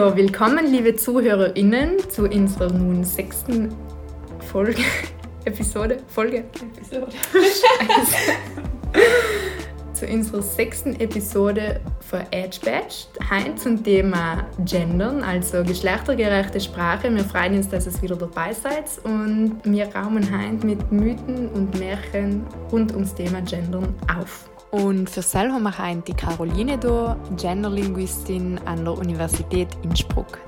Ja, 0.00 0.16
willkommen, 0.16 0.72
liebe 0.72 0.96
ZuhörerInnen, 0.96 1.98
zu 2.08 2.22
unserer 2.22 2.72
nun 2.72 3.04
sechsten 3.04 3.68
Folge, 4.50 4.80
Episode, 5.44 5.98
Folge, 6.08 6.38
Episode. 6.38 7.08
zu 9.92 10.06
unserer 10.06 10.40
sechsten 10.40 10.98
Episode 10.98 11.82
von 12.00 12.20
Edge 12.30 12.60
Badge. 12.64 13.08
Heute 13.30 13.54
zum 13.56 13.84
Thema 13.84 14.46
Gendern, 14.64 15.22
also 15.22 15.62
geschlechtergerechte 15.64 16.60
Sprache. 16.60 17.14
Wir 17.14 17.24
freuen 17.24 17.56
uns, 17.56 17.68
dass 17.68 17.84
ihr 17.84 18.00
wieder 18.00 18.16
dabei 18.16 18.54
seid 18.54 18.86
und 19.04 19.60
wir 19.64 19.94
raumen 19.94 20.26
heute 20.32 20.66
mit 20.66 20.90
Mythen 20.90 21.50
und 21.50 21.78
Märchen 21.78 22.46
rund 22.72 22.94
ums 22.94 23.14
Thema 23.14 23.42
Gendern 23.42 23.94
auf. 24.18 24.48
Und 24.70 25.10
für 25.10 25.22
selber 25.22 25.54
haben 25.54 25.98
wir 25.98 26.02
die 26.06 26.14
Caroline 26.14 26.78
da, 26.78 27.18
Genderlinguistin 27.36 28.60
an 28.66 28.84
der 28.84 28.94
Universität 28.96 29.68
Innsbruck. 29.82 30.38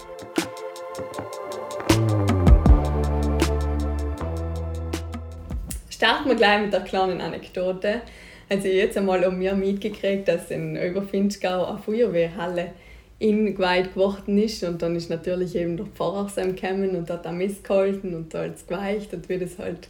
Starten 5.90 6.28
wir 6.28 6.36
gleich 6.36 6.62
mit 6.62 6.72
der 6.72 6.82
kleinen 6.82 7.20
Anekdote. 7.20 8.02
Also 8.48 8.68
jetzt 8.68 8.96
einmal 8.96 9.24
um 9.24 9.38
mir 9.38 9.54
mitgekriegt, 9.54 10.28
dass 10.28 10.52
in 10.52 10.76
Oberfinchgau 10.76 11.64
eine 11.64 11.78
Feuerwehrhalle 11.78 12.72
in 13.18 13.54
geweiht 13.54 13.94
geworden 13.94 14.38
ist 14.38 14.62
und 14.62 14.82
dann 14.82 14.94
ist 14.94 15.10
natürlich 15.10 15.56
eben 15.56 15.76
der 15.76 15.86
Pfarrer 15.86 16.28
gekommen 16.34 16.94
und 16.94 17.10
hat 17.10 17.24
da 17.24 17.32
missgehalten 17.32 18.14
und 18.14 18.34
da 18.34 18.44
hat 18.44 18.68
geweicht 18.68 19.14
und 19.14 19.28
wie 19.28 19.38
das 19.38 19.58
halt 19.58 19.88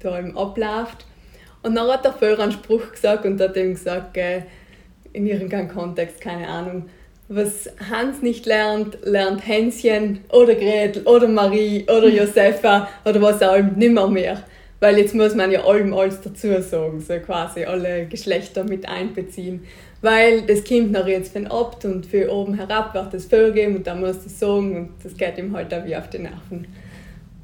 da 0.00 0.18
eben 0.18 0.36
abläuft. 0.36 1.04
Und 1.66 1.74
dann 1.74 1.88
hat 1.88 2.04
der 2.04 2.12
Führer 2.12 2.44
einen 2.44 2.52
Spruch 2.52 2.92
gesagt 2.92 3.24
und 3.26 3.40
hat 3.40 3.56
ihm 3.56 3.74
gesagt, 3.74 4.16
äh, 4.16 4.42
in 5.12 5.26
irgendeinem 5.26 5.66
Kontext, 5.66 6.20
keine 6.20 6.46
Ahnung, 6.46 6.84
was 7.28 7.68
Hans 7.90 8.22
nicht 8.22 8.46
lernt, 8.46 8.98
lernt 9.02 9.44
Hänschen 9.44 10.20
oder 10.30 10.54
Gretel 10.54 11.02
oder 11.02 11.26
Marie 11.26 11.82
oder 11.88 12.06
Josefa 12.06 12.88
oder 13.04 13.20
was 13.20 13.42
auch 13.42 13.56
immer 13.56 13.72
nimmer 13.72 14.06
mehr. 14.06 14.44
Weil 14.78 14.96
jetzt 14.98 15.16
muss 15.16 15.34
man 15.34 15.50
ja 15.50 15.64
allem 15.64 15.92
alles 15.92 16.20
dazu 16.20 16.62
sagen, 16.62 17.00
so 17.00 17.18
quasi 17.18 17.64
alle 17.64 18.06
Geschlechter 18.06 18.62
mit 18.62 18.88
einbeziehen. 18.88 19.64
Weil 20.02 20.42
das 20.42 20.62
kommt 20.62 20.92
nach 20.92 21.08
jetzt 21.08 21.32
von 21.32 21.48
ab 21.48 21.82
und 21.82 22.06
für 22.06 22.30
oben 22.32 22.54
herab 22.54 22.94
wird 22.94 23.12
das 23.12 23.24
vorgeben 23.24 23.74
und 23.74 23.88
dann 23.88 23.98
muss 23.98 24.22
das 24.22 24.38
sagen 24.38 24.76
und 24.76 24.90
das 25.02 25.16
geht 25.16 25.36
ihm 25.36 25.56
halt 25.56 25.74
auch 25.74 25.84
wie 25.84 25.96
auf 25.96 26.08
die 26.10 26.20
Nerven. 26.20 26.68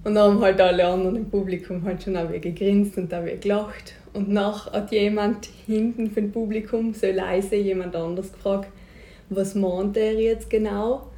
Und 0.05 0.15
dann 0.15 0.35
haben 0.35 0.41
halt 0.41 0.61
alle 0.61 0.87
anderen 0.87 1.17
im 1.17 1.29
Publikum 1.29 1.83
halt 1.85 2.05
schon 2.05 2.17
auch 2.17 2.31
wie 2.31 2.39
gegrinst 2.39 2.97
und 2.99 3.13
auch 3.13 3.25
wie 3.25 3.37
gelacht. 3.37 3.95
Und 4.15 4.29
nach 4.29 4.71
hat 4.73 4.93
jemand 4.93 5.49
hinten 5.67 6.11
vom 6.11 6.31
Publikum 6.31 6.93
so 6.93 7.07
leise 7.07 7.57
jemand 7.57 7.97
anders 7.97 8.33
gefragt, 8.33 8.69
was 9.31 9.55
meint 9.55 9.97
er 9.97 10.13
jetzt 10.13 10.51
genau? 10.51 11.09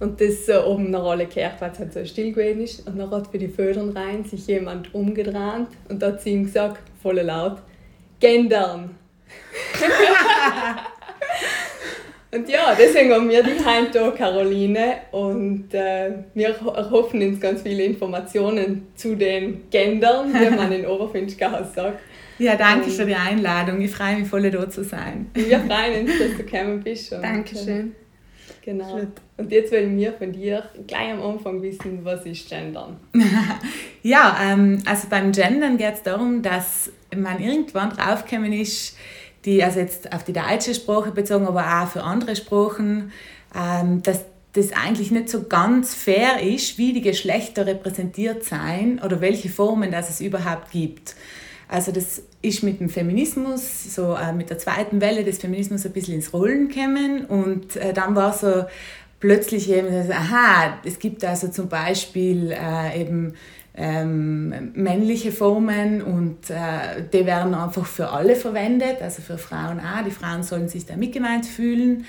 Und 0.00 0.20
das 0.20 0.46
so 0.46 0.64
oben 0.64 0.90
nach 0.90 1.04
alle 1.04 1.26
gehört, 1.26 1.60
weil 1.60 1.70
es 1.70 1.78
halt 1.78 1.92
so 1.92 2.04
still 2.04 2.32
gewesen 2.32 2.62
ist. 2.62 2.86
Und 2.86 2.98
dann 2.98 3.10
hat 3.10 3.28
für 3.28 3.38
die 3.38 3.48
Födern 3.48 3.90
rein 3.90 4.24
sich 4.24 4.46
jemand 4.48 4.92
umgedreht 4.94 5.68
und 5.88 6.02
hat 6.02 6.20
zu 6.20 6.30
ihm 6.30 6.44
gesagt, 6.44 6.82
voll 7.00 7.20
laut, 7.20 7.58
gendern. 8.18 8.96
und 12.32 12.48
ja, 12.48 12.74
deswegen 12.76 13.12
haben 13.12 13.30
wir 13.30 13.44
die 13.44 13.64
Heim 13.64 13.86
da, 13.92 14.10
Caroline. 14.10 14.94
Und 15.12 15.72
äh, 15.72 16.10
wir 16.34 16.48
erhoffen 16.48 17.22
uns 17.22 17.40
ganz 17.40 17.62
viele 17.62 17.84
Informationen 17.84 18.88
zu 18.96 19.14
den 19.14 19.70
Gendern, 19.70 20.34
wie 20.34 20.50
man 20.50 20.72
in 20.72 20.84
Oberfinchgau 20.84 21.62
sagt. 21.74 22.00
Ja, 22.38 22.56
danke 22.56 22.90
für 22.90 23.04
die 23.04 23.14
Einladung. 23.14 23.80
Ich 23.80 23.90
freue 23.90 24.16
mich 24.16 24.28
voll, 24.28 24.50
da 24.50 24.68
zu 24.68 24.84
sein. 24.84 25.30
Wir 25.34 25.60
freuen 25.60 26.06
uns, 26.06 26.18
dass 26.18 26.36
du 26.36 26.44
gekommen 26.44 26.82
bist. 26.82 27.12
Und, 27.12 27.22
Dankeschön. 27.22 27.94
Genau. 28.64 29.00
Und 29.36 29.50
jetzt 29.50 29.72
wollen 29.72 29.96
wir 29.96 30.12
von 30.12 30.32
dir 30.32 30.64
gleich 30.86 31.12
am 31.12 31.22
Anfang 31.22 31.62
wissen, 31.62 32.04
was 32.04 32.24
ist 32.26 32.48
Gendern? 32.48 32.96
ja, 34.02 34.36
ähm, 34.40 34.82
also 34.86 35.08
beim 35.08 35.32
Gendern 35.32 35.76
geht 35.76 35.94
es 35.94 36.02
darum, 36.02 36.42
dass 36.42 36.90
man 37.14 37.40
irgendwann 37.40 37.90
draufgekommen 37.90 38.52
ist, 38.52 38.96
die, 39.44 39.62
also 39.64 39.80
jetzt 39.80 40.12
auf 40.12 40.22
die 40.22 40.32
deutsche 40.32 40.74
Sprache 40.74 41.10
bezogen, 41.10 41.46
aber 41.46 41.82
auch 41.82 41.88
für 41.88 42.04
andere 42.04 42.36
Sprachen, 42.36 43.12
ähm, 43.54 44.02
dass 44.02 44.24
das 44.52 44.72
eigentlich 44.72 45.10
nicht 45.10 45.28
so 45.28 45.44
ganz 45.44 45.94
fair 45.94 46.40
ist, 46.42 46.78
wie 46.78 46.92
die 46.92 47.00
Geschlechter 47.00 47.66
repräsentiert 47.66 48.44
sein 48.44 49.00
oder 49.04 49.20
welche 49.20 49.48
Formen 49.48 49.90
das 49.90 50.10
es 50.10 50.20
überhaupt 50.20 50.70
gibt. 50.70 51.16
Also 51.72 51.90
das 51.90 52.20
ist 52.42 52.62
mit 52.62 52.80
dem 52.80 52.90
Feminismus, 52.90 53.94
so 53.94 54.14
äh, 54.14 54.34
mit 54.34 54.50
der 54.50 54.58
zweiten 54.58 55.00
Welle 55.00 55.24
des 55.24 55.38
Feminismus 55.38 55.86
ein 55.86 55.92
bisschen 55.92 56.16
ins 56.16 56.34
Rollen 56.34 56.68
gekommen 56.68 57.24
und 57.24 57.76
äh, 57.76 57.94
dann 57.94 58.14
war 58.14 58.34
so 58.34 58.66
plötzlich 59.20 59.70
eben, 59.70 59.88
aha, 60.12 60.80
es 60.84 60.98
gibt 60.98 61.24
also 61.24 61.48
zum 61.48 61.70
Beispiel 61.70 62.52
äh, 62.52 63.00
eben 63.00 63.32
ähm, 63.74 64.72
männliche 64.74 65.32
Formen 65.32 66.02
und 66.02 66.50
äh, 66.50 67.04
die 67.10 67.24
werden 67.24 67.54
einfach 67.54 67.86
für 67.86 68.10
alle 68.10 68.36
verwendet, 68.36 69.00
also 69.00 69.22
für 69.22 69.38
Frauen 69.38 69.80
auch. 69.80 70.04
Die 70.04 70.10
Frauen 70.10 70.42
sollen 70.42 70.68
sich 70.68 70.84
da 70.84 70.94
mitgemeint 70.96 71.46
fühlen. 71.46 72.04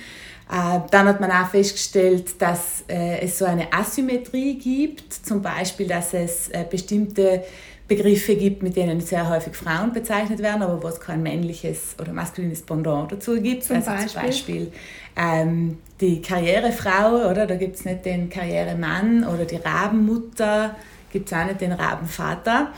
Äh, 0.51 0.79
dann 0.91 1.07
hat 1.07 1.21
man 1.21 1.31
auch 1.31 1.47
festgestellt, 1.47 2.41
dass 2.41 2.83
äh, 2.89 3.21
es 3.21 3.39
so 3.39 3.45
eine 3.45 3.71
Asymmetrie 3.71 4.55
gibt, 4.57 5.13
zum 5.13 5.41
Beispiel, 5.41 5.87
dass 5.87 6.13
es 6.13 6.49
bestimmte 6.69 7.43
Begriffe 7.87 8.35
gibt, 8.35 8.63
mit 8.63 8.75
denen 8.75 9.01
sehr 9.01 9.29
häufig 9.29 9.55
Frauen 9.55 9.91
bezeichnet 9.91 10.39
werden, 10.39 10.61
aber 10.61 10.81
wo 10.81 10.87
es 10.87 10.99
kein 10.99 11.21
männliches 11.21 11.95
oder 11.99 12.13
maskulines 12.13 12.61
Pendant 12.61 13.11
dazu 13.11 13.39
gibt. 13.41 13.65
Zum 13.65 13.77
also 13.77 13.91
Beispiel, 13.91 14.09
zum 14.09 14.21
Beispiel 14.21 14.71
ähm, 15.17 15.77
die 15.99 16.21
Karrierefrau, 16.21 17.29
oder? 17.29 17.45
Da 17.45 17.55
gibt 17.55 17.75
es 17.75 17.85
nicht 17.85 18.05
den 18.05 18.29
Karrieremann 18.29 19.25
oder 19.25 19.45
die 19.45 19.57
Rabenmutter, 19.57 20.75
gibt 21.11 21.31
es 21.31 21.37
auch 21.37 21.45
nicht 21.45 21.59
den 21.59 21.73
Rabenvater. 21.73 22.71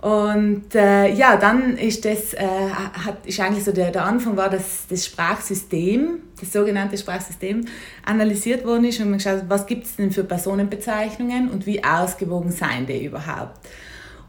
Und 0.00 0.74
äh, 0.74 1.12
ja, 1.12 1.36
dann 1.36 1.76
ist 1.76 2.04
das, 2.04 2.34
äh, 2.34 2.44
hat, 2.44 3.24
ist 3.24 3.38
eigentlich 3.38 3.62
so 3.62 3.70
der, 3.70 3.92
der 3.92 4.04
Anfang 4.04 4.36
war, 4.36 4.50
dass 4.50 4.86
das 4.88 5.06
Sprachsystem, 5.06 6.18
das 6.40 6.52
sogenannte 6.52 6.98
Sprachsystem, 6.98 7.64
analysiert 8.04 8.64
worden 8.64 8.84
ist 8.84 8.98
und 8.98 9.10
man 9.10 9.18
geschaut, 9.18 9.44
was 9.46 9.64
gibt 9.64 9.86
es 9.86 9.94
denn 9.94 10.10
für 10.10 10.24
Personenbezeichnungen 10.24 11.50
und 11.50 11.66
wie 11.66 11.84
ausgewogen 11.84 12.50
seien 12.50 12.86
die 12.86 13.04
überhaupt. 13.04 13.60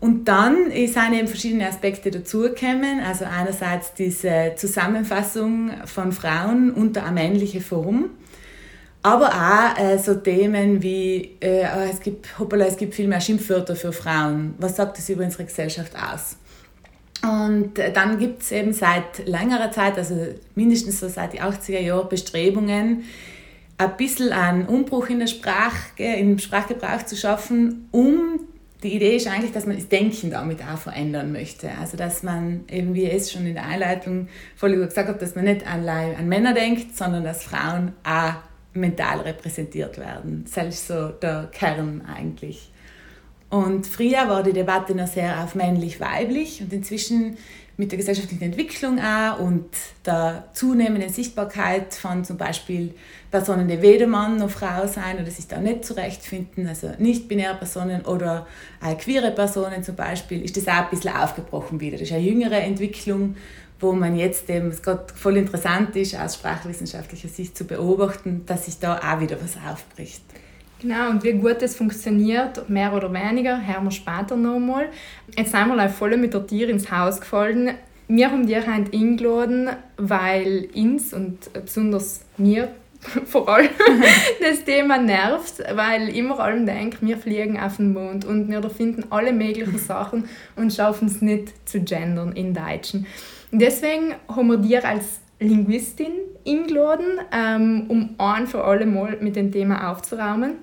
Und 0.03 0.25
dann 0.25 0.69
sind 0.69 1.13
eben 1.13 1.29
verschiedene 1.29 1.65
Aspekte 1.65 2.11
dazugekommen. 2.11 2.99
Also 2.99 3.23
einerseits 3.23 3.93
diese 3.93 4.51
Zusammenfassung 4.57 5.71
von 5.85 6.11
Frauen 6.11 6.71
unter 6.71 7.03
eine 7.05 7.13
männliche 7.13 7.61
Form, 7.61 8.09
aber 9.01 9.29
auch 9.29 9.79
äh, 9.79 9.97
so 9.97 10.15
Themen 10.15 10.83
wie, 10.83 11.37
äh, 11.39 11.65
oh, 11.73 11.89
es, 11.89 12.01
gibt, 12.01 12.37
hoppala, 12.37 12.65
es 12.65 12.75
gibt 12.75 12.95
viel 12.95 13.07
mehr 13.07 13.21
Schimpfwörter 13.21 13.77
für 13.77 13.93
Frauen. 13.93 14.55
Was 14.57 14.75
sagt 14.75 14.97
das 14.97 15.07
über 15.07 15.23
unsere 15.23 15.45
Gesellschaft 15.45 15.93
aus? 15.95 16.35
Und 17.21 17.79
äh, 17.79 17.93
dann 17.93 18.19
gibt 18.19 18.41
es 18.41 18.51
eben 18.51 18.73
seit 18.73 19.25
längerer 19.25 19.71
Zeit, 19.71 19.97
also 19.97 20.15
mindestens 20.55 20.99
so 20.99 21.07
seit 21.07 21.31
den 21.31 21.39
80er 21.39 21.79
Jahren, 21.79 22.09
Bestrebungen, 22.09 23.05
ein 23.77 23.95
bisschen 23.95 24.33
einen 24.33 24.65
Umbruch 24.65 25.07
in 25.07 25.19
der 25.19 25.27
Sprache, 25.27 26.03
im 26.03 26.39
Sprachgebrauch 26.39 27.05
zu 27.05 27.15
schaffen, 27.15 27.87
um 27.91 28.41
die 28.83 28.95
Idee 28.95 29.15
ist 29.15 29.27
eigentlich, 29.27 29.51
dass 29.51 29.65
man 29.65 29.77
das 29.77 29.87
Denken 29.87 30.29
damit 30.29 30.61
auch 30.61 30.77
verändern 30.77 31.31
möchte. 31.31 31.69
Also 31.79 31.97
dass 31.97 32.21
man 32.21 32.65
eben, 32.69 32.93
wie 32.93 33.09
es 33.09 33.31
schon 33.31 33.45
in 33.45 33.53
der 33.53 33.65
Einleitung 33.65 34.27
voll 34.55 34.75
gesagt 34.75 35.07
hat, 35.07 35.21
dass 35.21 35.35
man 35.35 35.45
nicht 35.45 35.65
an, 35.65 35.87
an 35.87 36.27
Männer 36.27 36.53
denkt, 36.53 36.95
sondern 36.95 37.23
dass 37.23 37.43
Frauen 37.43 37.93
auch 38.03 38.33
mental 38.73 39.21
repräsentiert 39.21 39.97
werden. 39.97 40.45
Ist 40.45 40.87
so 40.87 41.09
der 41.09 41.49
Kern 41.51 42.03
eigentlich. 42.05 42.71
Und 43.49 43.85
früher 43.85 44.27
war 44.27 44.41
die 44.41 44.53
Debatte 44.53 44.95
noch 44.95 45.07
sehr 45.07 45.43
auf 45.43 45.53
männlich-weiblich 45.53 46.61
und 46.61 46.73
inzwischen 46.73 47.37
mit 47.77 47.91
der 47.91 47.97
gesellschaftlichen 47.97 48.43
Entwicklung 48.43 48.99
auch 48.99 49.39
und 49.39 49.65
der 50.05 50.49
zunehmenden 50.53 51.09
Sichtbarkeit 51.09 51.93
von 51.93 52.23
zum 52.23 52.37
Beispiel 52.37 52.93
Personen, 53.33 53.67
die 53.67 53.81
weder 53.81 54.05
Mann 54.05 54.37
noch 54.37 54.51
Frau 54.51 54.85
sein 54.85 55.19
oder 55.19 55.31
sich 55.31 55.47
da 55.47 55.59
nicht 55.59 55.83
zurechtfinden, 55.83 56.67
also 56.67 56.91
nicht-binäre 56.99 57.55
Personen 57.55 58.05
oder 58.05 58.45
äh, 58.79 58.93
queere 58.93 59.31
Personen 59.31 59.83
zum 59.83 59.95
Beispiel, 59.95 60.43
ist 60.43 60.55
das 60.55 60.67
auch 60.67 60.83
ein 60.83 60.89
bisschen 60.91 61.15
aufgebrochen 61.15 61.79
wieder. 61.79 61.93
Das 61.97 62.03
ist 62.03 62.13
eine 62.13 62.21
jüngere 62.21 62.61
Entwicklung, 62.61 63.35
wo 63.79 63.91
man 63.91 64.15
jetzt 64.15 64.47
eben, 64.51 64.67
es 64.67 64.83
gerade 64.83 65.11
voll 65.15 65.37
interessant 65.37 65.95
ist, 65.95 66.15
aus 66.15 66.35
sprachwissenschaftlicher 66.35 67.27
Sicht 67.27 67.57
zu 67.57 67.65
beobachten, 67.65 68.43
dass 68.45 68.65
sich 68.65 68.77
da 68.77 68.99
auch 68.99 69.19
wieder 69.19 69.37
was 69.41 69.57
aufbricht. 69.67 70.21
Genau, 70.79 71.09
und 71.09 71.23
wie 71.23 71.33
gut 71.33 71.59
das 71.59 71.75
funktioniert, 71.75 72.69
mehr 72.69 72.93
oder 72.93 73.11
weniger, 73.11 73.65
hören 73.65 73.85
wir 73.85 73.91
später 73.91 74.35
nochmal. 74.35 74.89
Jetzt 75.35 75.53
sind 75.53 75.75
wir 75.75 75.89
voll 75.89 76.17
mit 76.17 76.35
der 76.35 76.45
Tier 76.45 76.69
ins 76.69 76.91
Haus 76.91 77.19
gefallen. 77.19 77.71
Wir 78.07 78.29
haben 78.29 78.45
die 78.45 78.57
heute 78.57 78.93
eingeladen, 78.93 79.69
weil 79.97 80.69
uns 80.75 81.15
und 81.15 81.51
besonders 81.51 82.25
mir 82.37 82.69
vor 83.25 83.49
allem 83.49 83.69
das 84.41 84.63
Thema 84.63 84.97
nervt, 84.97 85.63
weil 85.73 86.09
ich 86.09 86.17
immer 86.17 86.39
allem 86.39 86.65
denke, 86.65 86.97
wir 87.01 87.17
fliegen 87.17 87.59
auf 87.59 87.77
den 87.77 87.93
Mond 87.93 88.25
und 88.25 88.49
wir 88.49 88.61
finden 88.69 89.05
alle 89.09 89.33
möglichen 89.33 89.77
Sachen 89.77 90.29
und 90.55 90.73
schaffen 90.73 91.07
es 91.07 91.21
nicht 91.21 91.67
zu 91.67 91.81
gendern 91.81 92.33
in 92.33 92.53
Deutschen. 92.53 93.05
deswegen 93.51 94.15
haben 94.27 94.47
wir 94.47 94.57
dir 94.57 94.85
als 94.85 95.19
Linguistin 95.39 96.11
eingeladen, 96.47 97.19
ähm, 97.31 97.85
um 97.89 98.15
ein 98.17 98.47
für 98.47 98.63
alle 98.63 98.85
Mal 98.85 99.17
mit 99.19 99.35
dem 99.35 99.51
Thema 99.51 99.91
aufzuräumen. 99.91 100.55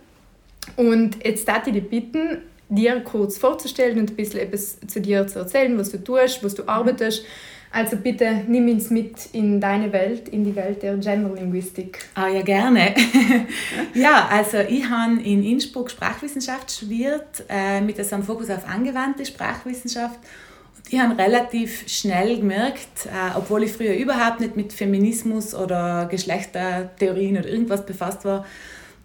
Und 0.76 1.24
jetzt 1.24 1.46
darf 1.48 1.66
ich 1.66 1.74
dich 1.74 1.88
bitten, 1.88 2.38
dir 2.68 3.00
kurz 3.00 3.38
vorzustellen 3.38 3.98
und 3.98 4.10
ein 4.10 4.16
bisschen 4.16 4.40
etwas 4.40 4.78
zu 4.86 5.00
dir 5.00 5.26
zu 5.26 5.40
erzählen, 5.40 5.76
was 5.78 5.90
du 5.90 6.02
tust, 6.02 6.42
was 6.44 6.54
du 6.54 6.66
arbeitest. 6.68 7.24
Also 7.72 7.96
bitte 7.96 8.42
nimm 8.48 8.68
uns 8.68 8.90
mit 8.90 9.26
in 9.32 9.60
deine 9.60 9.92
Welt, 9.92 10.28
in 10.28 10.42
die 10.42 10.56
Welt 10.56 10.82
der 10.82 10.96
Genderlinguistik. 10.96 12.00
Ah 12.16 12.26
ja, 12.26 12.42
gerne. 12.42 12.94
ja, 13.94 14.28
also 14.28 14.58
ich 14.58 14.88
habe 14.88 15.20
in 15.22 15.44
Innsbruck 15.44 15.90
Sprachwissenschaft 15.90 16.72
studiert, 16.72 17.44
äh, 17.48 17.80
mit 17.80 17.98
einem 18.00 18.24
Fokus 18.24 18.50
auf 18.50 18.68
angewandte 18.68 19.24
Sprachwissenschaft. 19.24 20.18
Und 20.76 20.92
ich 20.92 20.98
habe 20.98 21.16
relativ 21.16 21.88
schnell 21.88 22.38
gemerkt, 22.38 23.06
äh, 23.06 23.36
obwohl 23.36 23.62
ich 23.62 23.72
früher 23.72 23.94
überhaupt 23.94 24.40
nicht 24.40 24.56
mit 24.56 24.72
Feminismus 24.72 25.54
oder 25.54 26.08
Geschlechtertheorien 26.10 27.38
oder 27.38 27.48
irgendwas 27.48 27.86
befasst 27.86 28.24
war, 28.24 28.44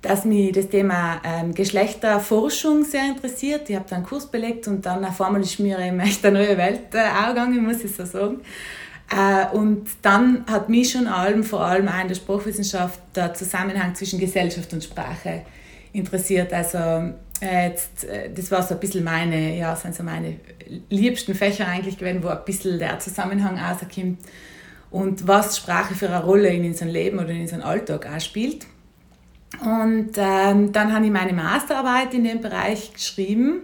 dass 0.05 0.23
mich 0.23 0.51
das 0.51 0.69
Thema 0.69 1.19
ähm, 1.23 1.53
Geschlechterforschung 1.53 2.83
sehr 2.83 3.05
interessiert. 3.09 3.69
Ich 3.69 3.75
habe 3.75 3.85
dann 3.89 3.97
einen 3.97 4.05
Kurs 4.05 4.27
belegt 4.27 4.67
und 4.67 4.85
dann 4.85 5.03
auf 5.03 5.19
einmal 5.19 5.41
ist 5.41 5.59
mir 5.59 5.79
eine 5.79 5.97
neue 6.31 6.57
Welt 6.57 6.93
äh, 6.93 6.99
aufgegangen, 6.99 7.63
muss 7.63 7.83
ich 7.83 7.95
so 7.95 8.05
sagen. 8.05 8.41
Äh, 9.09 9.55
und 9.55 9.87
dann 10.03 10.45
hat 10.47 10.69
mich 10.69 10.91
schon 10.91 11.07
allem, 11.07 11.43
vor 11.43 11.61
allem 11.61 11.87
auch 11.87 12.01
in 12.01 12.07
der 12.07 12.15
Sprachwissenschaft, 12.15 12.99
der 13.15 13.33
Zusammenhang 13.33 13.95
zwischen 13.95 14.19
Gesellschaft 14.19 14.71
und 14.73 14.83
Sprache 14.83 15.41
interessiert. 15.91 16.53
Also 16.53 16.77
äh, 17.41 17.69
jetzt, 17.69 18.05
äh, 18.05 18.29
das 18.31 18.51
war 18.51 18.61
so 18.61 18.75
ein 18.75 18.79
bisschen 18.79 19.03
meine, 19.03 19.57
ja, 19.57 19.75
sind 19.75 19.95
so 19.95 20.03
meine 20.03 20.35
liebsten 20.89 21.33
Fächer 21.33 21.67
eigentlich 21.67 21.97
gewesen, 21.97 22.23
wo 22.23 22.27
ein 22.27 22.45
bisschen 22.45 22.77
der 22.77 22.99
Zusammenhang 22.99 23.57
rauskommt 23.57 24.19
und 24.91 25.27
was 25.27 25.57
Sprache 25.57 25.95
für 25.95 26.09
eine 26.09 26.23
Rolle 26.23 26.49
in 26.49 26.63
unserem 26.63 26.91
Leben 26.91 27.17
oder 27.17 27.29
in 27.29 27.41
unserem 27.41 27.63
Alltag 27.63 28.07
auch 28.07 28.21
spielt. 28.21 28.67
Und 29.61 30.11
ähm, 30.17 30.71
dann 30.71 30.93
habe 30.93 31.05
ich 31.05 31.11
meine 31.11 31.33
Masterarbeit 31.33 32.13
in 32.13 32.23
dem 32.23 32.41
Bereich 32.41 32.93
geschrieben. 32.93 33.61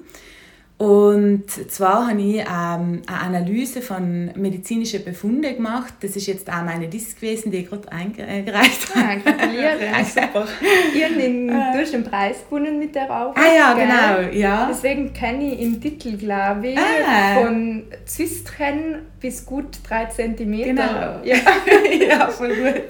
Und 0.81 1.51
zwar 1.71 2.07
habe 2.07 2.19
ich 2.19 2.37
ähm, 2.37 2.45
eine 2.47 3.03
Analyse 3.07 3.83
von 3.83 4.31
medizinischen 4.35 5.05
Befunden 5.05 5.55
gemacht. 5.55 5.93
Das 6.01 6.15
ist 6.15 6.25
jetzt 6.25 6.51
auch 6.51 6.63
meine 6.63 6.87
Disk 6.87 7.21
gewesen, 7.21 7.51
die 7.51 7.59
ich 7.59 7.69
gerade 7.69 7.91
eingereicht 7.91 8.95
habe. 8.95 9.07
Ah, 9.07 9.15
gratuliere. 9.15 9.77
super. 10.05 10.47
Ich 10.91 11.03
habe 11.03 11.13
den, 11.13 11.49
du 11.49 11.53
hast 11.53 11.93
den 11.93 12.03
Preis 12.03 12.37
gewonnen 12.49 12.79
mit 12.79 12.95
der 12.95 13.11
Arbeit. 13.11 13.37
Ah 13.37 13.55
ja, 13.55 13.73
gell? 13.75 13.85
genau. 13.85 14.35
Ja. 14.35 14.69
Deswegen 14.71 15.13
kenne 15.13 15.53
ich 15.53 15.61
im 15.61 15.79
Titel, 15.79 16.17
glaube 16.17 16.69
ich, 16.69 16.79
ah. 16.79 17.43
von 17.43 17.83
Zystren 18.05 19.03
bis 19.19 19.45
gut 19.45 19.77
3 19.87 20.05
cm. 20.05 20.63
Genau. 20.63 21.19
Ja. 21.23 21.37
ja, 22.09 22.27
voll 22.29 22.55
gut. 22.55 22.81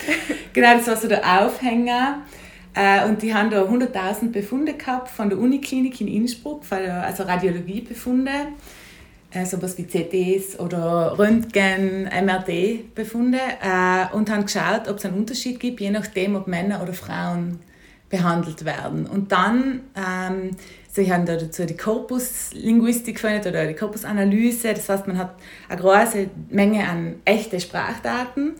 Genau, 0.53 0.77
das 0.77 0.87
war 0.87 0.95
so 0.95 1.09
der 1.09 1.41
Aufhänger. 1.41 2.21
Äh, 2.73 3.05
und 3.05 3.21
die 3.21 3.33
haben 3.33 3.49
da 3.49 3.63
100.000 3.63 4.31
Befunde 4.31 4.73
gehabt 4.73 5.09
von 5.09 5.29
der 5.29 5.37
Uniklinik 5.37 5.99
in 6.01 6.07
Innsbruck, 6.07 6.63
also 6.71 7.23
Radiologiebefunde, 7.23 8.31
äh, 9.31 9.45
sowas 9.45 9.77
wie 9.77 9.85
CTs 9.85 10.59
oder 10.59 11.17
Röntgen, 11.17 12.03
MRT-Befunde 12.03 13.39
äh, 13.61 14.15
und 14.15 14.29
haben 14.29 14.45
geschaut, 14.45 14.87
ob 14.87 14.97
es 14.97 15.05
einen 15.05 15.17
Unterschied 15.17 15.59
gibt, 15.59 15.81
je 15.81 15.89
nachdem, 15.89 16.35
ob 16.35 16.47
Männer 16.47 16.81
oder 16.81 16.93
Frauen 16.93 17.59
behandelt 18.09 18.65
werden. 18.65 19.05
Und 19.05 19.31
dann, 19.31 19.81
ähm, 19.95 20.51
sie 20.91 21.11
haben 21.11 21.25
da 21.25 21.37
dazu 21.37 21.65
die 21.65 21.77
Korpuslinguistik 21.77 23.19
verwendet 23.19 23.47
oder 23.47 23.65
die 23.67 23.73
Korpusanalyse, 23.73 24.73
das 24.73 24.87
heißt, 24.87 25.07
man 25.07 25.17
hat 25.17 25.35
eine 25.69 25.81
große 25.81 26.29
Menge 26.49 26.87
an 26.87 27.15
echten 27.25 27.59
Sprachdaten 27.59 28.55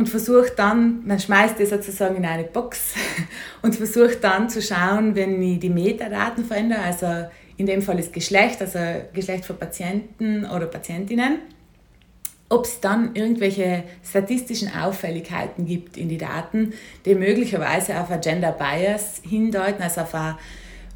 und 0.00 0.08
versucht 0.08 0.58
dann, 0.58 1.06
man 1.06 1.20
schmeißt 1.20 1.58
die 1.58 1.66
sozusagen 1.66 2.16
in 2.16 2.24
eine 2.24 2.44
Box 2.44 2.94
und 3.62 3.76
versucht 3.76 4.24
dann 4.24 4.48
zu 4.48 4.62
schauen, 4.62 5.14
wenn 5.14 5.42
ich 5.42 5.60
die 5.60 5.68
Metadaten 5.68 6.46
verändere, 6.46 6.80
also 6.80 7.28
in 7.58 7.66
dem 7.66 7.82
Fall 7.82 7.98
ist 7.98 8.14
Geschlecht, 8.14 8.62
also 8.62 8.78
Geschlecht 9.12 9.44
für 9.44 9.52
Patienten 9.52 10.46
oder 10.46 10.64
Patientinnen, 10.64 11.40
ob 12.48 12.64
es 12.64 12.80
dann 12.80 13.14
irgendwelche 13.14 13.84
statistischen 14.02 14.72
Auffälligkeiten 14.74 15.66
gibt 15.66 15.98
in 15.98 16.08
die 16.08 16.16
Daten, 16.16 16.72
die 17.04 17.14
möglicherweise 17.14 18.00
auf 18.00 18.10
ein 18.10 18.22
Gender 18.22 18.52
Bias 18.52 19.20
hindeuten, 19.22 19.82
also 19.82 20.00
auf 20.00 20.14
eine 20.14 20.38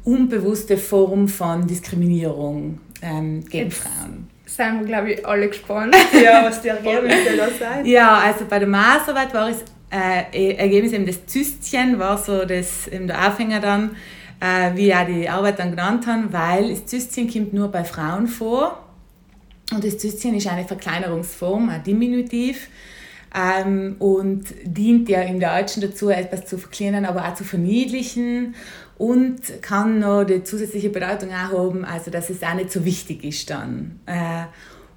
unbewusste 0.03 0.79
Form 0.79 1.27
von 1.27 1.67
Diskriminierung 1.67 2.79
ähm, 3.03 3.45
gegen 3.45 3.69
Jetzt 3.69 3.83
Frauen 3.83 4.34
sind 4.55 4.79
wir, 4.79 4.85
glaube 4.85 5.13
ich, 5.13 5.25
alle 5.25 5.47
gespannt, 5.47 5.95
ja, 6.23 6.43
was 6.45 6.61
die 6.61 6.69
Ergebnisse 6.69 7.37
da 7.37 7.47
sind. 7.47 7.87
Ja, 7.87 8.17
also 8.19 8.45
bei 8.45 8.59
der 8.59 8.67
Maßarbeit 8.67 9.33
war 9.33 9.49
es 9.49 9.63
äh, 9.91 10.55
Ergebnis 10.55 10.93
eben 10.93 11.05
das 11.05 11.25
Zystchen, 11.25 11.99
war 11.99 12.17
so 12.17 12.45
das, 12.45 12.87
eben 12.87 13.07
der 13.07 13.27
Aufhänger 13.27 13.59
dann, 13.59 13.95
äh, 14.39 14.75
wie 14.75 14.93
auch 14.93 15.05
die 15.05 15.29
Arbeit 15.29 15.59
dann 15.59 15.71
genannt 15.71 16.07
haben, 16.07 16.31
weil 16.31 16.69
das 16.69 16.85
Zystchen 16.85 17.31
kommt 17.31 17.53
nur 17.53 17.69
bei 17.69 17.83
Frauen 17.83 18.27
vor. 18.27 18.81
Und 19.73 19.83
das 19.83 19.97
Zystchen 19.97 20.35
ist 20.35 20.47
eine 20.47 20.65
Verkleinerungsform, 20.65 21.69
ein 21.69 21.83
Diminutiv 21.83 22.67
ähm, 23.35 23.97
und 23.99 24.45
dient 24.63 25.09
ja 25.09 25.21
im 25.21 25.39
Deutschen 25.39 25.81
dazu, 25.81 26.09
etwas 26.09 26.45
zu 26.45 26.57
verkleinern, 26.57 27.05
aber 27.05 27.27
auch 27.27 27.35
zu 27.35 27.43
verniedlichen 27.43 28.55
und 28.97 29.61
kann 29.61 29.99
noch 29.99 30.23
die 30.23 30.43
zusätzliche 30.43 30.89
Bedeutung 30.89 31.29
auch 31.29 31.51
haben, 31.51 31.83
also 31.83 32.11
dass 32.11 32.29
es 32.29 32.41
auch 32.43 32.53
nicht 32.53 32.71
so 32.71 32.85
wichtig 32.85 33.23
ist 33.25 33.49
dann. 33.49 33.99
Äh, 34.05 34.45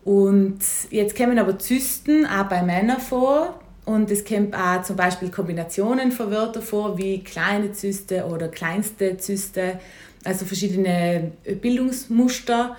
und 0.08 0.60
jetzt 0.90 1.16
kommen 1.16 1.38
aber 1.38 1.58
Zysten 1.58 2.24
auch 2.24 2.44
bei 2.44 2.62
Männern 2.62 3.00
vor 3.00 3.60
und 3.84 4.10
es 4.10 4.24
kommt 4.24 4.54
auch 4.54 4.82
zum 4.82 4.96
Beispiel 4.96 5.30
Kombinationen 5.30 6.12
von 6.12 6.30
Wörtern 6.30 6.62
vor, 6.62 6.96
wie 6.96 7.24
kleine 7.24 7.72
Zyste 7.72 8.24
oder 8.26 8.48
kleinste 8.48 9.16
Zyste, 9.16 9.80
also 10.24 10.44
verschiedene 10.44 11.32
Bildungsmuster. 11.60 12.76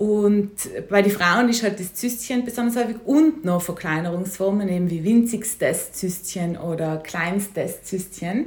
Und 0.00 0.52
bei 0.88 1.02
den 1.02 1.12
Frauen 1.12 1.50
ist 1.50 1.62
halt 1.62 1.78
das 1.78 1.92
Zystchen 1.92 2.42
besonders 2.42 2.76
häufig 2.76 2.96
und 3.04 3.44
noch 3.44 3.60
Verkleinerungsformen, 3.60 4.66
eben 4.70 4.88
wie 4.88 5.04
winzigstes 5.04 5.92
Zystchen 5.92 6.56
oder 6.56 6.96
kleinstes 6.96 7.82
Zystchen. 7.82 8.46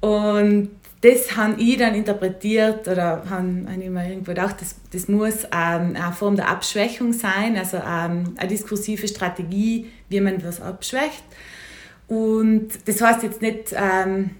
Und 0.00 0.70
das 1.02 1.36
habe 1.36 1.60
ich 1.60 1.76
dann 1.76 1.94
interpretiert 1.94 2.88
oder 2.88 3.22
habe 3.28 3.66
ich 3.82 3.90
mir 3.90 4.08
irgendwo 4.08 4.30
gedacht, 4.30 4.62
das, 4.62 4.76
das 4.90 5.08
muss 5.08 5.44
ähm, 5.44 5.94
eine 5.94 6.12
Form 6.14 6.36
der 6.36 6.48
Abschwächung 6.48 7.12
sein, 7.12 7.58
also 7.58 7.76
ähm, 7.76 8.32
eine 8.38 8.48
diskursive 8.48 9.06
Strategie, 9.06 9.88
wie 10.08 10.20
man 10.20 10.42
was 10.42 10.62
abschwächt. 10.62 11.22
Und 12.08 12.70
das 12.86 12.98
heißt 12.98 13.22
jetzt 13.24 13.42
nicht, 13.42 13.74
ähm, 13.74 14.30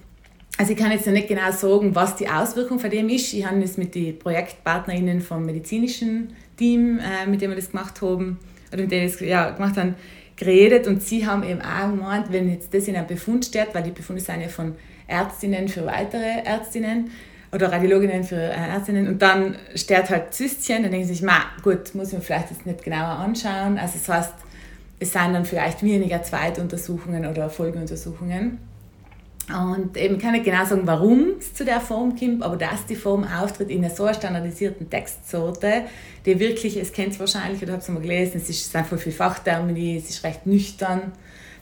also 0.59 0.73
ich 0.73 0.79
kann 0.79 0.93
jetzt 0.93 1.07
noch 1.07 1.13
nicht 1.13 1.29
genau 1.29 1.51
sagen, 1.51 1.95
was 1.95 2.17
die 2.17 2.29
Auswirkung 2.29 2.79
von 2.79 2.91
dem 2.91 3.09
ist. 3.09 3.33
Ich 3.33 3.47
habe 3.47 3.61
das 3.61 3.79
mit 3.79 3.95
den 3.95 4.19
ProjektpartnerInnen 4.19 5.21
vom 5.21 5.47
medizinischen 5.47 6.35
Team, 6.57 6.99
äh, 6.99 7.27
mit 7.29 7.41
dem 7.41 7.51
wir 7.51 7.57
das 7.57 7.71
gemacht 7.71 8.01
haben, 8.03 8.39
oder 8.73 8.83
mit 8.83 8.93
denen 8.93 9.11
das 9.11 9.21
ja, 9.21 9.51
gemacht 9.51 9.77
haben, 9.77 9.95
geredet 10.37 10.87
und 10.87 11.03
sie 11.03 11.27
haben 11.27 11.43
eben 11.43 11.61
auch 11.61 11.91
gemeint, 11.91 12.33
wenn 12.33 12.51
jetzt 12.51 12.73
das 12.75 12.89
in 12.89 12.97
einem 12.97 13.07
Befund 13.07 13.45
steht, 13.45 13.69
weil 13.73 13.83
die 13.83 13.91
Befunde 13.91 14.21
sind 14.21 14.41
ja 14.41 14.49
von 14.49 14.75
Ärztinnen 15.07 15.69
für 15.69 15.87
weitere 15.87 16.43
Ärztinnen 16.45 17.11
oder 17.53 17.71
Radiologinnen 17.71 18.25
für 18.25 18.37
äh, 18.37 18.51
Ärztinnen 18.51 19.09
und 19.09 19.21
dann 19.21 19.57
steht 19.75 20.11
halt 20.11 20.33
Zystchen, 20.33 20.83
dann 20.83 20.91
denken 20.91 21.07
sie 21.07 21.15
sich, 21.15 21.23
ma, 21.23 21.45
gut, 21.63 21.95
muss 21.95 22.09
ich 22.09 22.15
mir 22.15 22.21
vielleicht 22.21 22.51
jetzt 22.51 22.67
nicht 22.67 22.83
genauer 22.83 23.19
anschauen. 23.19 23.79
Also 23.79 23.99
das 23.99 24.09
heißt, 24.09 24.35
es 24.99 25.13
sind 25.13 25.35
dann 25.35 25.45
vielleicht 25.45 25.83
weniger 25.83 26.23
Zweituntersuchungen 26.23 27.27
oder 27.27 27.51
Folgeuntersuchungen. 27.51 28.59
Und 29.49 29.97
eben 29.97 30.19
kann 30.19 30.35
ich 30.35 30.45
genau 30.45 30.65
sagen, 30.65 30.83
warum 30.85 31.33
es 31.39 31.53
zu 31.53 31.65
der 31.65 31.81
Form 31.81 32.17
kommt, 32.17 32.43
aber 32.43 32.57
dass 32.57 32.87
die 32.87 32.95
Form 32.95 33.25
auftritt 33.25 33.71
in 33.71 33.85
einer 33.85 33.95
so 33.95 34.13
standardisierten 34.13 34.89
Textsorte, 34.89 35.83
die 36.25 36.39
wirklich, 36.39 36.77
es 36.77 36.93
kennt 36.93 37.15
es 37.15 37.21
wahrscheinlich, 37.21 37.63
oder 37.63 37.73
habt 37.73 37.83
es 37.83 37.89
mal 37.89 38.01
gelesen, 38.01 38.37
es 38.37 38.49
ist 38.49 38.75
einfach 38.77 38.99
viel 38.99 39.13
Fachtermini, 39.13 39.97
es 39.97 40.09
ist 40.11 40.25
recht 40.25 40.47
nüchtern 40.47 41.13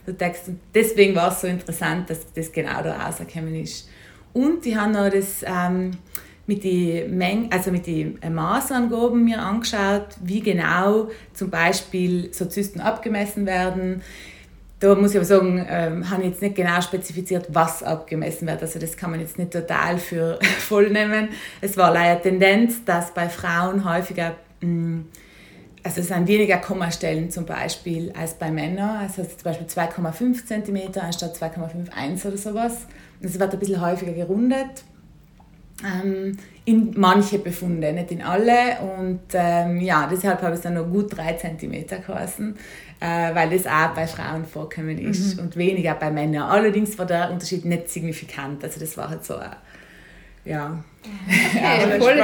der 0.05 0.17
Text. 0.17 0.47
Und 0.47 0.59
deswegen 0.73 1.15
war 1.15 1.31
es 1.31 1.41
so 1.41 1.47
interessant, 1.47 2.09
dass 2.09 2.19
das 2.33 2.51
genau 2.51 2.81
da 2.83 3.07
rausgekommen 3.07 3.55
ist. 3.55 3.89
Und 4.33 4.65
ich 4.65 4.75
habe 4.75 4.91
noch 4.91 5.09
das 5.09 5.43
ähm, 5.43 5.91
mit 6.47 6.63
den 6.63 7.17
Mengen, 7.17 7.51
also 7.51 7.71
mit 7.71 7.87
den 7.87 8.19
Maßangaben 8.29 9.23
mir 9.23 9.41
angeschaut, 9.41 10.07
wie 10.23 10.41
genau 10.41 11.09
zum 11.33 11.49
Beispiel 11.49 12.33
so 12.33 12.45
Zysten 12.45 12.79
abgemessen 12.79 13.45
werden. 13.45 14.01
Da 14.81 14.95
muss 14.95 15.11
ich 15.11 15.17
aber 15.17 15.25
sagen, 15.25 15.65
ähm, 15.69 16.09
habe 16.09 16.23
ich 16.23 16.29
jetzt 16.29 16.41
nicht 16.41 16.55
genau 16.55 16.81
spezifiziert, 16.81 17.45
was 17.49 17.83
abgemessen 17.83 18.47
wird. 18.47 18.63
Also 18.63 18.79
das 18.79 18.97
kann 18.97 19.11
man 19.11 19.19
jetzt 19.19 19.37
nicht 19.37 19.51
total 19.51 19.99
für 19.99 20.39
voll 20.59 20.89
nehmen. 20.89 21.29
Es 21.61 21.77
war 21.77 21.93
leider 21.93 22.21
Tendenz, 22.21 22.83
dass 22.83 23.13
bei 23.13 23.29
Frauen 23.29 23.85
häufiger 23.85 24.35
mh, 24.61 24.67
mm, 24.67 25.05
also 25.83 26.01
es 26.01 26.07
sind 26.07 26.27
weniger 26.27 26.57
Kommastellen 26.57 27.31
zum 27.31 27.45
Beispiel 27.45 28.11
als 28.17 28.35
bei 28.35 28.51
Männern. 28.51 28.97
Also 28.97 29.23
zum 29.23 29.43
Beispiel 29.43 29.67
2,5 29.67 30.45
cm 30.45 30.99
anstatt 30.99 31.35
2,51 31.35 32.27
oder 32.27 32.37
sowas. 32.37 32.87
Es 33.19 33.39
wird 33.39 33.53
ein 33.53 33.59
bisschen 33.59 33.81
häufiger 33.81 34.13
gerundet. 34.13 34.83
ähm, 35.83 36.37
in 36.65 36.93
manche 36.95 37.39
Befunde, 37.39 37.91
nicht 37.93 38.11
in 38.11 38.21
alle. 38.21 38.79
Und 38.81 39.21
ähm, 39.33 39.79
ja, 39.79 40.07
deshalb 40.11 40.41
habe 40.41 40.51
ich 40.51 40.57
es 40.57 40.61
dann 40.61 40.75
noch 40.75 40.85
gut 40.85 41.17
3 41.17 41.33
cm 41.33 41.87
geheißen, 42.05 42.55
weil 43.05 43.49
das 43.49 43.65
auch 43.65 43.95
bei 43.95 44.05
Frauen 44.05 44.45
vorkommen 44.45 44.97
ist 44.97 45.37
mhm. 45.37 45.43
und 45.43 45.55
weniger 45.55 45.95
bei 45.95 46.11
Männern. 46.11 46.43
Allerdings 46.43 46.97
war 46.99 47.05
der 47.05 47.31
Unterschied 47.31 47.65
nicht 47.65 47.89
signifikant. 47.89 48.63
Also 48.63 48.79
das 48.79 48.95
war 48.95 49.09
halt 49.09 49.25
so, 49.25 49.35
äh, 49.35 49.49
ja. 50.45 50.83
Okay, 51.55 51.99
voll 51.99 52.21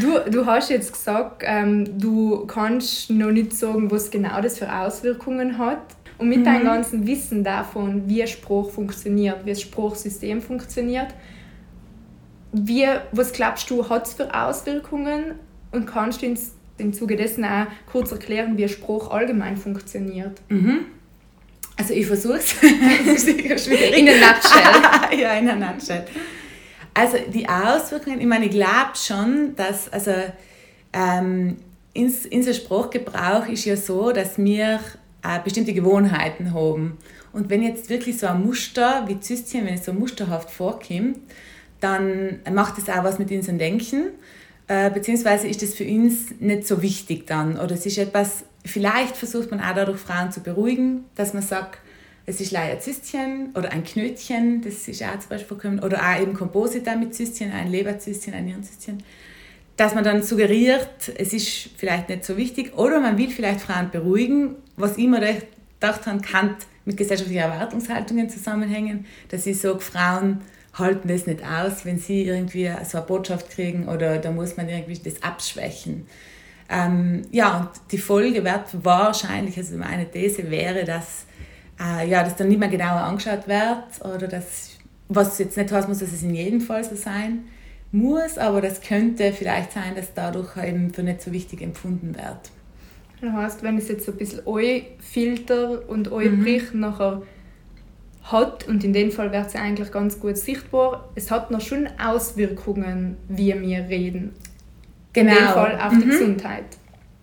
du, 0.00 0.30
du 0.30 0.46
hast 0.46 0.70
jetzt 0.70 0.92
gesagt, 0.94 1.42
ähm, 1.44 1.98
du 1.98 2.46
kannst 2.46 3.10
noch 3.10 3.30
nicht 3.30 3.52
sagen, 3.52 3.90
was 3.90 4.10
genau 4.10 4.40
das 4.40 4.58
für 4.58 4.72
Auswirkungen 4.72 5.58
hat. 5.58 5.82
Und 6.16 6.28
mit 6.28 6.40
mhm. 6.40 6.44
deinem 6.44 6.64
ganzen 6.64 7.06
Wissen 7.06 7.44
davon, 7.44 8.08
wie 8.08 8.26
Spruch 8.26 8.70
funktioniert, 8.70 9.44
wie 9.44 9.50
das 9.50 9.60
Spruchsystem 9.60 10.40
funktioniert, 10.40 11.08
wie, 12.52 12.86
was 13.12 13.32
glaubst 13.32 13.70
du, 13.70 13.88
hat 13.88 14.06
es 14.06 14.14
für 14.14 14.34
Auswirkungen? 14.34 15.34
Und 15.72 15.86
kannst 15.86 16.22
du 16.22 16.26
ins, 16.26 16.52
im 16.80 16.92
Zuge 16.92 17.16
dessen 17.16 17.44
auch 17.44 17.66
kurz 17.90 18.10
erklären, 18.12 18.56
wie 18.56 18.68
Spruch 18.68 19.10
allgemein 19.10 19.56
funktioniert? 19.56 20.40
Mhm. 20.48 20.86
Also 21.76 21.94
ich 21.94 22.06
versuche 22.06 22.38
es. 22.38 22.54
In 22.62 24.06
der 24.06 24.16
Nutshell. 24.16 25.18
ja, 25.18 25.34
in 25.34 25.46
der 25.46 25.56
Nutshell. 25.56 26.04
Also 26.92 27.16
die 27.32 27.48
Auswirkungen, 27.48 28.20
ich 28.20 28.26
meine, 28.26 28.46
ich 28.46 28.50
glaube 28.50 28.90
schon, 28.94 29.54
dass 29.56 29.90
also 29.90 30.12
ähm, 30.92 31.56
ins, 31.94 32.26
unser 32.26 32.52
Sprachgebrauch 32.52 33.46
ist 33.48 33.64
ja 33.64 33.76
so, 33.76 34.12
dass 34.12 34.36
wir 34.36 34.80
äh, 35.22 35.38
bestimmte 35.42 35.72
Gewohnheiten 35.72 36.52
haben. 36.52 36.98
Und 37.32 37.48
wenn 37.48 37.62
jetzt 37.62 37.88
wirklich 37.88 38.18
so 38.18 38.26
ein 38.26 38.44
Muster 38.44 39.04
wie 39.06 39.20
Zystien, 39.20 39.66
wenn 39.66 39.74
es 39.74 39.84
so 39.84 39.92
musterhaft 39.92 40.50
vorkommt, 40.50 41.18
dann 41.80 42.40
macht 42.52 42.78
es 42.78 42.88
auch 42.88 43.04
was 43.04 43.18
mit 43.18 43.30
unserem 43.30 43.58
Denken, 43.58 44.08
äh, 44.70 44.88
beziehungsweise 44.88 45.48
ist 45.48 45.64
es 45.64 45.74
für 45.74 45.84
uns 45.84 46.30
nicht 46.38 46.64
so 46.64 46.80
wichtig 46.80 47.26
dann. 47.26 47.58
Oder 47.58 47.72
es 47.72 47.86
ist 47.86 47.98
etwas, 47.98 48.44
vielleicht 48.64 49.16
versucht 49.16 49.50
man 49.50 49.60
auch 49.60 49.74
dadurch 49.74 49.98
Frauen 49.98 50.30
zu 50.30 50.44
beruhigen, 50.44 51.06
dass 51.16 51.34
man 51.34 51.42
sagt, 51.42 51.80
es 52.24 52.40
ist 52.40 52.52
leider 52.52 52.78
Zystchen 52.78 53.50
oder 53.56 53.72
ein 53.72 53.82
Knötchen, 53.82 54.62
das 54.62 54.86
ist 54.86 55.02
auch 55.02 55.18
zum 55.18 55.30
Beispiel 55.30 55.48
vorkommen, 55.48 55.80
oder 55.80 56.00
auch 56.00 56.22
eben 56.22 56.34
Komposita 56.34 56.94
mit 56.94 57.16
Zystchen, 57.16 57.50
ein 57.50 57.68
Leberzystchen, 57.68 58.32
ein 58.32 58.44
Nierenzystchen, 58.44 59.02
dass 59.76 59.96
man 59.96 60.04
dann 60.04 60.22
suggeriert, 60.22 61.12
es 61.16 61.32
ist 61.32 61.70
vielleicht 61.76 62.08
nicht 62.08 62.24
so 62.24 62.36
wichtig, 62.36 62.78
oder 62.78 63.00
man 63.00 63.18
will 63.18 63.30
vielleicht 63.30 63.62
Frauen 63.62 63.90
beruhigen, 63.90 64.54
was 64.76 64.98
ich 64.98 65.04
immer 65.04 65.18
gedacht 65.18 66.06
habe, 66.06 66.20
kann 66.20 66.54
mit 66.84 66.96
gesellschaftlichen 66.96 67.42
Erwartungshaltungen 67.42 68.30
zusammenhängen, 68.30 69.06
dass 69.30 69.46
ich 69.46 69.58
sage, 69.58 69.80
Frauen 69.80 70.42
halten 70.80 71.08
das 71.08 71.26
nicht 71.26 71.42
aus, 71.44 71.84
wenn 71.84 71.98
sie 71.98 72.24
irgendwie 72.24 72.70
so 72.84 72.98
eine 72.98 73.06
Botschaft 73.06 73.50
kriegen 73.50 73.88
oder 73.88 74.18
da 74.18 74.30
muss 74.32 74.56
man 74.56 74.68
irgendwie 74.68 74.98
das 74.98 75.22
abschwächen. 75.22 76.06
Ähm, 76.68 77.22
ja, 77.30 77.58
und 77.58 77.68
die 77.92 77.98
Folge 77.98 78.44
wird 78.44 78.84
wahrscheinlich, 78.84 79.56
also 79.56 79.76
meine 79.76 80.10
These 80.10 80.50
wäre, 80.50 80.84
dass 80.84 81.26
äh, 81.80 82.08
ja, 82.08 82.22
das 82.22 82.36
dann 82.36 82.48
nicht 82.48 82.58
mehr 82.58 82.68
genauer 82.68 83.00
angeschaut 83.00 83.48
wird 83.48 84.04
oder 84.04 84.28
das, 84.28 84.78
was 85.08 85.38
jetzt 85.38 85.56
nicht 85.56 85.72
heißt 85.72 85.88
muss, 85.88 85.98
dass 85.98 86.12
es 86.12 86.22
in 86.22 86.34
jedem 86.34 86.60
Fall 86.60 86.84
so 86.84 86.94
sein 86.94 87.44
muss, 87.92 88.38
aber 88.38 88.60
das 88.60 88.80
könnte 88.80 89.32
vielleicht 89.32 89.72
sein, 89.72 89.94
dass 89.96 90.14
dadurch 90.14 90.56
eben 90.56 90.94
für 90.94 91.02
nicht 91.02 91.22
so 91.22 91.32
wichtig 91.32 91.62
empfunden 91.62 92.14
wird. 92.14 92.50
Das 93.20 93.32
heißt, 93.32 93.62
wenn 93.62 93.76
es 93.76 93.88
jetzt 93.88 94.06
so 94.06 94.12
ein 94.12 94.18
bisschen 94.18 94.42
euer 94.46 94.82
Filter 94.98 95.88
und 95.88 96.10
euer 96.10 96.30
mhm. 96.30 96.44
Bericht 96.44 96.74
nachher 96.74 97.22
hat, 98.22 98.68
und 98.68 98.84
in 98.84 98.92
dem 98.92 99.10
Fall 99.10 99.32
wird 99.32 99.46
es 99.46 99.54
eigentlich 99.54 99.90
ganz 99.90 100.20
gut 100.20 100.36
sichtbar, 100.36 101.08
es 101.14 101.30
hat 101.30 101.50
noch 101.50 101.60
schon 101.60 101.88
Auswirkungen, 101.98 103.16
wie 103.28 103.54
wir 103.60 103.88
reden. 103.88 104.34
Genau. 105.12 105.32
In 105.32 105.38
dem 105.38 105.46
Fall 105.48 105.80
auf 105.80 105.90
die 105.90 106.04
mhm. 106.04 106.10
Gesundheit. 106.10 106.64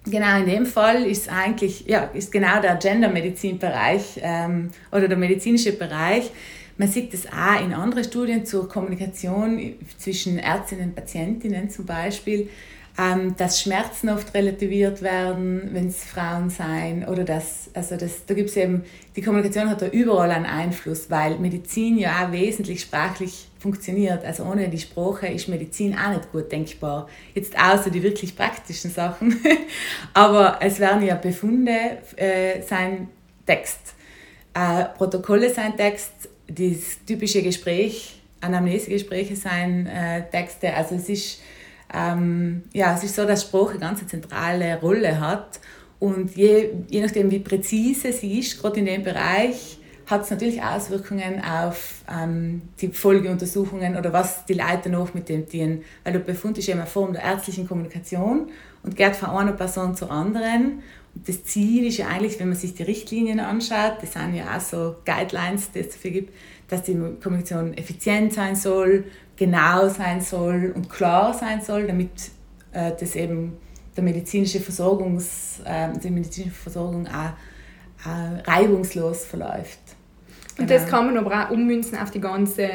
Genau, 0.06 0.39
in 0.39 0.46
dem 0.46 0.66
Fall 0.66 1.04
ist 1.04 1.30
eigentlich, 1.30 1.86
ja, 1.86 2.10
ist 2.13 2.32
genau 2.32 2.62
der 2.62 2.75
Gendermedizinbereich 2.75 4.20
ähm, 4.22 4.70
oder 4.92 5.08
der 5.08 5.18
medizinische 5.18 5.74
Bereich. 5.74 6.32
Man 6.77 6.88
sieht 6.88 7.13
das 7.13 7.25
auch 7.25 7.62
in 7.62 7.74
anderen 7.74 8.04
Studien 8.04 8.46
zur 8.46 8.70
Kommunikation 8.70 9.74
zwischen 9.98 10.38
Ärztinnen 10.38 10.89
und 10.89 10.96
Patientinnen 10.96 11.70
zum 11.70 11.86
Beispiel, 11.86 12.50
ähm, 13.00 13.36
dass 13.38 13.62
Schmerzen 13.62 14.10
oft 14.10 14.34
relativiert 14.34 15.04
werden, 15.04 15.70
wenn 15.72 15.88
es 15.88 16.04
Frauen 16.04 16.50
sein 16.50 17.08
oder 17.08 17.24
dass, 17.24 17.70
also 17.75 17.96
das, 17.96 18.25
da 18.25 18.34
gibt 18.34 18.50
es 18.50 18.58
eben, 18.58 18.86
die 19.16 19.22
Kommunikation 19.22 19.70
hat 19.70 19.84
da 19.84 19.88
überall 19.88 20.32
einen 20.32 20.46
Einfluss, 20.46 21.10
weil 21.10 21.38
Medizin 21.38 22.00
ja 22.00 22.25
auch 22.25 22.32
wesentlich 22.32 22.82
sprachlich 22.82 23.50
funktioniert. 23.60 24.25
Also 24.25 24.46
ohne 24.46 24.68
die 24.70 24.80
Sprache 24.80 25.27
ist 25.27 25.48
Medizin 25.48 25.96
auch 25.96 26.10
nicht 26.10 26.32
gut 26.32 26.51
denkbar. 26.51 27.08
Jetzt 27.36 27.56
außer 27.58 27.92
die 27.92 28.01
wirklich 28.01 28.36
praktischen 28.36 28.89
Sachen. 28.89 29.39
Aber 30.16 30.58
es 30.62 30.80
werden 30.80 31.04
ja 31.04 31.16
Befunde 31.16 32.00
äh, 32.16 32.62
sein 32.63 33.10
Text, 33.46 33.94
äh, 34.56 34.86
Protokolle 34.98 35.54
sein 35.54 35.77
Text, 35.77 36.30
das 36.48 37.06
typische 37.06 37.44
Gespräch, 37.44 38.22
Anamnesegespräche 38.42 39.36
sein 39.36 39.86
äh, 39.86 40.24
Texte. 40.32 40.74
Also 40.74 40.96
es 40.96 41.10
ist 41.10 41.42
ähm, 41.94 42.63
ja, 42.74 42.96
es 42.96 43.03
ist 43.03 43.15
so, 43.15 43.25
dass 43.25 43.44
Sprache 43.44 43.72
eine 43.72 43.79
ganz 43.79 44.06
zentrale 44.08 44.79
Rolle 44.79 45.20
hat. 45.20 45.60
Und 46.00 46.36
je, 46.36 46.70
je 46.89 47.01
nachdem, 47.01 47.32
wie 47.32 47.39
präzise 47.39 48.12
sie 48.12 48.39
ist, 48.39 48.62
gerade 48.62 48.79
in 48.79 48.86
dem 48.86 49.03
Bereich, 49.03 49.79
hat 50.06 50.24
es 50.24 50.29
natürlich 50.29 50.62
Auswirkungen 50.63 51.41
auf 51.44 52.03
ähm, 52.10 52.62
die 52.79 52.89
Folgeuntersuchungen 52.89 53.98
oder 53.98 54.13
was 54.13 54.46
die 54.46 54.53
Leute 54.53 54.89
noch 54.89 55.13
mit 55.13 55.27
dem 55.27 55.50
tun. 55.50 55.84
Weil 56.03 56.13
der 56.13 56.20
Befund 56.20 56.58
ist 56.58 56.67
ja 56.67 56.75
eine 56.75 56.86
Form 56.86 57.13
der 57.13 57.24
ärztlichen 57.24 57.67
Kommunikation 57.67 58.50
und 58.84 58.96
geht 58.96 59.15
von 59.17 59.29
einer 59.29 59.51
Person 59.51 59.96
zur 59.96 60.10
anderen. 60.10 60.82
Und 61.13 61.27
das 61.27 61.44
Ziel 61.44 61.88
ist 61.88 61.98
ja 61.98 62.08
eigentlich, 62.08 62.39
wenn 62.39 62.48
man 62.48 62.58
sich 62.58 62.74
die 62.74 62.84
Richtlinien 62.84 63.39
anschaut, 63.39 63.98
das 64.01 64.13
sind 64.13 64.34
ja 64.34 64.56
auch 64.56 64.62
so 64.62 64.96
Guidelines, 65.06 65.72
die 65.72 65.79
es 65.79 65.89
dafür 65.89 66.12
gibt, 66.12 66.34
dass 66.70 66.84
die 66.84 66.94
Kommunikation 66.94 67.74
effizient 67.74 68.34
sein 68.34 68.56
soll, 68.56 69.06
genau 69.38 69.88
sein 69.88 70.20
soll 70.20 70.74
und 70.75 70.89
klar 70.89 71.34
sein 71.34 71.62
soll, 71.62 71.88
damit 71.88 72.12
äh, 72.74 72.91
das 73.00 73.15
eben 73.15 73.58
der 73.96 74.03
medizinische 74.03 74.60
Versorgungs, 74.60 75.62
äh, 75.63 75.89
die 76.03 76.10
medizinische 76.10 76.56
Versorgung 76.56 77.08
auch, 77.08 77.34
auch 78.06 78.48
reibungslos 78.48 79.25
verläuft. 79.25 79.79
Und 80.58 80.70
das 80.70 80.86
genau. 80.86 80.98
kann 80.98 81.06
man 81.08 81.17
aber 81.17 81.46
auch 81.46 81.51
ummünzen 81.51 81.98
auf 81.98 82.12
die 82.12 82.22
ganze 82.22 82.70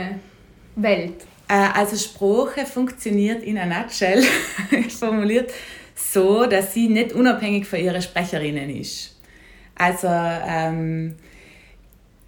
Welt. 0.76 1.25
Äh, 1.49 1.69
also 1.75 1.97
Sprache 1.97 2.64
funktioniert 2.64 3.42
in 3.42 3.59
einer 3.59 3.83
Nutshell 3.83 4.23
formuliert 4.88 5.52
so, 5.95 6.47
dass 6.47 6.73
sie 6.75 6.88
nicht 6.88 7.12
unabhängig 7.12 7.66
von 7.66 7.78
ihren 7.78 8.00
Sprecherinnen 8.00 8.71
ist. 8.71 9.21
Also 9.75 10.09
ähm, 10.09 11.16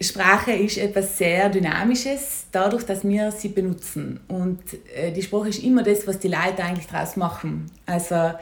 Sprache 0.01 0.53
ist 0.53 0.77
etwas 0.77 1.19
sehr 1.19 1.49
Dynamisches, 1.49 2.47
dadurch, 2.51 2.85
dass 2.85 3.07
wir 3.07 3.31
sie 3.31 3.49
benutzen. 3.49 4.21
Und 4.27 4.61
äh, 4.95 5.13
die 5.13 5.23
Sprache 5.23 5.51
ist 5.51 5.63
immer 5.63 5.83
das, 5.83 6.07
was 6.07 6.19
die 6.19 6.29
Leute 6.29 6.65
eigentlich 6.65 6.89
daraus 6.89 7.17
machen. 7.17 7.71
Also 7.87 8.33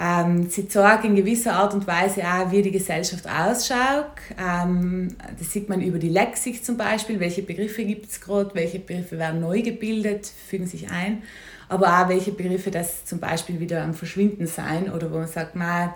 ähm, 0.00 0.48
sie 0.48 0.68
zeigen 0.68 1.08
in 1.08 1.16
gewisser 1.16 1.54
Art 1.54 1.74
und 1.74 1.86
Weise 1.86 2.22
auch, 2.22 2.50
wie 2.50 2.62
die 2.62 2.72
Gesellschaft 2.72 3.26
ausschaut. 3.28 4.06
Ähm, 4.40 5.08
das 5.38 5.52
sieht 5.52 5.68
man 5.68 5.80
über 5.80 5.98
die 5.98 6.08
Lexik 6.08 6.64
zum 6.64 6.76
Beispiel, 6.76 7.20
welche 7.20 7.42
Begriffe 7.42 7.84
gibt 7.84 8.10
es 8.10 8.20
gerade, 8.20 8.54
welche 8.54 8.80
Begriffe 8.80 9.18
werden 9.18 9.40
neu 9.40 9.62
gebildet, 9.62 10.26
fügen 10.26 10.66
sich 10.66 10.90
ein. 10.90 11.22
Aber 11.68 12.00
auch 12.00 12.08
welche 12.08 12.32
Begriffe 12.32 12.70
das 12.70 13.04
zum 13.04 13.20
Beispiel 13.20 13.60
wieder 13.60 13.82
am 13.82 13.92
Verschwinden 13.92 14.46
sein 14.46 14.90
oder 14.90 15.12
wo 15.12 15.18
man 15.18 15.28
sagt, 15.28 15.54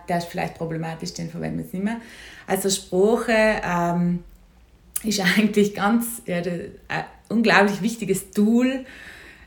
der 0.08 0.18
ist 0.18 0.26
vielleicht 0.26 0.58
problematisch, 0.58 1.14
den 1.14 1.30
verwenden 1.30 1.58
wir 1.58 1.64
jetzt 1.64 1.74
nicht 1.74 1.84
mehr. 1.84 2.00
Also 2.46 2.68
Sprache 2.68 3.62
ähm, 3.64 4.22
ist 5.04 5.20
eigentlich 5.20 5.74
ganz 5.74 6.22
ja, 6.26 6.38
ein 6.38 7.04
unglaublich 7.28 7.82
wichtiges 7.82 8.30
Tool 8.30 8.84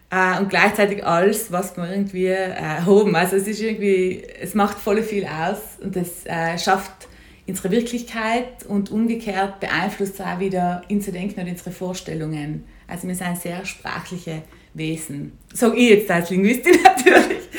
äh, 0.09 0.39
und 0.39 0.50
gleichzeitig 0.50 1.05
alles, 1.05 1.51
was 1.51 1.75
wir 1.77 1.89
irgendwie 1.89 2.27
äh, 2.27 2.53
haben. 2.55 3.15
Also 3.15 3.35
es 3.35 3.47
ist 3.47 3.62
irgendwie, 3.62 4.24
es 4.39 4.53
macht 4.53 4.77
voll 4.77 5.01
viel 5.03 5.25
aus 5.25 5.59
und 5.81 5.95
es 5.95 6.25
äh, 6.25 6.57
schafft 6.57 7.07
unsere 7.47 7.71
Wirklichkeit 7.71 8.65
und 8.67 8.89
umgekehrt 8.91 9.59
beeinflusst 9.59 10.19
auch 10.21 10.39
wieder 10.39 10.81
unser 10.89 11.12
Denken 11.12 11.41
und 11.41 11.47
unsere 11.47 11.71
Vorstellungen. 11.71 12.63
Also 12.88 13.07
wir 13.07 13.15
sind 13.15 13.38
sehr 13.38 13.65
sprachliche 13.65 14.41
Wesen. 14.74 15.33
Sage 15.53 15.77
ich 15.77 15.89
jetzt 15.89 16.12
als 16.12 16.29
Linguistin 16.29 16.77
natürlich. 16.83 17.50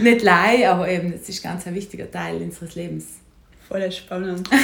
Nicht 0.00 0.22
lei, 0.22 0.68
aber 0.68 0.88
eben, 0.88 1.12
es 1.12 1.28
ist 1.28 1.42
ganz 1.42 1.66
ein 1.66 1.74
wichtiger 1.74 2.10
Teil 2.10 2.36
unseres 2.36 2.74
Lebens. 2.74 3.06
Voll 3.68 3.90
spannend. 3.92 4.48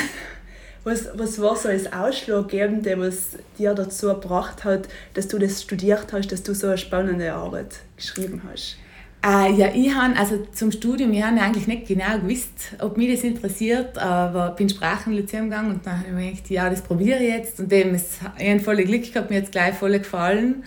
Was, 0.82 1.08
was 1.14 1.40
war 1.40 1.56
so 1.56 1.68
das 1.68 1.92
Ausschlaggebende, 1.92 2.99
was 2.99 3.37
dir 3.58 3.75
dazu 3.75 4.08
gebracht 4.08 4.64
hat, 4.64 4.88
dass 5.14 5.28
du 5.28 5.38
das 5.38 5.62
studiert 5.62 6.12
hast, 6.12 6.32
dass 6.32 6.42
du 6.42 6.54
so 6.54 6.68
eine 6.68 6.78
spannende 6.78 7.34
Arbeit 7.34 7.80
geschrieben 7.96 8.42
hast? 8.50 8.76
Äh, 9.22 9.52
ja, 9.52 9.68
ich 9.75 9.94
habe 9.94 10.16
also 10.16 10.46
zum 10.52 10.72
Studium, 10.72 11.12
ich 11.12 11.22
habe 11.22 11.38
eigentlich 11.38 11.66
nicht 11.66 11.87
genau 11.87 12.18
gewusst, 12.18 12.72
ob 12.78 12.96
mich 12.96 13.12
das 13.12 13.22
interessiert, 13.22 13.99
aber 13.99 14.52
bin 14.52 14.70
Sprachenlyzeum 14.70 15.50
gegangen 15.50 15.72
und 15.72 15.87
dann 15.87 15.99
habe 15.99 16.08
ich 16.08 16.14
mir 16.14 16.30
gedacht, 16.30 16.50
ja, 16.50 16.70
das 16.70 16.80
probiere 16.80 17.22
ich 17.22 17.28
jetzt 17.28 17.60
und 17.60 17.70
dem 17.70 17.94
ist 17.94 18.20
ein 18.38 18.60
volles 18.60 18.87
Glück 18.87 19.12
gehabt, 19.12 19.28
mir 19.28 19.40
jetzt 19.40 19.52
gleich 19.52 19.75
voll 19.75 19.99
gefallen. 19.99 20.64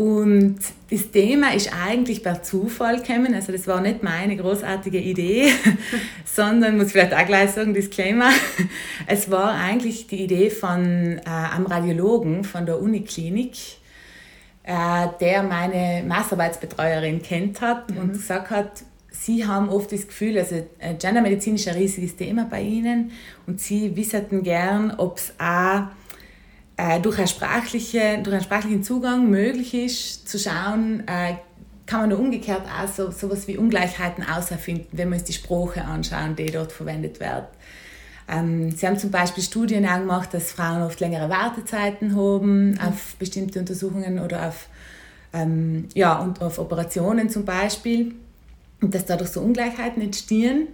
Und 0.00 0.60
das 0.90 1.10
Thema 1.10 1.52
ist 1.52 1.70
eigentlich 1.74 2.22
per 2.22 2.42
Zufall 2.42 3.02
gekommen. 3.02 3.34
Also 3.34 3.52
das 3.52 3.66
war 3.66 3.82
nicht 3.82 4.02
meine 4.02 4.34
großartige 4.34 4.96
Idee, 4.96 5.52
sondern, 6.24 6.78
muss 6.78 6.86
ich 6.86 6.92
vielleicht 6.92 7.12
auch 7.12 7.26
gleich 7.26 7.50
sagen, 7.50 7.74
Disclaimer, 7.74 8.30
es 9.06 9.30
war 9.30 9.52
eigentlich 9.52 10.06
die 10.06 10.24
Idee 10.24 10.48
von 10.48 11.18
äh, 11.18 11.20
einem 11.26 11.66
Radiologen 11.66 12.44
von 12.44 12.64
der 12.64 12.80
Uniklinik, 12.80 13.52
äh, 14.62 15.08
der 15.20 15.42
meine 15.42 16.02
Masterarbeitsbetreuerin 16.08 17.20
kennt 17.20 17.60
hat 17.60 17.90
mhm. 17.90 17.98
und 17.98 18.12
gesagt 18.14 18.48
hat, 18.48 18.84
Sie 19.10 19.46
haben 19.46 19.68
oft 19.68 19.92
das 19.92 20.06
Gefühl, 20.06 20.38
also 20.38 20.66
äh, 20.78 20.94
Gendermedizin 20.94 21.56
ist 21.56 21.68
ein 21.68 21.74
riesiges 21.74 22.16
Thema 22.16 22.46
bei 22.50 22.62
Ihnen 22.62 23.10
und 23.46 23.60
Sie 23.60 23.94
wisseten 23.96 24.44
gern, 24.44 24.94
ob 24.96 25.18
es 25.18 25.34
auch 25.38 25.88
äh, 26.80 27.00
durch, 27.00 27.18
eine 27.18 27.28
sprachliche, 27.28 28.20
durch 28.22 28.34
einen 28.34 28.44
sprachlichen 28.44 28.82
Zugang 28.82 29.28
möglich 29.28 29.74
ist, 29.74 30.28
zu 30.28 30.38
schauen, 30.38 31.00
äh, 31.06 31.34
kann 31.84 32.00
man 32.00 32.10
nur 32.10 32.20
umgekehrt 32.20 32.62
auch 32.66 32.88
so 32.88 33.08
etwas 33.08 33.48
wie 33.48 33.58
Ungleichheiten 33.58 34.24
auserfinden, 34.24 34.86
wenn 34.92 35.08
wir 35.08 35.16
uns 35.16 35.24
die 35.24 35.32
Sprache 35.32 35.84
anschauen, 35.84 36.36
die 36.36 36.46
dort 36.46 36.72
verwendet 36.72 37.20
wird. 37.20 37.48
Ähm, 38.28 38.70
sie 38.70 38.86
haben 38.86 38.96
zum 38.96 39.10
Beispiel 39.10 39.42
Studien 39.42 39.82
gemacht, 39.82 40.32
dass 40.32 40.52
Frauen 40.52 40.82
oft 40.82 41.00
längere 41.00 41.28
Wartezeiten 41.28 42.16
haben 42.16 42.70
mhm. 42.70 42.80
auf 42.80 43.16
bestimmte 43.18 43.58
Untersuchungen 43.58 44.20
oder 44.20 44.48
auf, 44.48 44.68
ähm, 45.32 45.88
ja, 45.94 46.18
und 46.20 46.40
auf 46.40 46.58
Operationen 46.58 47.28
zum 47.28 47.44
Beispiel 47.44 48.14
und 48.80 48.94
dass 48.94 49.04
dadurch 49.04 49.30
so 49.30 49.40
Ungleichheiten 49.40 50.00
entstehen. 50.00 50.68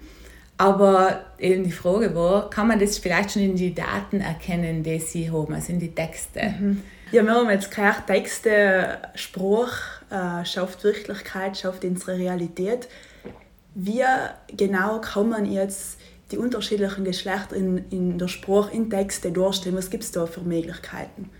Aber 0.59 1.27
eben 1.39 1.65
die 1.65 1.73
Frage 1.73 2.15
war, 2.15 2.49
kann 2.49 2.69
man 2.69 2.79
das 2.79 2.99
vielleicht 2.99 3.33
schon 3.33 3.43
in 3.43 3.57
die 3.57 3.75
Daten 3.75 4.21
erkennen, 4.21 4.83
die 4.83 4.99
sie 4.99 5.31
haben, 5.31 5.53
also 5.53 5.73
in 5.73 5.79
die 5.79 5.95
Texte? 5.95 6.55
Mhm. 6.59 6.83
Ja, 7.13 7.23
wir 7.23 7.35
haben 7.35 7.51
jetzt 7.51 7.71
gehört, 7.71 8.07
Texte, 8.07 8.99
Spruch 9.15 9.73
äh, 10.11 10.45
schafft 10.45 10.83
Wirklichkeit, 10.83 11.57
schafft 11.59 11.85
unsere 11.85 12.17
Realität. 12.19 12.89
Wie 13.75 14.03
genau 14.57 15.01
kann 15.01 15.29
man 15.29 15.45
jetzt 15.45 15.99
die 16.33 16.39
unterschiedlichen 16.39 17.05
Geschlechter 17.05 17.55
in, 17.55 17.85
in 17.91 18.19
der 18.19 18.29
Sprache, 18.29 18.75
in 18.75 18.91
Texte 18.91 19.31
darstellen? 19.31 19.77
Was 19.77 19.91
gibt 19.91 20.05
es 20.05 20.11
da 20.11 20.27
für 20.27 20.41
Möglichkeiten? 20.41 21.31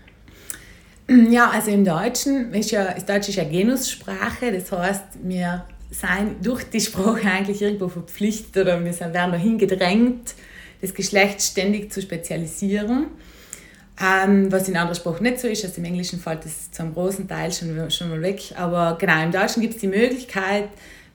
Ja, 1.09 1.49
also 1.49 1.71
im 1.71 1.83
Deutschen 1.83 2.53
ist 2.53 2.71
ja, 2.71 2.93
das 2.93 3.05
Deutsch 3.05 3.29
ist 3.29 3.35
ja 3.35 3.45
Genussprache, 3.45 4.51
das 4.51 4.71
heißt, 4.71 5.03
wir 5.23 5.65
sein 5.89 6.35
durch 6.41 6.63
die 6.65 6.81
Sprache 6.81 7.29
eigentlich 7.29 7.61
irgendwo 7.61 7.87
verpflichtet 7.87 8.57
oder 8.57 8.83
wir 8.83 8.99
werden 8.99 9.31
dahin 9.31 9.57
gedrängt, 9.57 10.35
das 10.81 10.93
Geschlecht 10.93 11.41
ständig 11.41 11.91
zu 11.91 12.01
spezialisieren. 12.01 13.07
Ähm, 13.99 14.51
was 14.51 14.69
in 14.69 14.77
anderen 14.77 14.95
Sprachen 14.95 15.23
nicht 15.23 15.39
so 15.39 15.47
ist, 15.47 15.65
also 15.65 15.77
im 15.77 15.85
Englischen 15.85 16.19
fällt 16.19 16.45
das 16.45 16.71
zum 16.71 16.93
großen 16.93 17.27
Teil 17.27 17.51
schon, 17.51 17.89
schon 17.89 18.09
mal 18.09 18.21
weg. 18.21 18.41
Aber 18.55 18.95
genau, 18.99 19.23
im 19.23 19.31
Deutschen 19.31 19.61
gibt 19.61 19.73
es 19.73 19.81
die 19.81 19.87
Möglichkeit, 19.87 20.69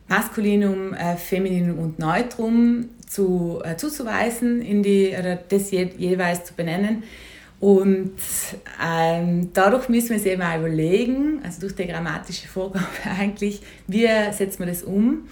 Maskulinum, 0.09 0.93
äh, 0.95 1.17
Femininum 1.17 1.79
und 1.79 1.99
Neutrum 2.01 2.89
zu, 3.07 3.63
äh, 3.65 3.77
zuzuweisen, 3.77 4.61
in 4.63 4.83
die, 4.83 5.15
oder 5.17 5.37
das 5.37 5.71
je, 5.71 5.91
jeweils 5.97 6.45
zu 6.45 6.55
benennen. 6.55 7.05
Und 7.63 8.15
ähm, 8.85 9.51
dadurch 9.55 9.89
müssen 9.89 10.09
wir 10.11 10.17
es 10.17 10.25
eben 10.25 10.43
auch 10.43 10.59
überlegen, 10.59 11.39
also 11.45 11.61
durch 11.61 11.77
die 11.77 11.87
grammatische 11.87 12.49
Vorgabe 12.49 12.85
eigentlich, 13.05 13.63
wie 13.87 14.09
setzt 14.33 14.59
man 14.59 14.69
das 14.69 14.83
um. 14.83 15.29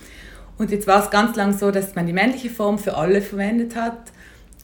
Und 0.56 0.70
jetzt 0.70 0.86
war 0.86 1.02
es 1.02 1.10
ganz 1.10 1.34
lang 1.34 1.58
so, 1.58 1.72
dass 1.72 1.96
man 1.96 2.06
die 2.06 2.12
männliche 2.12 2.48
Form 2.48 2.78
für 2.78 2.96
alle 2.96 3.20
verwendet 3.20 3.74
hat, 3.74 4.12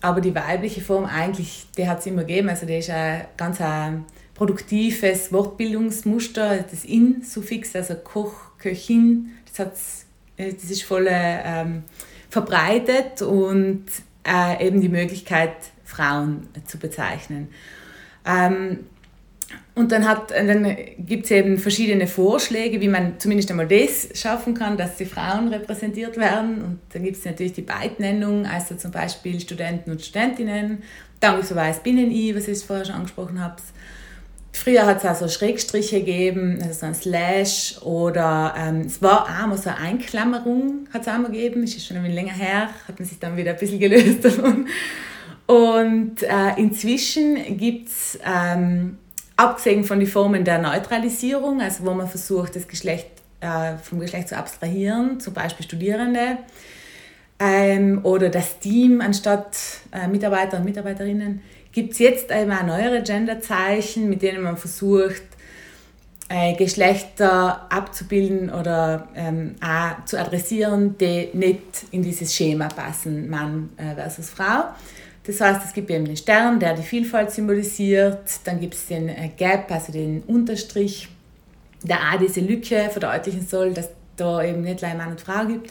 aber 0.00 0.20
die 0.20 0.32
weibliche 0.32 0.80
Form 0.80 1.06
eigentlich, 1.06 1.66
die 1.76 1.88
hat 1.88 1.99
es 1.99 2.06
immer 2.06 2.23
gegeben, 2.23 2.50
also 2.50 2.66
die 2.66 2.78
ist 2.78 2.90
ein 2.90 3.25
ganz 3.37 3.61
ein 3.61 4.04
produktives 4.35 5.32
Wortbildungsmuster, 5.32 6.58
das 6.70 6.85
In-Suffix, 6.85 7.75
also 7.75 7.96
Koch, 7.96 8.32
Köchin, 8.58 9.30
das, 9.50 9.58
hat's, 9.58 10.06
äh, 10.37 10.52
das 10.52 10.70
ist 10.70 10.85
voll 10.85 11.08
ähm, 11.11 11.82
verbreitet 12.30 13.23
und 13.23 13.87
äh, 14.25 14.64
eben 14.64 14.80
die 14.80 14.88
Möglichkeit, 14.88 15.56
Frauen 15.87 16.49
zu 16.66 16.78
bezeichnen. 16.78 17.49
Ähm, 18.26 18.80
und 19.75 19.93
dann, 19.93 20.02
dann 20.02 20.76
gibt 20.99 21.26
es 21.26 21.30
eben 21.30 21.58
verschiedene 21.58 22.06
Vorschläge, 22.06 22.80
wie 22.80 22.89
man 22.89 23.21
zumindest 23.21 23.50
einmal 23.50 23.69
das 23.69 24.08
schaffen 24.15 24.54
kann, 24.54 24.76
dass 24.76 24.97
die 24.97 25.04
Frauen 25.04 25.49
repräsentiert 25.49 26.17
werden. 26.17 26.63
Und 26.63 26.80
dann 26.93 27.04
gibt 27.04 27.17
es 27.17 27.25
natürlich 27.25 27.52
die 27.52 27.63
Beidnennung, 27.63 28.47
also 28.47 28.75
zum 28.75 28.91
Beispiel 28.91 29.39
Studenten 29.39 29.91
und 29.91 30.02
Studentinnen. 30.02 30.82
Dann 31.21 31.43
so 31.43 31.54
weiß 31.54 31.80
Binnen-I, 31.80 32.34
was 32.34 32.49
ich 32.49 32.65
vorher 32.65 32.84
schon 32.84 32.97
angesprochen 32.97 33.41
habe. 33.41 33.56
Früher 34.52 34.87
hat 34.87 34.99
es 34.99 35.04
auch 35.04 35.15
so 35.15 35.28
Schrägstriche 35.28 35.99
gegeben, 35.99 36.58
also 36.63 36.73
so 36.73 36.87
ein 36.87 36.95
Slash 36.95 37.76
oder 37.82 38.54
ähm, 38.56 38.80
es 38.87 39.02
war 39.02 39.25
auch 39.25 39.47
mal 39.47 39.58
so 39.58 39.69
eine 39.69 39.78
Einklammerung, 39.78 40.89
hat 40.95 41.02
es 41.02 41.08
auch 41.08 41.19
mal 41.19 41.30
gegeben, 41.30 41.63
ist 41.63 41.87
schon 41.87 41.99
ein 41.99 42.02
bisschen 42.02 42.17
länger 42.17 42.32
her, 42.32 42.71
hat 42.89 42.99
man 42.99 43.06
sich 43.06 43.19
dann 43.19 43.37
wieder 43.37 43.50
ein 43.50 43.58
bisschen 43.58 43.78
gelöst 43.78 44.19
davon. 44.25 44.67
Und 45.47 46.23
äh, 46.23 46.54
inzwischen 46.56 47.56
gibt 47.56 47.89
es, 47.89 48.19
ähm, 48.25 48.99
abgesehen 49.37 49.85
von 49.85 50.00
den 50.00 50.09
Formen 50.09 50.45
der 50.45 50.59
Neutralisierung, 50.59 51.61
also 51.61 51.85
wo 51.87 51.95
man 51.95 52.09
versucht, 52.09 52.56
das 52.56 52.67
Geschlecht 52.67 53.06
äh, 53.41 53.76
vom 53.78 54.00
Geschlecht 54.00 54.28
zu 54.28 54.37
abstrahieren, 54.37 55.21
zum 55.21 55.35
Beispiel 55.35 55.65
Studierende, 55.65 56.39
ähm, 57.39 58.00
oder 58.02 58.28
das 58.28 58.59
Team 58.59 59.00
anstatt 59.00 59.56
äh, 59.93 60.09
Mitarbeiter 60.09 60.56
und 60.56 60.65
Mitarbeiterinnen, 60.65 61.43
gibt 61.71 61.93
es 61.93 61.99
jetzt 61.99 62.32
auch 62.32 62.63
neuere 62.65 63.02
Genderzeichen, 63.02 64.09
mit 64.09 64.23
denen 64.23 64.43
man 64.43 64.56
versucht, 64.56 65.23
äh, 66.28 66.54
Geschlechter 66.54 67.71
abzubilden 67.71 68.50
oder 68.50 69.09
ähm, 69.15 69.54
auch 69.61 70.04
zu 70.06 70.19
adressieren, 70.19 70.97
die 70.99 71.28
nicht 71.35 71.85
in 71.91 72.02
dieses 72.02 72.35
Schema 72.35 72.69
passen, 72.69 73.28
Mann 73.28 73.71
äh, 73.76 73.95
versus 73.95 74.30
Frau. 74.30 74.65
Das 75.26 75.41
heißt, 75.41 75.60
es 75.65 75.73
gibt 75.73 75.91
eben 75.91 76.04
den 76.04 76.17
Stern, 76.17 76.60
der 76.60 76.75
die 76.75 76.82
Vielfalt 76.82 77.32
symbolisiert, 77.32 78.21
dann 78.45 78.60
gibt 78.60 78.75
es 78.75 78.86
den 78.86 79.08
äh, 79.08 79.30
Gap, 79.36 79.71
also 79.71 79.93
den 79.93 80.23
Unterstrich, 80.23 81.08
der 81.82 81.99
auch 81.99 82.19
diese 82.19 82.41
Lücke 82.41 82.89
verdeutlichen 82.91 83.47
soll, 83.47 83.73
dass 83.73 83.91
da 84.17 84.43
eben 84.43 84.62
nicht 84.62 84.78
gleich 84.78 84.97
Mann 84.97 85.10
und 85.10 85.21
Frau 85.21 85.45
gibt. 85.47 85.71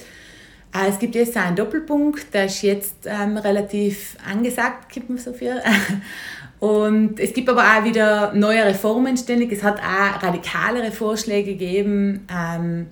Äh, 0.75 0.89
es 0.89 0.99
gibt 0.99 1.15
jetzt 1.15 1.37
einen 1.37 1.55
Doppelpunkt, 1.55 2.33
der 2.33 2.45
ist 2.45 2.61
jetzt 2.63 3.05
ähm, 3.05 3.37
relativ 3.37 4.17
angesagt, 4.29 4.91
gibt 4.91 5.09
man 5.09 5.17
so 5.17 5.33
viel. 5.33 5.61
Und 6.59 7.19
es 7.19 7.33
gibt 7.33 7.49
aber 7.49 7.61
auch 7.61 7.83
wieder 7.83 8.33
neue 8.33 8.65
Reformen 8.65 9.17
ständig. 9.17 9.51
Es 9.51 9.61
hat 9.61 9.79
auch 9.79 10.23
radikalere 10.23 10.91
Vorschläge 10.91 11.51
gegeben. 11.51 12.25
Ähm, 12.33 12.87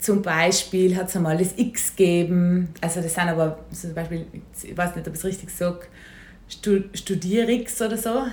zum 0.00 0.22
Beispiel 0.22 0.96
hat 0.96 1.08
es 1.08 1.16
einmal 1.16 1.36
das 1.36 1.54
X 1.56 1.94
gegeben. 1.94 2.68
Also 2.80 3.00
das 3.00 3.14
sind 3.14 3.28
aber 3.28 3.58
zum 3.70 3.94
Beispiel, 3.94 4.26
ich 4.62 4.76
weiß 4.76 4.96
nicht, 4.96 5.06
ob 5.06 5.14
ich 5.14 5.20
es 5.20 5.24
richtig 5.24 5.50
sage, 5.50 5.80
Studierix 6.94 7.80
oder 7.80 7.96
so. 7.96 8.10
Aber 8.10 8.30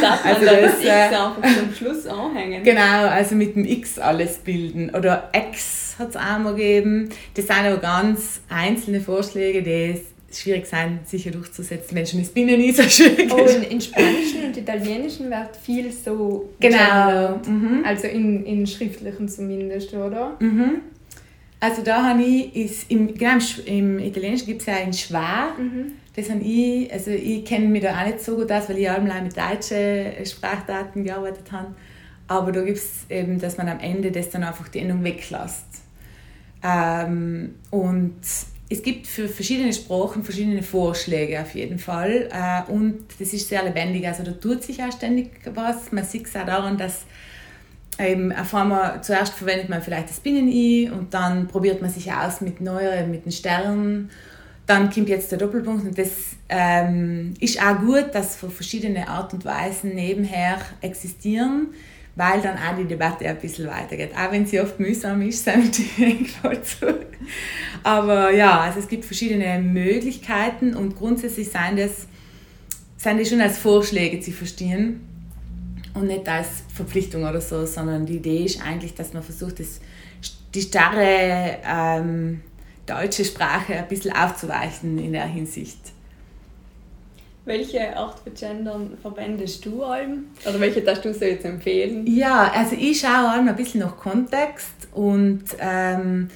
darf 0.00 0.24
man 0.24 0.34
also 0.34 0.46
da 0.46 0.60
das, 0.60 0.74
X 0.74 0.84
äh, 0.84 0.90
einfach 0.90 1.42
zum 1.42 1.74
Schluss 1.74 2.06
anhängen? 2.06 2.62
Genau, 2.62 3.06
also 3.06 3.34
mit 3.34 3.56
dem 3.56 3.64
X 3.64 3.98
alles 3.98 4.38
bilden. 4.38 4.90
Oder 4.90 5.30
X 5.32 5.96
hat 5.98 6.10
es 6.10 6.16
auch 6.16 6.38
mal 6.38 6.54
gegeben. 6.54 7.08
Das 7.34 7.46
sind 7.46 7.56
aber 7.56 7.78
ganz 7.78 8.40
einzelne 8.48 9.00
Vorschläge, 9.00 9.62
die 9.62 10.00
schwierig 10.30 10.66
sein, 10.66 11.00
sicher 11.04 11.30
durchzusetzen, 11.30 11.96
wenn 11.96 12.06
schon 12.06 12.20
das 12.20 12.30
Binnen 12.30 12.58
nicht 12.58 12.76
so 12.76 12.82
schwierig 12.88 13.32
oh, 13.32 13.44
in, 13.44 13.62
in 13.64 13.80
Spanischen 13.80 14.44
und 14.46 14.56
Italienischen 14.56 15.30
wird 15.30 15.56
viel 15.56 15.90
so 15.90 16.50
genau 16.60 17.40
mhm. 17.46 17.82
also 17.84 18.06
in, 18.06 18.44
in 18.44 18.66
schriftlichen 18.66 19.28
zumindest, 19.28 19.92
oder? 19.94 20.36
Mhm. 20.40 20.82
Also 21.58 21.82
da 21.82 22.04
habe 22.04 22.22
ich, 22.22 22.56
ist 22.56 22.90
im, 22.90 23.14
genau 23.14 23.36
im, 23.66 23.98
im 23.98 23.98
Italienischen 23.98 24.46
gibt 24.46 24.60
es 24.62 24.66
ja 24.66 24.74
ein 24.74 24.92
Schwa, 24.92 25.52
mhm. 25.58 25.92
das 26.16 26.30
habe 26.30 26.40
ich, 26.40 26.92
also 26.92 27.10
ich 27.10 27.44
kenne 27.44 27.66
mich 27.66 27.82
da 27.82 28.00
auch 28.00 28.06
nicht 28.06 28.20
so 28.20 28.36
gut 28.36 28.50
aus, 28.50 28.68
weil 28.68 28.78
ich 28.78 28.90
allein 28.90 29.24
mit 29.24 29.36
deutschen 29.36 30.24
Sprachdaten 30.24 31.04
gearbeitet 31.04 31.52
habe, 31.52 31.74
aber 32.28 32.52
da 32.52 32.62
gibt 32.62 32.78
es 32.78 33.04
eben, 33.10 33.40
dass 33.40 33.58
man 33.58 33.68
am 33.68 33.80
Ende 33.80 34.10
das 34.10 34.30
dann 34.30 34.44
einfach 34.44 34.68
die 34.68 34.78
Endung 34.78 35.02
weglässt. 35.02 35.66
Ähm, 36.62 37.56
und 37.70 38.20
es 38.72 38.82
gibt 38.84 39.08
für 39.08 39.28
verschiedene 39.28 39.72
Sprachen 39.72 40.22
verschiedene 40.22 40.62
Vorschläge 40.62 41.40
auf 41.40 41.54
jeden 41.54 41.78
Fall 41.78 42.28
äh, 42.32 42.70
und 42.70 43.04
das 43.18 43.32
ist 43.32 43.48
sehr 43.48 43.64
lebendig, 43.64 44.06
also 44.06 44.22
da 44.22 44.30
tut 44.30 44.62
sich 44.62 44.80
auch 44.82 44.92
ständig 44.92 45.32
was. 45.52 45.90
Man 45.90 46.04
sieht 46.04 46.26
es 46.26 46.36
auch 46.36 46.46
daran, 46.46 46.78
dass 46.78 47.04
eben 47.98 48.32
auf 48.32 48.54
einmal, 48.54 49.02
zuerst 49.02 49.34
verwendet 49.34 49.68
man 49.68 49.82
vielleicht 49.82 50.08
das 50.08 50.20
Binnen-I 50.20 50.88
und 50.90 51.12
dann 51.12 51.48
probiert 51.48 51.82
man 51.82 51.90
sich 51.90 52.12
aus 52.12 52.40
mit 52.40 52.60
neueren, 52.60 53.10
mit 53.10 53.24
den 53.24 53.32
Sternen. 53.32 54.08
Dann 54.66 54.88
kommt 54.88 55.08
jetzt 55.08 55.32
der 55.32 55.38
Doppelpunkt 55.38 55.84
und 55.84 55.98
das 55.98 56.10
ähm, 56.48 57.34
ist 57.40 57.60
auch 57.60 57.80
gut, 57.80 58.14
dass 58.14 58.36
verschiedene 58.36 59.08
Art 59.08 59.34
und 59.34 59.44
Weisen 59.44 59.96
nebenher 59.96 60.58
existieren 60.80 61.74
weil 62.20 62.42
dann 62.42 62.58
auch 62.58 62.76
die 62.76 62.84
Debatte 62.84 63.26
ein 63.26 63.38
bisschen 63.38 63.66
weitergeht. 63.66 64.10
Auch 64.14 64.30
wenn 64.30 64.44
sie 64.44 64.60
oft 64.60 64.78
mühsam 64.78 65.22
ist, 65.22 65.42
sind 65.44 65.78
die 65.78 66.26
zu. 66.62 66.94
Aber 67.82 68.30
ja, 68.30 68.60
also 68.60 68.78
es 68.78 68.88
gibt 68.88 69.06
verschiedene 69.06 69.58
Möglichkeiten 69.58 70.76
und 70.76 70.96
grundsätzlich 70.96 71.48
sind 71.48 71.78
das, 71.78 72.06
sind 72.98 73.18
die 73.18 73.24
schon 73.24 73.40
als 73.40 73.56
Vorschläge 73.56 74.20
zu 74.20 74.32
verstehen. 74.32 75.00
und 75.94 76.08
nicht 76.08 76.28
als 76.28 76.48
Verpflichtung 76.74 77.22
oder 77.22 77.40
so, 77.40 77.64
sondern 77.64 78.04
die 78.04 78.16
Idee 78.16 78.44
ist 78.44 78.62
eigentlich, 78.62 78.94
dass 78.94 79.14
man 79.14 79.22
versucht, 79.22 79.58
das, 79.58 79.80
die 80.54 80.60
starre 80.60 81.56
ähm, 81.66 82.42
deutsche 82.84 83.24
Sprache 83.24 83.76
ein 83.76 83.88
bisschen 83.88 84.14
aufzuweichen 84.14 84.98
in 84.98 85.12
der 85.12 85.26
Hinsicht. 85.26 85.80
Welche 87.44 87.96
Art 87.96 88.20
für 88.20 88.30
Gendern 88.30 88.98
verwendest 89.00 89.64
du 89.64 89.82
allem? 89.82 90.26
Oder 90.46 90.60
welche 90.60 90.82
darfst 90.82 91.04
du 91.04 91.14
so 91.14 91.24
jetzt 91.24 91.44
empfehlen? 91.44 92.06
Ja, 92.06 92.52
also 92.54 92.76
ich 92.78 93.00
schaue 93.00 93.30
allem 93.30 93.48
ein 93.48 93.56
bisschen 93.56 93.80
nach 93.80 93.96
Kontext 93.96 94.88
und 94.92 95.44
ähm, 95.58 96.28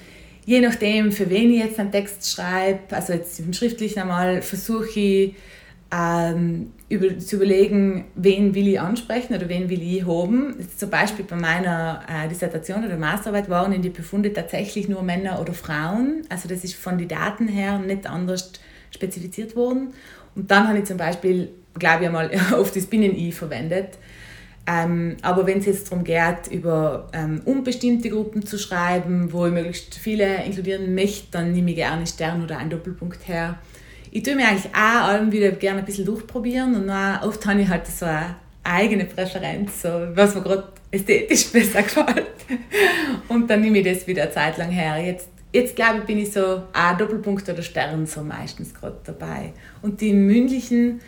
je 0.46 0.60
nachdem, 0.60 1.12
für 1.12 1.28
wen 1.28 1.52
ich 1.52 1.60
jetzt 1.60 1.78
einen 1.78 1.92
Text 1.92 2.30
schreibe, 2.30 2.96
also 2.96 3.12
jetzt 3.12 3.38
im 3.38 3.52
Schriftlichen 3.52 4.00
einmal, 4.00 4.40
versuche 4.40 4.98
ich 4.98 5.34
ähm, 5.92 6.72
über, 6.88 7.18
zu 7.18 7.36
überlegen, 7.36 8.06
wen 8.14 8.54
will 8.54 8.68
ich 8.68 8.80
ansprechen 8.80 9.34
oder 9.34 9.48
wen 9.48 9.68
will 9.68 9.82
ich 9.82 10.04
hoben. 10.06 10.56
Zum 10.76 10.90
Beispiel 10.90 11.24
bei 11.24 11.36
meiner 11.36 12.02
äh, 12.08 12.28
Dissertation 12.28 12.84
oder 12.84 12.96
Masterarbeit 12.96 13.48
waren 13.48 13.72
in 13.72 13.82
die 13.82 13.90
Befunde 13.90 14.32
tatsächlich 14.32 14.88
nur 14.88 15.02
Männer 15.02 15.40
oder 15.40 15.52
Frauen. 15.52 16.22
Also 16.28 16.48
das 16.48 16.64
ist 16.64 16.74
von 16.74 16.98
den 16.98 17.08
Daten 17.08 17.46
her 17.46 17.78
nicht 17.78 18.08
anders 18.08 18.52
spezifiziert 18.90 19.54
worden. 19.56 19.92
Und 20.34 20.50
dann 20.50 20.68
habe 20.68 20.78
ich 20.78 20.84
zum 20.84 20.96
Beispiel, 20.96 21.50
glaube 21.78 22.02
ich 22.02 22.06
einmal, 22.06 22.30
oft 22.58 22.74
das 22.74 22.86
Binnen-I 22.86 23.32
verwendet. 23.32 23.98
Ähm, 24.66 25.16
aber 25.20 25.46
wenn 25.46 25.58
es 25.58 25.66
jetzt 25.66 25.90
darum 25.90 26.04
geht, 26.04 26.46
über 26.50 27.08
ähm, 27.12 27.42
unbestimmte 27.44 28.08
Gruppen 28.08 28.46
zu 28.46 28.58
schreiben, 28.58 29.30
wo 29.30 29.46
ich 29.46 29.52
möglichst 29.52 29.94
viele 29.94 30.42
inkludieren 30.44 30.94
möchte, 30.94 31.26
dann 31.32 31.52
nehme 31.52 31.70
ich 31.70 31.76
gerne 31.76 31.98
einen 31.98 32.06
Stern 32.06 32.42
oder 32.42 32.56
einen 32.56 32.70
Doppelpunkt 32.70 33.28
her 33.28 33.58
ich 34.14 34.22
tue 34.22 34.36
mir 34.36 34.46
eigentlich 34.46 34.72
auch 34.72 35.08
allem 35.08 35.32
wieder 35.32 35.50
gerne 35.50 35.80
ein 35.80 35.84
bisschen 35.84 36.04
durchprobieren 36.04 36.76
und 36.76 36.86
dann 36.86 37.20
oft 37.24 37.44
habe 37.46 37.62
ich 37.62 37.68
halt 37.68 37.84
so 37.88 38.06
eine 38.06 38.36
eigene 38.62 39.06
Präferenz, 39.06 39.82
so, 39.82 39.88
was 40.14 40.36
mir 40.36 40.42
gerade 40.42 40.68
ästhetisch 40.92 41.46
besser 41.52 41.82
gefällt. 41.82 42.30
Und 43.28 43.50
dann 43.50 43.60
nehme 43.60 43.80
ich 43.80 43.92
das 43.92 44.06
wieder 44.06 44.22
eine 44.22 44.30
Zeit 44.30 44.56
lang 44.56 44.70
her. 44.70 45.04
Jetzt, 45.04 45.28
jetzt 45.54 45.76
glaube 45.76 45.98
ich, 46.00 46.04
bin 46.04 46.18
ich 46.18 46.32
so 46.32 46.62
ein 46.72 46.98
Doppelpunkt 46.98 47.48
oder 47.48 47.62
Stern 47.62 48.06
so 48.06 48.22
meistens 48.22 48.74
gerade 48.74 48.98
dabei. 49.04 49.52
Und 49.80 50.00
die 50.00 50.12
mündlichen 50.12 51.00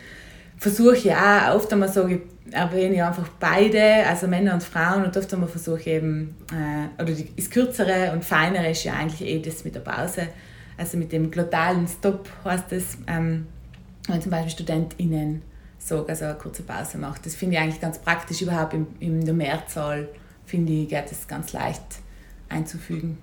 versuche 0.57 0.95
ich 0.95 1.13
auch, 1.13 1.55
oft 1.55 1.71
einmal 1.71 1.89
so, 1.89 2.07
ich 2.07 2.21
erwähne 2.51 2.95
ich 2.95 3.03
einfach 3.03 3.27
beide, 3.39 4.05
also 4.07 4.27
Männer 4.27 4.53
und 4.53 4.63
Frauen 4.63 5.05
und 5.05 5.15
oft 5.15 5.31
einmal 5.33 5.49
versuche 5.49 5.81
ich 5.81 5.87
eben, 5.87 6.35
äh, 6.51 7.01
oder 7.01 7.13
die, 7.13 7.35
das 7.35 7.49
Kürzere 7.49 8.11
und 8.13 8.25
Feinere 8.25 8.71
ist 8.71 8.83
ja 8.83 8.93
eigentlich 8.93 9.29
eh 9.29 9.39
das 9.39 9.63
mit 9.63 9.75
der 9.75 9.81
Pause 9.81 10.29
also 10.77 10.97
mit 10.97 11.11
dem 11.11 11.31
glottalen 11.31 11.87
Stop 11.87 12.29
heißt 12.45 12.71
es, 12.71 12.97
ähm, 13.07 13.47
wenn 14.07 14.21
zum 14.21 14.31
Beispiel 14.31 14.51
StudentInnen 14.51 15.41
so 15.79 16.05
also 16.05 16.25
eine 16.25 16.35
kurze 16.35 16.63
Pause 16.63 16.97
macht. 16.97 17.25
Das 17.25 17.35
finde 17.35 17.55
ich 17.55 17.61
eigentlich 17.61 17.81
ganz 17.81 17.99
praktisch, 17.99 18.41
überhaupt 18.41 18.73
in, 18.73 18.87
in 18.99 19.25
der 19.25 19.33
Mehrzahl, 19.33 20.07
finde 20.45 20.71
ich, 20.73 20.89
geht 20.89 21.09
das 21.09 21.27
ganz 21.27 21.53
leicht 21.53 21.81
einzufügen. 22.49 23.17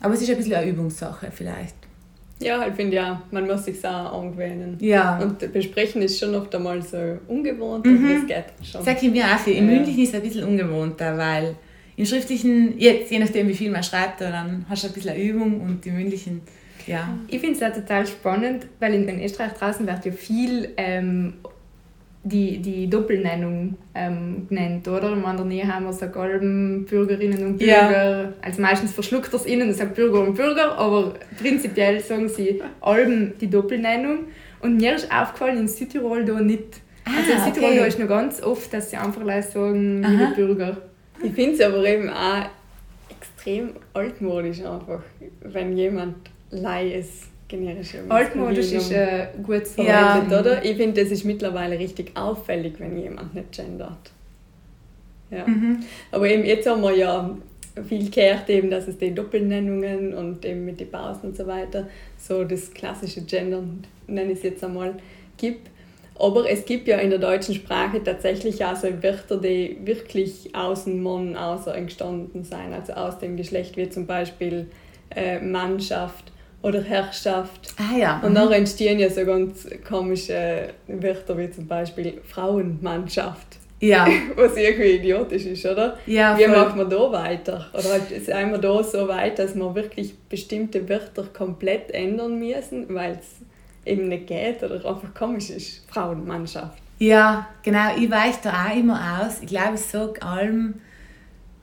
Aber 0.00 0.14
es 0.14 0.22
ist 0.22 0.30
ein 0.30 0.36
bisschen 0.36 0.54
eine 0.54 0.70
Übungssache 0.70 1.30
vielleicht. 1.30 1.74
Ja, 2.40 2.66
ich 2.66 2.74
finde 2.74 2.96
ja, 2.96 3.22
man 3.30 3.46
muss 3.46 3.64
sich 3.64 3.84
auch 3.84 4.20
angewöhnen. 4.20 4.76
Ja. 4.80 5.18
Und 5.18 5.52
besprechen 5.52 6.02
ist 6.02 6.18
schon 6.20 6.34
oft 6.34 6.54
einmal 6.54 6.80
so 6.82 7.18
ungewohnt, 7.26 7.84
mhm. 7.84 8.04
aber 8.04 8.14
das 8.14 8.26
geht 8.26 8.70
schon. 8.70 8.84
Sag 8.84 9.02
ich 9.02 9.10
mir 9.10 9.24
auch 9.24 9.38
viel. 9.38 9.56
Im 9.56 9.68
ja. 9.68 9.74
Mündlichen 9.74 10.02
ist 10.02 10.10
es 10.10 10.14
ein 10.14 10.22
bisschen 10.22 10.44
ungewohnter, 10.44 11.18
weil 11.18 11.56
im 11.96 12.06
Schriftlichen, 12.06 12.78
jetzt, 12.78 13.10
je 13.10 13.18
nachdem 13.18 13.48
wie 13.48 13.54
viel 13.54 13.72
man 13.72 13.82
schreibt, 13.82 14.20
dann 14.20 14.64
hast 14.68 14.84
du 14.84 14.88
ein 14.88 14.92
bisschen 14.92 15.16
Übung 15.16 15.60
und 15.60 15.84
die 15.84 15.90
mündlichen, 15.90 16.42
ja. 16.86 17.18
Ich 17.26 17.40
finde 17.40 17.56
es 17.56 17.62
auch 17.62 17.74
total 17.74 18.06
spannend, 18.06 18.66
weil 18.78 18.94
in, 18.94 19.08
in 19.08 19.22
Österreich 19.22 19.52
draußen 19.54 19.86
wird 19.86 20.04
ja 20.06 20.12
viel 20.12 20.72
ähm, 20.76 21.34
die, 22.28 22.58
die 22.58 22.88
Doppelnennung 22.88 23.76
ähm, 23.94 24.46
genannt, 24.48 24.86
oder? 24.88 25.12
Im 25.12 25.24
anderen 25.24 25.48
Nehammer 25.48 25.92
sagt 25.92 26.16
allem 26.16 26.84
Bürgerinnen 26.84 27.44
und 27.44 27.58
Bürger, 27.58 28.22
ja. 28.22 28.32
also 28.42 28.62
meistens 28.62 28.92
verschluckt 28.92 29.32
das 29.32 29.46
innen 29.46 29.68
und 29.68 29.74
sagt 29.74 29.94
Bürger 29.94 30.20
und 30.20 30.34
Bürger, 30.34 30.76
aber 30.76 31.14
prinzipiell 31.38 32.00
sagen 32.00 32.28
sie 32.28 32.62
allem 32.80 33.32
die 33.40 33.48
Doppelnennung. 33.48 34.26
Und 34.60 34.76
mir 34.76 34.94
ist 34.94 35.10
aufgefallen, 35.12 35.58
in 35.58 35.68
Südtirol 35.68 36.24
da 36.24 36.40
nicht. 36.40 36.80
Also 37.04 37.32
in 37.32 37.38
ah, 37.38 37.44
Südtirol 37.44 37.70
okay. 37.70 37.78
da 37.78 37.86
ist 37.86 37.98
noch 37.98 38.08
ganz 38.08 38.42
oft, 38.42 38.72
dass 38.72 38.90
sie 38.90 38.96
einfach 38.96 39.42
sagen, 39.42 40.02
liebe 40.02 40.32
Bürger. 40.34 40.76
Ich 41.22 41.32
finde 41.32 41.54
es 41.54 41.60
aber 41.60 41.84
eben 41.84 42.10
auch 42.10 42.46
extrem 43.10 43.70
altmodisch 43.94 44.60
einfach, 44.60 45.02
wenn 45.42 45.76
jemand 45.76 46.16
Lei 46.50 46.92
ist 46.94 47.28
generische 47.48 47.98
Altmodisch 48.08 48.72
ist 48.72 48.92
äh, 48.92 49.28
gut 49.42 49.66
verwendet, 49.66 50.30
ja. 50.30 50.40
oder? 50.40 50.64
Ich 50.64 50.76
finde, 50.76 51.02
das 51.02 51.10
ist 51.10 51.24
mittlerweile 51.24 51.78
richtig 51.78 52.12
auffällig, 52.14 52.74
wenn 52.78 52.98
jemand 52.98 53.34
nicht 53.34 53.52
gendert. 53.52 54.12
Ja. 55.30 55.46
Mhm. 55.46 55.80
Aber 56.12 56.28
eben 56.28 56.44
jetzt 56.44 56.68
haben 56.68 56.82
wir 56.82 56.94
ja 56.94 57.36
viel 57.88 58.10
gehört, 58.10 58.48
eben, 58.48 58.70
dass 58.70 58.88
es 58.88 58.98
die 58.98 59.14
Doppelnennungen 59.14 60.14
und 60.14 60.44
eben 60.44 60.64
mit 60.64 60.80
den 60.80 60.90
Pausen 60.90 61.30
und 61.30 61.36
so 61.36 61.46
weiter 61.46 61.88
so 62.18 62.44
das 62.44 62.72
klassische 62.72 63.22
Gendern, 63.22 63.84
nenne 64.06 64.32
ich 64.32 64.38
es 64.38 64.44
jetzt 64.44 64.64
einmal, 64.64 64.94
gibt. 65.36 65.68
Aber 66.18 66.50
es 66.50 66.64
gibt 66.64 66.88
ja 66.88 66.98
in 66.98 67.10
der 67.10 67.20
deutschen 67.20 67.54
Sprache 67.54 68.02
tatsächlich 68.02 68.64
auch 68.64 68.74
so 68.74 68.88
Wörter, 69.02 69.36
die 69.36 69.78
wirklich 69.84 70.54
aus 70.54 70.84
dem 70.84 71.02
Mann 71.02 71.36
außer 71.36 71.74
entstanden 71.76 72.42
sind, 72.42 72.72
also 72.72 72.94
aus 72.94 73.18
dem 73.20 73.36
Geschlecht, 73.36 73.76
wie 73.76 73.88
zum 73.88 74.06
Beispiel 74.06 74.66
äh, 75.14 75.40
Mannschaft 75.40 76.32
oder 76.62 76.82
Herrschaft. 76.82 77.74
Ah, 77.78 77.96
ja. 77.96 78.20
Und 78.24 78.34
dann 78.34 78.48
mhm. 78.48 78.54
entstehen 78.54 78.98
ja 78.98 79.08
so 79.10 79.24
ganz 79.24 79.68
komische 79.86 80.68
Wörter 80.86 81.38
wie 81.38 81.50
zum 81.50 81.66
Beispiel 81.66 82.20
Frauenmannschaft. 82.24 83.58
Ja. 83.80 84.08
Was 84.36 84.56
irgendwie 84.56 84.96
idiotisch 84.96 85.46
ist, 85.46 85.64
oder? 85.64 85.96
Ja, 86.06 86.36
Wie 86.36 86.46
macht 86.48 86.76
man 86.76 86.90
da 86.90 87.12
weiter? 87.12 87.66
Oder 87.72 87.92
halt 87.92 88.08
sind 88.08 88.50
wir 88.50 88.58
da 88.58 88.82
so 88.82 89.06
weit, 89.06 89.38
dass 89.38 89.54
wir 89.54 89.74
wirklich 89.74 90.18
bestimmte 90.28 90.88
Wörter 90.88 91.24
komplett 91.32 91.92
ändern 91.92 92.38
müssen, 92.38 92.92
weil 92.92 93.12
es 93.12 93.36
eben 93.84 94.08
nicht 94.08 94.26
geht 94.26 94.62
oder 94.62 94.74
einfach 94.84 95.14
komisch 95.14 95.50
ist, 95.50 95.88
Frauenmannschaft. 95.88 96.78
Ja, 96.98 97.48
genau. 97.62 97.96
Ich 97.96 98.10
weiche 98.10 98.38
da 98.42 98.66
auch 98.66 98.76
immer 98.76 99.22
aus. 99.22 99.40
Ich 99.40 99.46
glaube, 99.46 99.76
ich 99.76 99.82
sage 99.82 100.20
allem 100.22 100.74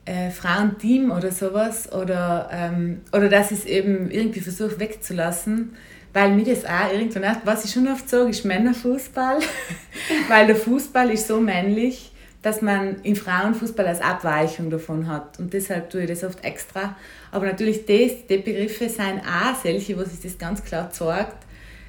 äh, 0.06 0.30
Frauenteam 0.30 1.10
oder 1.10 1.30
sowas. 1.30 1.92
Oder, 1.92 2.48
ähm, 2.50 3.02
oder 3.12 3.28
dass 3.28 3.50
ich 3.50 3.58
es 3.60 3.64
eben 3.66 4.10
irgendwie 4.10 4.40
versuche 4.40 4.80
wegzulassen. 4.80 5.76
Weil 6.12 6.34
mir 6.34 6.44
das 6.44 6.64
auch 6.64 6.92
irgendwann 6.92 7.22
nervt. 7.22 7.40
Was 7.44 7.64
ich 7.66 7.72
schon 7.72 7.86
oft 7.88 8.08
sage, 8.08 8.30
ist 8.30 8.44
Männerfußball. 8.44 9.38
weil 10.28 10.46
der 10.46 10.56
Fußball 10.56 11.10
ist 11.10 11.28
so 11.28 11.40
männlich, 11.40 12.10
dass 12.40 12.62
man 12.62 13.02
im 13.02 13.16
Frauenfußball 13.16 13.86
als 13.86 14.00
Abweichung 14.00 14.70
davon 14.70 15.08
hat. 15.08 15.38
Und 15.38 15.52
deshalb 15.52 15.90
tue 15.90 16.02
ich 16.02 16.08
das 16.08 16.24
oft 16.24 16.42
extra. 16.42 16.96
Aber 17.32 17.44
natürlich, 17.44 17.84
das, 17.84 18.26
die 18.28 18.38
Begriffe 18.38 18.88
sind 18.88 19.20
auch 19.20 19.54
solche, 19.62 19.98
wo 19.98 20.04
sich 20.04 20.20
das 20.22 20.38
ganz 20.38 20.64
klar 20.64 20.90
zeigt 20.90 21.46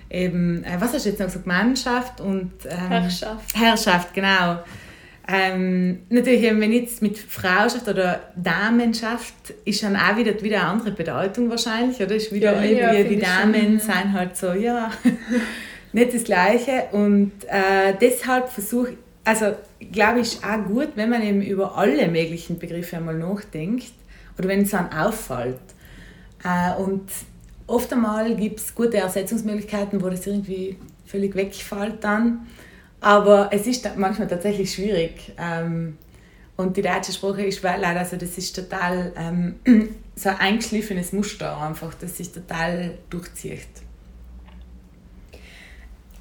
eben, 0.10 0.64
äh, 0.64 0.80
was 0.80 0.94
hast 0.94 1.06
du 1.06 1.10
jetzt 1.10 1.20
noch 1.20 1.28
gesagt, 1.28 1.48
Mannschaft 1.48 2.22
und 2.22 2.52
ähm, 2.66 2.90
Herrschaft. 2.90 3.56
Herrschaft, 3.56 4.14
genau. 4.14 4.60
Ähm, 5.28 6.00
natürlich, 6.10 6.42
wenn 6.44 6.72
jetzt 6.72 7.02
mit 7.02 7.18
Frauschaft 7.18 7.88
oder 7.88 8.22
Damenschaft 8.36 9.54
ist 9.66 9.84
dann 9.84 9.96
auch 9.98 10.16
wieder, 10.16 10.42
wieder 10.42 10.62
eine 10.62 10.70
andere 10.70 10.92
Bedeutung 10.92 11.50
wahrscheinlich, 11.50 12.02
oder? 12.02 12.16
Ist 12.16 12.32
wieder 12.32 12.64
ja, 12.64 12.94
ja, 12.94 13.04
die 13.04 13.20
Damen 13.20 13.80
schon, 13.80 13.80
sind 13.80 14.14
halt 14.14 14.38
so, 14.38 14.54
ja, 14.54 14.90
nicht 15.94 16.14
das 16.14 16.24
Gleiche. 16.24 16.86
Und 16.94 17.34
äh, 17.48 17.94
deshalb 18.00 18.50
versuche 18.50 18.92
ich, 18.92 18.98
also 19.26 19.54
glaube 19.92 20.22
ich, 20.22 20.38
auch 20.44 20.66
gut, 20.66 20.90
wenn 20.96 21.10
man 21.10 21.22
eben 21.22 21.42
über 21.42 21.78
alle 21.78 22.08
möglichen 22.08 22.58
Begriffe 22.58 22.98
einmal 22.98 23.18
nachdenkt 23.18 23.92
oder 24.38 24.48
wenn 24.48 24.62
es 24.62 24.72
dann 24.72 24.94
auffällt. 24.94 25.60
Äh, 26.44 26.82
und 26.82 27.10
Oft 27.68 27.92
einmal 27.92 28.34
gibt 28.36 28.62
es 28.62 28.74
gute 28.74 28.98
Ersetzungsmöglichkeiten, 28.98 30.02
wo 30.02 30.10
das 30.10 30.26
irgendwie 30.26 30.78
völlig 31.06 31.36
wegfällt 31.36 32.02
dann. 32.02 32.48
Aber 33.00 33.50
es 33.52 33.68
ist 33.68 33.90
manchmal 33.96 34.28
tatsächlich 34.28 34.74
schwierig. 34.74 35.34
Ähm, 35.38 35.98
und 36.56 36.76
die 36.76 36.82
deutsche 36.82 37.12
Sprache 37.14 37.44
ist 37.44 37.62
leider, 37.62 38.00
also 38.00 38.18
das 38.18 38.38
ist 38.38 38.56
total 38.56 39.14
ähm, 39.16 39.56
so 40.16 40.30
ein 40.30 40.38
eingeschliffenes 40.38 41.14
Muster 41.14 41.62
einfach, 41.62 41.94
das 41.94 42.18
sich 42.18 42.32
total 42.32 42.98
durchzieht. 43.10 43.68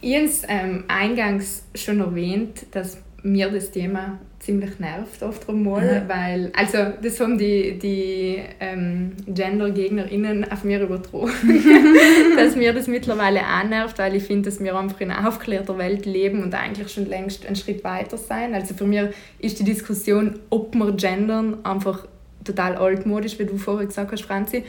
Es 0.02 0.42
ähm, 0.46 0.84
eingangs 0.88 1.64
schon 1.74 2.00
erwähnt, 2.00 2.66
dass 2.72 2.98
mir 3.22 3.50
das 3.50 3.70
Thema 3.70 4.18
ziemlich 4.46 4.78
nervt 4.78 5.22
oft 5.24 5.48
einmal, 5.48 5.82
mhm. 5.82 6.08
weil, 6.08 6.52
also 6.56 6.78
das 7.02 7.18
haben 7.18 7.36
die, 7.36 7.78
die 7.78 8.40
ähm, 8.60 9.12
Gender-GegnerInnen 9.26 10.50
auf 10.50 10.62
mir 10.62 10.80
übertragen, 10.80 11.32
dass 12.36 12.54
mir 12.54 12.72
das 12.72 12.86
mittlerweile 12.86 13.40
auch 13.40 13.68
nervt, 13.68 13.98
weil 13.98 14.14
ich 14.14 14.22
finde, 14.22 14.48
dass 14.48 14.60
wir 14.60 14.76
einfach 14.76 15.00
in 15.00 15.10
einer 15.10 15.28
aufgeklärten 15.28 15.76
Welt 15.78 16.06
leben 16.06 16.44
und 16.44 16.54
eigentlich 16.54 16.92
schon 16.92 17.06
längst 17.06 17.44
einen 17.44 17.56
Schritt 17.56 17.82
weiter 17.82 18.16
sein. 18.16 18.54
Also 18.54 18.74
für 18.74 18.86
mich 18.86 19.08
ist 19.40 19.58
die 19.58 19.64
Diskussion, 19.64 20.38
ob 20.48 20.74
wir 20.76 20.92
gendern, 20.92 21.58
einfach 21.64 22.06
total 22.44 22.76
altmodisch, 22.76 23.40
wie 23.40 23.46
du 23.46 23.58
vorher 23.58 23.86
gesagt 23.86 24.12
hast, 24.12 24.22
Franzi. 24.22 24.62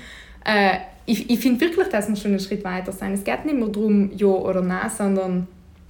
Äh, 0.44 0.78
ich 1.06 1.30
ich 1.30 1.40
finde 1.40 1.62
wirklich, 1.62 1.88
dass 1.90 2.10
wir 2.10 2.16
schon 2.16 2.32
einen 2.32 2.40
Schritt 2.40 2.64
weiter 2.64 2.92
sein. 2.92 3.14
Es 3.14 3.24
geht 3.24 3.46
nicht 3.46 3.58
mehr 3.58 3.68
darum, 3.68 4.10
ja 4.18 4.26
oder 4.26 4.62
nein, 4.64 4.90
sondern 4.90 5.48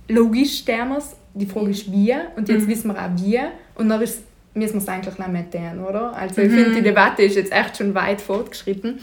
logisch 0.10 0.60
sterben 0.60 0.98
die 1.38 1.46
Frage 1.46 1.70
ist 1.70 1.92
wie 1.92 2.14
und 2.36 2.50
jetzt 2.50 2.64
Mhm. 2.64 2.68
wissen 2.68 2.88
wir 2.94 3.02
auch 3.02 3.10
wie 3.22 3.40
und 3.78 3.90
dann 3.90 4.02
ist, 4.02 4.22
müssen 4.54 4.74
wir 4.76 4.82
es 4.82 4.88
eigentlich 4.88 5.18
nicht 5.18 5.30
mehr 5.32 5.50
tun, 5.50 5.86
oder? 5.86 6.14
Also 6.16 6.42
ich 6.42 6.50
Mhm. 6.50 6.56
finde, 6.56 6.72
die 6.76 6.82
Debatte 6.82 7.22
ist 7.24 7.36
jetzt 7.36 7.52
echt 7.52 7.78
schon 7.78 7.94
weit 7.96 8.22
fortgeschritten 8.22 9.00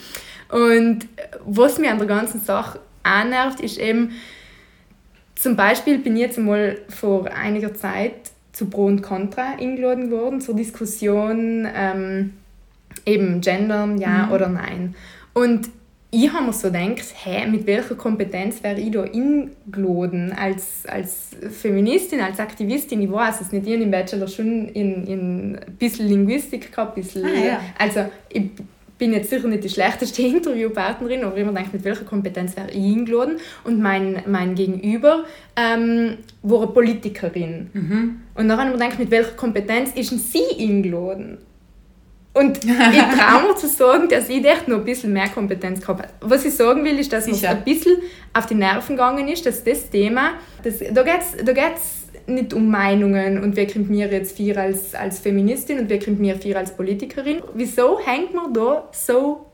und 0.51 1.07
was 1.47 1.79
mir 1.79 1.91
an 1.91 1.99
der 1.99 2.07
ganzen 2.07 2.41
Sache 2.41 2.81
annervt, 3.03 3.61
ist 3.61 3.79
eben, 3.79 4.13
zum 5.37 5.57
Beispiel 5.57 5.99
bin 5.99 6.17
ich 6.17 6.23
jetzt 6.23 6.39
einmal 6.39 6.79
vor 6.89 7.27
einiger 7.33 7.75
Zeit 7.75 8.13
zu 8.53 8.67
Pro 8.67 8.85
und 8.87 9.03
Contra 9.03 9.55
eingeladen 9.59 10.11
worden, 10.11 10.41
zur 10.41 10.55
Diskussion 10.57 11.69
ähm, 11.75 12.35
eben 13.05 13.41
Gendern, 13.41 13.99
ja 13.99 14.31
oder 14.31 14.49
nein. 14.49 14.95
Und 15.35 15.69
ich 16.15 16.33
habe 16.33 16.47
mir 16.47 16.53
so 16.53 16.69
gedacht, 16.69 17.03
hä, 17.25 17.47
mit 17.47 17.67
welcher 17.67 17.95
Kompetenz 17.95 18.63
wäre 18.63 18.81
ich 18.81 18.91
da 18.93 19.03
eingeladen 19.03 20.33
als, 20.33 20.87
als 20.87 21.31
Feministin, 21.61 22.21
als 22.21 22.39
Aktivistin? 22.39 23.03
Ich 23.03 23.11
weiß 23.11 23.41
es 23.41 23.53
nicht, 23.53 23.67
ich 23.67 23.73
habe 23.75 23.83
im 23.83 23.91
Bachelor 23.91 24.29
schon 24.29 24.69
in, 24.69 25.07
in 25.07 25.57
ein 25.57 25.77
bisschen 25.79 26.09
Linguistik 26.09 26.71
gehabt, 26.71 26.97
ein 26.97 27.03
bisschen, 27.03 27.25
Ah, 27.25 27.47
ja. 27.47 27.61
also 27.79 28.07
ich 28.29 28.43
bin 28.97 29.13
jetzt 29.13 29.29
sicher 29.31 29.49
nicht 29.49 29.65
die 29.65 29.69
schlechteste 29.69 30.23
Interviewpartnerin, 30.27 31.25
aber 31.25 31.35
mir 31.37 31.47
gedacht, 31.47 31.73
mit 31.73 31.85
welcher 31.85 32.05
Kompetenz 32.05 32.57
wäre 32.57 32.71
ich 32.71 32.77
eingeladen? 32.97 33.39
Und 33.65 33.81
mein, 33.81 34.23
mein 34.27 34.55
Gegenüber 34.55 35.25
ähm, 35.57 36.19
war 36.43 36.63
eine 36.63 36.71
Politikerin. 36.71 37.71
Und 38.37 38.49
dann 38.49 38.57
habe 38.59 38.71
ich 38.71 38.77
mir 38.77 38.85
gedacht, 38.85 38.99
mit 39.01 39.11
welcher 39.11 39.33
Kompetenz 39.33 39.91
ist 39.97 40.13
denn 40.13 40.19
sie 40.19 40.45
eingeladen? 40.61 41.39
Und 42.35 42.59
ich 42.65 42.71
traue 42.71 43.49
mir 43.49 43.57
zu 43.57 43.69
sagen, 43.69 44.09
dass 44.09 44.29
ich 44.29 44.45
echt 44.45 44.69
noch 44.69 44.79
ein 44.79 44.85
bisschen 44.85 45.13
mehr 45.13 45.29
Kompetenz 45.29 45.81
gehabt 45.81 46.03
habe. 46.03 46.13
Was 46.21 46.45
ich 46.45 46.55
sagen 46.55 46.85
will, 46.85 46.99
ist, 46.99 47.13
dass 47.13 47.25
Sicher. 47.25 47.51
ein 47.51 47.65
bisschen 47.65 47.97
auf 48.33 48.47
die 48.47 48.57
Nerven 48.57 48.97
gegangen 48.97 49.29
ist, 49.29 49.47
dass 49.47 49.63
das 49.63 49.89
Thema, 49.89 50.33
das, 50.63 50.81
da 50.93 51.03
geht 51.03 51.21
es 51.21 51.45
da 51.45 51.53
geht's 51.53 52.05
nicht 52.27 52.55
um 52.55 52.71
Meinungen 52.71 53.43
und 53.43 53.55
wer 53.55 53.67
kommt 53.67 53.91
mir 53.91 54.11
jetzt 54.11 54.37
vier 54.37 54.57
als, 54.57 54.95
als 54.95 55.19
Feministin 55.19 55.79
und 55.79 55.89
wer 55.91 55.99
kommt 55.99 56.21
mir 56.21 56.37
vier 56.37 56.57
als 56.57 56.75
Politikerin. 56.75 57.43
Wieso 57.55 58.01
hängt 58.01 58.35
man 58.35 58.53
da 58.53 58.89
so 58.93 59.47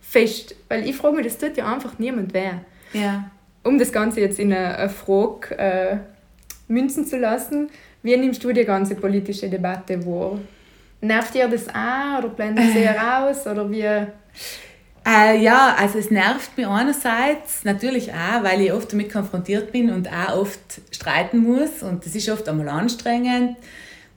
fest? 0.00 0.54
Weil 0.68 0.88
ich 0.88 0.96
frage 0.96 1.16
mich, 1.16 1.26
das 1.26 1.38
tut 1.38 1.56
ja 1.56 1.70
einfach 1.72 1.98
niemand 1.98 2.32
wer. 2.32 2.60
Ja. 2.92 3.30
Um 3.64 3.78
das 3.78 3.92
Ganze 3.92 4.20
jetzt 4.20 4.38
in 4.38 4.52
eine, 4.52 4.78
eine 4.78 4.88
Frage 4.88 5.58
äh, 5.58 5.96
münzen 6.68 7.04
zu 7.04 7.18
lassen, 7.18 7.68
wie 8.02 8.16
nimmst 8.16 8.42
du 8.44 8.52
die 8.52 8.64
ganze 8.64 8.94
politische 8.94 9.48
Debatte 9.48 10.06
wahr? 10.06 10.38
Nervt 11.00 11.34
dir 11.34 11.48
das 11.48 11.68
auch 11.68 12.18
oder 12.18 12.28
blendet 12.28 12.72
sie 12.72 12.84
raus? 12.84 13.46
Oder 13.46 13.70
wie? 13.70 14.06
Äh, 15.06 15.40
ja, 15.40 15.76
also 15.78 15.98
es 15.98 16.10
nervt 16.10 16.56
mich 16.56 16.66
einerseits 16.66 17.64
natürlich 17.64 18.12
auch, 18.12 18.42
weil 18.42 18.60
ich 18.60 18.72
oft 18.72 18.92
damit 18.92 19.12
konfrontiert 19.12 19.70
bin 19.70 19.90
und 19.90 20.08
auch 20.08 20.36
oft 20.36 20.80
streiten 20.90 21.38
muss 21.38 21.82
und 21.82 22.04
das 22.04 22.16
ist 22.16 22.28
oft 22.28 22.48
einmal 22.48 22.68
anstrengend, 22.68 23.56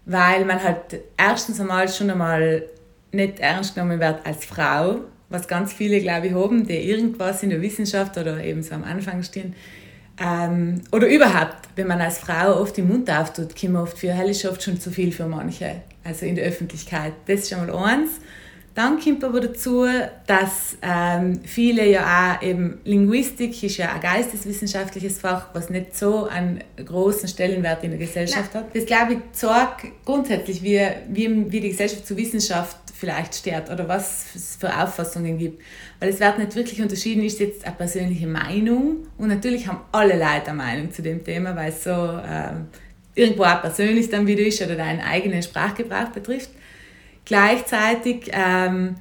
weil 0.06 0.46
man 0.46 0.64
halt 0.64 1.00
erstens 1.16 1.60
einmal 1.60 1.88
schon 1.90 2.10
einmal 2.10 2.64
nicht 3.12 3.40
ernst 3.40 3.76
genommen 3.76 4.00
wird 4.00 4.26
als 4.26 4.46
Frau, 4.46 5.02
was 5.30 5.48
ganz 5.48 5.74
viele, 5.74 6.02
glaube 6.02 6.28
ich, 6.28 6.34
haben, 6.34 6.66
die 6.66 6.74
irgendwas 6.74 7.44
in 7.44 7.52
der 7.52 7.62
Wissenschaft 7.62 8.18
oder 8.18 8.44
eben 8.44 8.64
so 8.64 8.74
am 8.74 8.84
Anfang 8.84 9.22
stehen. 9.22 9.54
Ähm, 10.20 10.82
oder 10.92 11.08
überhaupt, 11.08 11.70
wenn 11.76 11.88
man 11.88 12.02
als 12.02 12.18
Frau 12.18 12.60
oft 12.60 12.76
den 12.76 12.88
Mund 12.88 13.10
auftut, 13.12 13.56
kommt 13.56 13.74
man 13.74 13.84
oft 13.84 13.98
für 13.98 14.12
hell 14.12 14.30
ist 14.30 14.44
oft 14.46 14.64
schon 14.64 14.80
zu 14.80 14.90
viel 14.90 15.12
für 15.12 15.28
manche, 15.28 15.84
also 16.10 16.26
in 16.26 16.36
der 16.36 16.46
Öffentlichkeit. 16.46 17.14
Das 17.26 17.42
ist 17.42 17.50
schon 17.50 17.66
mal 17.66 17.74
eins. 17.76 18.20
Dann 18.76 19.00
kommt 19.00 19.24
aber 19.24 19.42
dazu, 19.42 19.86
dass 20.26 20.78
ähm, 20.82 21.42
viele 21.44 21.90
ja 21.90 22.38
auch 22.38 22.42
eben 22.42 22.80
Linguistik 22.86 23.62
ist 23.64 23.78
ja 23.78 23.94
ein 23.94 24.00
geisteswissenschaftliches 24.00 25.20
Fach, 25.20 25.48
was 25.54 25.70
nicht 25.70 25.98
so 25.98 26.28
einen 26.28 26.64
großen 26.86 27.28
Stellenwert 27.28 27.84
in 27.84 27.92
der 27.92 28.00
Gesellschaft 28.00 28.54
hat. 28.54 28.74
Das 28.74 28.86
glaube 28.86 29.14
ich 29.14 29.20
zeigt 29.34 30.06
grundsätzlich, 30.06 30.64
wie, 30.64 30.80
wie, 31.10 31.52
wie 31.52 31.60
die 31.60 31.70
Gesellschaft 31.70 32.06
zur 32.06 32.16
Wissenschaft 32.18 32.78
vielleicht 32.94 33.36
steht 33.36 33.70
oder 33.70 33.88
was 33.88 34.36
es 34.36 34.56
für 34.56 34.74
Auffassungen 34.82 35.38
gibt. 35.38 35.62
Weil 36.00 36.10
es 36.10 36.20
wird 36.20 36.38
nicht 36.38 36.56
wirklich 36.56 36.82
unterschieden, 36.82 37.24
ist 37.24 37.40
jetzt 37.40 37.66
eine 37.66 37.76
persönliche 37.76 38.28
Meinung 38.28 39.08
und 39.18 39.28
natürlich 39.30 39.68
haben 39.68 39.82
alle 39.92 40.14
Leute 40.14 40.48
eine 40.48 40.54
Meinung 40.54 40.92
zu 40.92 41.02
dem 41.02 41.24
Thema, 41.24 41.56
weil 41.56 41.70
es 41.70 41.84
so 41.84 41.92
ähm, 41.92 42.68
irgendwo 43.20 43.44
auch 43.44 43.62
persönlich 43.62 44.10
dann 44.10 44.26
wieder 44.26 44.44
ist 44.44 44.62
oder 44.62 44.76
deinen 44.76 45.02
eigenen 45.02 45.44
Sprachgebrauch 45.44 46.10
betrifft. 46.10 46.50
Gleichzeitig 47.26 48.32
ähm, 48.32 48.96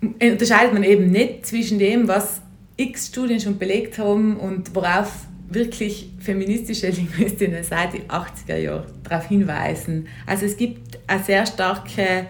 unterscheidet 0.00 0.72
man 0.72 0.82
eben 0.82 1.10
nicht 1.10 1.46
zwischen 1.46 1.78
dem, 1.78 2.08
was 2.08 2.40
x 2.76 3.08
Studien 3.08 3.40
schon 3.40 3.58
belegt 3.58 3.98
haben 3.98 4.36
und 4.36 4.74
worauf 4.74 5.12
wirklich 5.48 6.10
feministische 6.20 6.88
Linguistinnen 6.90 7.62
seit 7.64 7.92
den 7.92 8.08
80er 8.08 8.56
Jahren 8.56 8.86
darauf 9.04 9.26
hinweisen. 9.26 10.08
Also 10.26 10.46
es 10.46 10.56
gibt 10.56 10.98
eine 11.06 11.22
sehr 11.22 11.46
starke, 11.46 12.26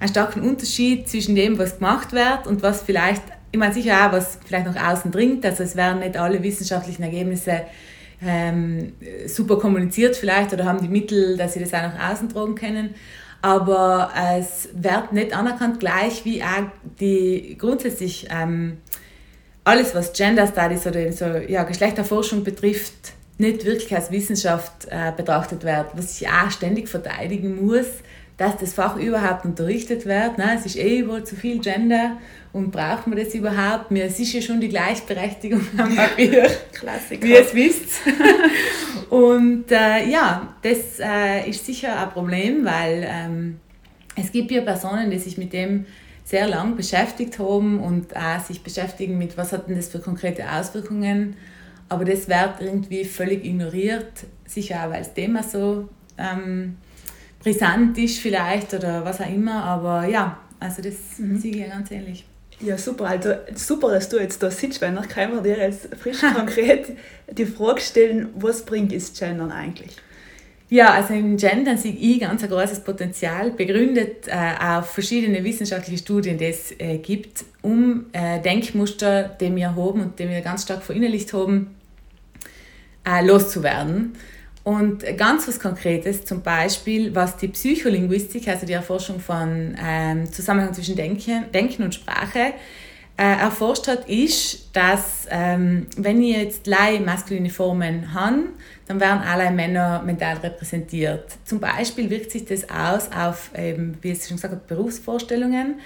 einen 0.00 0.08
starken 0.08 0.40
Unterschied 0.42 1.08
zwischen 1.08 1.34
dem, 1.34 1.58
was 1.58 1.78
gemacht 1.78 2.12
wird 2.12 2.46
und 2.46 2.62
was 2.62 2.82
vielleicht, 2.82 3.22
ich 3.52 3.58
meine 3.58 3.74
sicher 3.74 4.06
auch, 4.06 4.12
was 4.12 4.38
vielleicht 4.46 4.66
nach 4.66 4.92
außen 4.92 5.10
dringt. 5.10 5.44
Also 5.44 5.62
es 5.62 5.76
werden 5.76 6.00
nicht 6.00 6.16
alle 6.16 6.42
wissenschaftlichen 6.42 7.02
Ergebnisse 7.02 7.62
ähm, 8.22 8.92
super 9.26 9.58
kommuniziert 9.58 10.16
vielleicht 10.16 10.52
oder 10.52 10.64
haben 10.64 10.80
die 10.80 10.88
Mittel, 10.88 11.36
dass 11.36 11.54
sie 11.54 11.60
das 11.60 11.72
auch 11.74 11.82
nach 11.82 12.12
außen 12.12 12.28
tragen 12.28 12.54
können. 12.54 12.94
Aber 13.40 14.10
es 14.36 14.68
wird 14.74 15.12
nicht 15.12 15.32
anerkannt, 15.32 15.78
gleich 15.78 16.24
wie 16.24 16.42
auch 16.42 16.64
die 16.98 17.56
grundsätzlich 17.56 18.26
ähm, 18.30 18.78
alles, 19.62 19.94
was 19.94 20.12
Gender 20.12 20.46
Studies 20.46 20.86
oder 20.86 21.12
so, 21.12 21.26
ja, 21.26 21.62
Geschlechterforschung 21.62 22.42
betrifft, 22.42 23.12
nicht 23.36 23.64
wirklich 23.64 23.94
als 23.94 24.10
Wissenschaft 24.10 24.88
äh, 24.90 25.12
betrachtet 25.16 25.62
wird, 25.62 25.86
was 25.94 26.20
ich 26.20 26.28
auch 26.28 26.50
ständig 26.50 26.88
verteidigen 26.88 27.64
muss, 27.64 27.86
dass 28.38 28.56
das 28.56 28.72
Fach 28.72 28.96
überhaupt 28.96 29.44
unterrichtet 29.44 30.06
wird. 30.06 30.38
Ne? 30.38 30.52
Es 30.56 30.64
ist 30.64 30.76
eh 30.76 31.06
wohl 31.06 31.24
zu 31.24 31.36
viel 31.36 31.58
Gender 31.58 32.16
und 32.52 32.70
braucht 32.70 33.06
man 33.08 33.18
das 33.18 33.34
überhaupt? 33.34 33.90
Mir 33.90 34.04
es 34.04 34.18
ist 34.18 34.32
ja 34.32 34.40
schon 34.40 34.60
die 34.60 34.68
Gleichberechtigung 34.68 35.60
am 35.76 35.94
Papier. 35.94 36.48
Klassiker. 36.72 37.22
Wie 37.26 37.32
ihr 37.32 37.40
es 37.40 37.54
wisst. 37.54 38.00
Und 39.10 39.72
äh, 39.72 40.06
ja, 40.08 40.54
das 40.62 41.00
äh, 41.00 41.48
ist 41.48 41.64
sicher 41.64 41.98
ein 41.98 42.10
Problem, 42.10 42.64
weil 42.64 43.06
ähm, 43.08 43.58
es 44.16 44.30
gibt 44.30 44.50
ja 44.50 44.60
Personen, 44.60 45.10
die 45.10 45.18
sich 45.18 45.38
mit 45.38 45.52
dem 45.52 45.86
sehr 46.24 46.46
lang 46.46 46.76
beschäftigt 46.76 47.38
haben 47.38 47.80
und 47.80 48.14
auch 48.14 48.40
sich 48.40 48.62
beschäftigen 48.62 49.16
mit, 49.16 49.38
was 49.38 49.52
hat 49.52 49.66
denn 49.66 49.76
das 49.76 49.88
für 49.88 49.98
konkrete 49.98 50.44
Auswirkungen. 50.52 51.36
Aber 51.88 52.04
das 52.04 52.28
wird 52.28 52.60
irgendwie 52.60 53.06
völlig 53.06 53.46
ignoriert, 53.46 54.26
sicher 54.44 54.84
auch, 54.84 54.90
weil 54.90 54.98
das 54.98 55.14
Thema 55.14 55.42
so 55.42 55.88
ähm, 56.18 56.76
brisant 57.40 57.96
ist 57.98 58.18
vielleicht 58.18 58.74
oder 58.74 59.04
was 59.04 59.20
auch 59.20 59.32
immer. 59.32 59.64
Aber 59.64 60.06
ja, 60.06 60.38
also 60.60 60.82
das 60.82 60.94
sehe 61.16 61.52
ich 61.52 61.56
ja 61.56 61.68
ganz 61.68 61.90
ähnlich. 61.90 62.24
Ja, 62.60 62.76
super. 62.76 63.06
Also 63.06 63.34
super, 63.54 63.92
dass 63.92 64.08
du 64.08 64.18
jetzt 64.18 64.42
da 64.42 64.50
sitzt, 64.50 64.82
weil 64.82 64.94
dann 64.94 65.08
können 65.08 65.34
wir 65.34 65.42
dir 65.42 65.58
jetzt 65.58 65.94
frisch 65.96 66.20
konkret 66.34 66.96
die 67.30 67.46
Frage 67.46 67.80
stellen, 67.80 68.28
was 68.34 68.64
bringt 68.64 68.92
ist 68.92 69.18
Gendern 69.18 69.52
eigentlich? 69.52 69.96
Ja, 70.70 70.92
also 70.92 71.14
im 71.14 71.38
Gendern 71.38 71.78
sehe 71.78 71.94
ich 71.94 72.20
ganz 72.20 72.42
ein 72.42 72.50
großes 72.50 72.80
Potenzial, 72.80 73.52
begründet 73.52 74.28
äh, 74.28 74.54
auf 74.62 74.90
verschiedene 74.90 75.42
wissenschaftliche 75.42 75.98
Studien, 75.98 76.36
die 76.36 76.44
es 76.46 76.72
äh, 76.78 76.98
gibt, 76.98 77.44
um 77.62 78.06
äh, 78.12 78.42
Denkmuster, 78.42 79.30
die 79.40 79.54
wir 79.54 79.74
haben 79.74 80.02
und 80.02 80.18
die 80.18 80.28
wir 80.28 80.42
ganz 80.42 80.64
stark 80.64 80.82
verinnerlicht 80.82 81.32
haben, 81.32 81.74
äh, 83.06 83.24
loszuwerden. 83.24 84.12
Und 84.68 85.02
ganz 85.16 85.48
was 85.48 85.58
Konkretes, 85.58 86.26
zum 86.26 86.42
Beispiel, 86.42 87.14
was 87.14 87.38
die 87.38 87.48
Psycholinguistik, 87.48 88.48
also 88.48 88.66
die 88.66 88.74
Erforschung 88.74 89.18
von 89.18 89.74
ähm, 89.82 90.30
Zusammenhang 90.30 90.74
zwischen 90.74 90.94
Denken, 90.94 91.50
Denken 91.54 91.84
und 91.84 91.94
Sprache, 91.94 92.52
äh, 93.16 93.22
erforscht 93.22 93.88
hat, 93.88 94.06
ist, 94.10 94.68
dass 94.76 95.26
ähm, 95.30 95.86
wenn 95.96 96.22
ich 96.22 96.36
jetzt 96.36 96.66
Lei 96.66 97.00
maskuline 97.00 97.48
Formen 97.48 98.12
habe, 98.12 98.50
dann 98.86 99.00
werden 99.00 99.22
alle 99.26 99.50
Männer 99.52 100.02
mental 100.04 100.36
repräsentiert. 100.36 101.38
Zum 101.46 101.60
Beispiel 101.60 102.10
wirkt 102.10 102.30
sich 102.30 102.44
das 102.44 102.68
aus 102.68 103.10
auf, 103.10 103.50
ähm, 103.54 103.94
wie 104.02 104.10
ich 104.10 104.22
schon 104.22 104.36
gesagt 104.36 104.52
habe, 104.52 104.64
Berufsvorstellungen. 104.68 105.76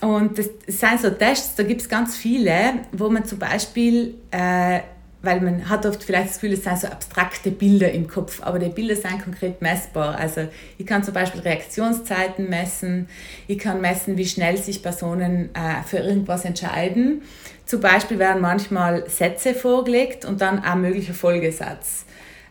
Und 0.00 0.38
das 0.38 0.48
sind 0.68 1.00
so 1.00 1.10
Tests, 1.10 1.56
da 1.56 1.64
gibt 1.64 1.80
es 1.80 1.88
ganz 1.88 2.16
viele, 2.16 2.74
wo 2.92 3.10
man 3.10 3.24
zum 3.24 3.40
Beispiel, 3.40 4.14
äh, 4.30 4.78
weil 5.26 5.40
man 5.42 5.68
hat 5.68 5.84
oft 5.84 6.02
vielleicht 6.02 6.28
das 6.30 6.34
Gefühl, 6.40 6.52
es 6.54 6.64
sind 6.64 6.78
so 6.78 6.86
abstrakte 6.86 7.50
Bilder 7.50 7.90
im 7.92 8.08
Kopf, 8.08 8.40
aber 8.42 8.58
die 8.58 8.68
Bilder 8.70 8.96
sind 8.96 9.22
konkret 9.22 9.60
messbar. 9.60 10.16
Also 10.16 10.48
ich 10.78 10.86
kann 10.86 11.02
zum 11.04 11.12
Beispiel 11.12 11.42
Reaktionszeiten 11.42 12.48
messen, 12.48 13.08
ich 13.46 13.58
kann 13.58 13.80
messen, 13.82 14.16
wie 14.16 14.24
schnell 14.26 14.56
sich 14.56 14.82
Personen 14.82 15.50
äh, 15.54 15.82
für 15.86 15.98
irgendwas 15.98 16.44
entscheiden. 16.46 17.22
Zum 17.66 17.80
Beispiel 17.80 18.18
werden 18.18 18.40
manchmal 18.40 19.08
Sätze 19.10 19.52
vorgelegt 19.54 20.24
und 20.24 20.40
dann 20.40 20.62
ein 20.62 20.80
möglicher 20.80 21.14
Folgesatz. 21.14 22.06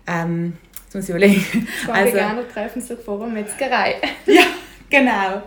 Ähm, 0.06 0.58
jetzt 0.84 0.94
muss 0.94 1.04
ich 1.06 1.10
überlegen. 1.10 1.68
Zwei 1.86 1.94
Also- 1.94 2.14
Veganer 2.14 2.48
treffen 2.48 2.82
sich 2.82 3.00
vor 3.00 3.24
einer 3.24 3.32
Metzgerei. 3.34 3.96
ja, 4.26 4.44
genau. 4.90 5.42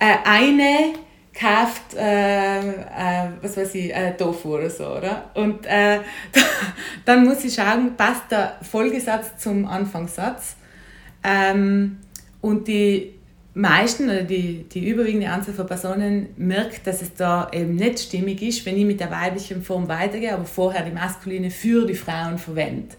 Äh, 0.00 0.16
eine 0.24 0.94
kauft, 1.38 1.94
äh, 1.94 2.58
äh, 2.58 3.28
was 3.40 3.56
weiß 3.56 3.74
ich, 3.76 3.94
äh, 3.94 4.16
Tofu 4.16 4.56
oder 4.56 4.70
so, 4.70 4.96
oder? 4.96 5.30
Und 5.34 5.66
äh, 5.66 6.00
dann 7.04 7.24
muss 7.24 7.44
ich 7.44 7.54
schauen, 7.54 7.96
passt 7.96 8.30
der 8.30 8.56
Folgesatz 8.62 9.38
zum 9.38 9.66
Anfangssatz. 9.66 10.56
Ähm, 11.22 11.98
und 12.40 12.66
die 12.66 13.14
meisten 13.54 14.04
oder 14.04 14.22
die, 14.22 14.64
die 14.64 14.88
überwiegende 14.88 15.28
Anzahl 15.28 15.54
von 15.54 15.66
Personen 15.66 16.28
merkt, 16.36 16.86
dass 16.86 17.02
es 17.02 17.14
da 17.14 17.48
eben 17.52 17.74
nicht 17.74 18.00
stimmig 18.00 18.42
ist, 18.42 18.64
wenn 18.66 18.76
ich 18.76 18.84
mit 18.84 19.00
der 19.00 19.10
weiblichen 19.10 19.62
Form 19.62 19.88
weitergehe, 19.88 20.34
aber 20.34 20.44
vorher 20.44 20.84
die 20.84 20.92
maskuline 20.92 21.50
für 21.50 21.86
die 21.86 21.94
Frauen 21.94 22.38
verwende. 22.38 22.94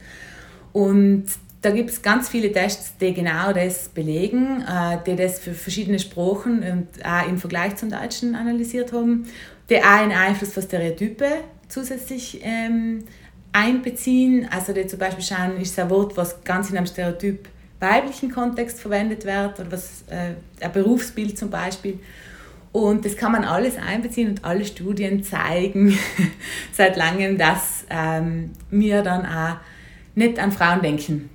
Und 0.74 1.26
da 1.62 1.72
gibt 1.72 1.90
es 1.90 2.02
ganz 2.02 2.30
viele 2.30 2.52
Tests, 2.52 2.96
die 2.98 3.14
genau 3.14 3.52
das 3.52 3.90
belegen, 3.90 4.62
äh, 4.62 4.98
die 5.06 5.16
das 5.16 5.40
für 5.40 5.54
verschiedene 5.54 6.00
Sprachen 6.00 6.64
und 6.64 7.06
auch 7.06 7.28
im 7.28 7.38
Vergleich 7.38 7.76
zum 7.76 7.90
Deutschen 7.90 8.36
analysiert 8.36 8.94
haben, 8.94 9.26
die 9.70 9.78
auch 9.78 9.84
einen 9.84 10.14
Einfluss 10.14 10.54
von 10.54 10.64
Stereotype 10.64 11.26
zusätzlich 11.68 12.40
ähm, 12.44 13.04
einbeziehen. 13.52 14.48
Also 14.50 14.72
die 14.72 14.88
zum 14.88 15.00
Beispiel 15.00 15.24
schauen, 15.24 15.58
ist 15.58 15.72
es 15.72 15.80
ein 15.80 15.90
Wort, 15.90 16.16
was 16.16 16.44
ganz 16.44 16.70
in 16.70 16.78
einem 16.78 16.88
Stereotyp 16.88 17.50
weiblichen 17.80 18.32
Kontext 18.32 18.80
verwendet 18.80 19.26
wird 19.26 19.60
oder 19.60 19.72
was 19.72 20.04
äh, 20.10 20.36
ein 20.64 20.72
Berufsbild 20.72 21.38
zum 21.38 21.50
Beispiel. 21.50 22.00
Und 22.72 23.04
das 23.04 23.18
kann 23.18 23.32
man 23.32 23.44
alles 23.44 23.78
einbeziehen 23.78 24.30
und 24.30 24.46
alle 24.46 24.64
Studien 24.64 25.24
zeigen 25.24 25.98
seit 26.72 26.96
langem, 26.96 27.38
dass 27.38 27.86
ähm, 27.90 28.52
wir 28.70 29.02
dann 29.02 29.26
auch 29.26 29.58
nicht 30.16 30.40
an 30.40 30.52
Frauen 30.52 30.82
denken. 30.82 31.30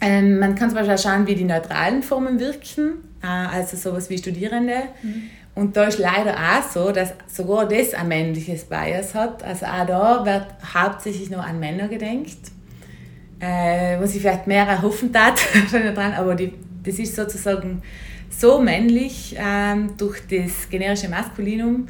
Ähm, 0.00 0.38
man 0.38 0.54
kann 0.54 0.70
zum 0.70 0.76
Beispiel 0.76 0.94
auch 0.94 0.98
schauen, 0.98 1.26
wie 1.26 1.34
die 1.34 1.44
neutralen 1.44 2.02
Formen 2.02 2.40
wirken, 2.40 3.04
äh, 3.22 3.26
also 3.26 3.76
sowas 3.76 4.08
wie 4.08 4.18
Studierende. 4.18 4.82
Mhm. 5.02 5.22
Und 5.54 5.76
da 5.76 5.84
ist 5.84 5.98
leider 5.98 6.34
auch 6.34 6.62
so, 6.70 6.92
dass 6.92 7.12
sogar 7.26 7.68
das 7.68 7.92
ein 7.92 8.08
männliches 8.08 8.64
Bias 8.64 9.14
hat. 9.14 9.42
Also 9.42 9.66
auch 9.66 9.86
da 9.86 10.24
wird 10.24 10.46
hauptsächlich 10.74 11.28
nur 11.28 11.44
an 11.44 11.58
Männer 11.60 11.88
gedenkt 11.88 12.52
äh, 13.40 13.98
was 13.98 14.14
ich 14.14 14.20
vielleicht 14.20 14.46
mehr 14.46 14.66
erhoffen 14.66 15.12
tat, 15.12 15.40
dran, 15.72 16.12
aber 16.12 16.34
die, 16.34 16.52
das 16.84 16.98
ist 16.98 17.16
sozusagen 17.16 17.82
so 18.28 18.60
männlich 18.60 19.34
ähm, 19.38 19.96
durch 19.96 20.20
das 20.28 20.68
generische 20.68 21.08
Maskulinum, 21.08 21.88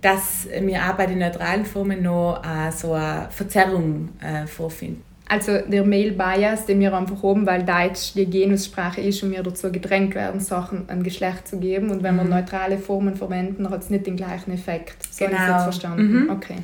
dass 0.00 0.48
wir 0.60 0.78
auch 0.82 0.94
bei 0.94 1.06
den 1.06 1.18
neutralen 1.18 1.64
Formen 1.64 2.02
noch 2.02 2.42
äh, 2.42 2.72
so 2.72 2.92
eine 2.92 3.28
Verzerrung 3.30 4.10
äh, 4.20 4.46
vorfinden. 4.46 5.02
Also 5.28 5.58
der 5.58 5.84
Male 5.84 6.12
Bias, 6.12 6.66
den 6.66 6.78
wir 6.78 6.94
einfach 6.94 7.22
haben, 7.22 7.46
weil 7.46 7.64
Deutsch 7.64 8.12
die 8.14 8.30
Genussprache 8.30 9.00
ist 9.00 9.22
und 9.24 9.32
wir 9.32 9.42
dazu 9.42 9.72
gedrängt 9.72 10.14
werden, 10.14 10.40
Sachen 10.40 10.88
ein 10.88 11.02
Geschlecht 11.02 11.48
zu 11.48 11.58
geben. 11.58 11.90
Und 11.90 12.02
wenn 12.04 12.14
wir 12.14 12.22
mhm. 12.22 12.30
neutrale 12.30 12.78
Formen 12.78 13.16
verwenden, 13.16 13.68
hat 13.68 13.82
es 13.82 13.90
nicht 13.90 14.06
den 14.06 14.16
gleichen 14.16 14.52
Effekt. 14.52 15.12
So 15.12 15.26
genau. 15.26 15.38
ich 15.38 15.62
verstanden. 15.62 16.24
Mhm. 16.24 16.30
Okay. 16.30 16.56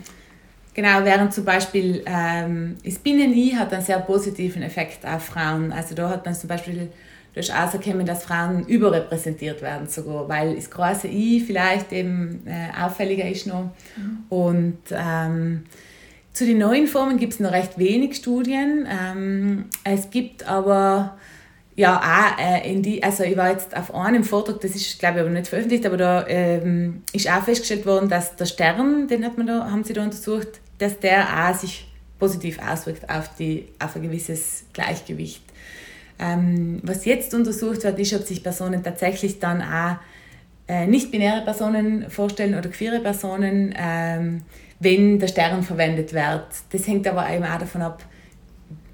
Genau, 0.74 1.04
während 1.04 1.34
zum 1.34 1.44
Beispiel 1.44 2.02
ähm, 2.06 2.76
das 2.84 2.98
Binnen-I 2.98 3.56
hat 3.56 3.72
einen 3.74 3.82
sehr 3.82 3.98
positiven 3.98 4.62
Effekt 4.62 5.04
auf 5.04 5.24
Frauen. 5.24 5.72
Also 5.72 5.94
da 5.94 6.08
hat 6.08 6.24
man 6.24 6.34
zum 6.34 6.48
Beispiel 6.48 6.88
durch 7.34 7.52
auserkennen, 7.54 8.06
dass 8.06 8.24
Frauen 8.24 8.64
überrepräsentiert 8.66 9.60
werden 9.60 9.88
sogar, 9.88 10.28
weil 10.28 10.54
das 10.54 10.70
große 10.70 11.08
I 11.08 11.40
vielleicht 11.40 11.92
eben 11.92 12.46
äh, 12.46 12.80
auffälliger 12.80 13.28
ist 13.28 13.46
noch. 13.46 13.70
Mhm. 13.96 14.18
Und 14.28 14.78
ähm, 14.90 15.64
zu 16.32 16.46
den 16.46 16.58
neuen 16.58 16.86
Formen 16.86 17.18
gibt 17.18 17.34
es 17.34 17.40
noch 17.40 17.52
recht 17.52 17.78
wenig 17.78 18.16
Studien. 18.16 18.86
Ähm, 18.88 19.64
es 19.84 20.10
gibt 20.10 20.46
aber 20.48 21.16
ja 21.76 21.98
auch 21.98 22.38
äh, 22.38 22.70
in 22.70 22.82
die, 22.82 23.02
also 23.02 23.24
ich 23.24 23.36
war 23.36 23.50
jetzt 23.50 23.76
auf 23.76 23.94
einem 23.94 24.24
Vortrag, 24.24 24.60
das 24.60 24.74
ist 24.74 24.98
glaube 24.98 25.18
ich 25.18 25.20
aber 25.22 25.30
nicht 25.30 25.48
veröffentlicht, 25.48 25.86
aber 25.86 25.96
da 25.96 26.26
ähm, 26.26 27.02
ist 27.12 27.30
auch 27.30 27.42
festgestellt 27.42 27.86
worden, 27.86 28.08
dass 28.08 28.36
der 28.36 28.46
Stern, 28.46 29.08
den 29.08 29.24
hat 29.24 29.36
man 29.36 29.46
da, 29.46 29.70
haben 29.70 29.84
sie 29.84 29.92
da 29.92 30.02
untersucht, 30.02 30.60
dass 30.78 30.98
der 31.00 31.50
auch 31.50 31.54
sich 31.54 31.86
positiv 32.18 32.58
auswirkt 32.60 33.08
auf, 33.10 33.34
die, 33.36 33.66
auf 33.78 33.96
ein 33.96 34.02
gewisses 34.02 34.64
Gleichgewicht. 34.72 35.42
Ähm, 36.18 36.80
was 36.82 37.04
jetzt 37.04 37.34
untersucht 37.34 37.84
wird, 37.84 37.98
ist, 37.98 38.14
ob 38.14 38.22
sich 38.22 38.42
Personen 38.42 38.82
tatsächlich 38.82 39.38
dann 39.38 39.60
auch 39.60 39.96
äh, 40.68 40.86
nicht-binäre 40.86 41.42
Personen 41.42 42.08
vorstellen 42.10 42.54
oder 42.54 42.68
queere 42.68 43.00
Personen, 43.00 43.74
ähm, 43.76 44.42
wenn 44.82 45.18
der 45.18 45.28
Stern 45.28 45.62
verwendet 45.62 46.12
wird. 46.12 46.46
Das 46.70 46.86
hängt 46.86 47.06
aber 47.06 47.30
eben 47.30 47.44
auch 47.44 47.58
davon 47.58 47.82
ab, 47.82 48.04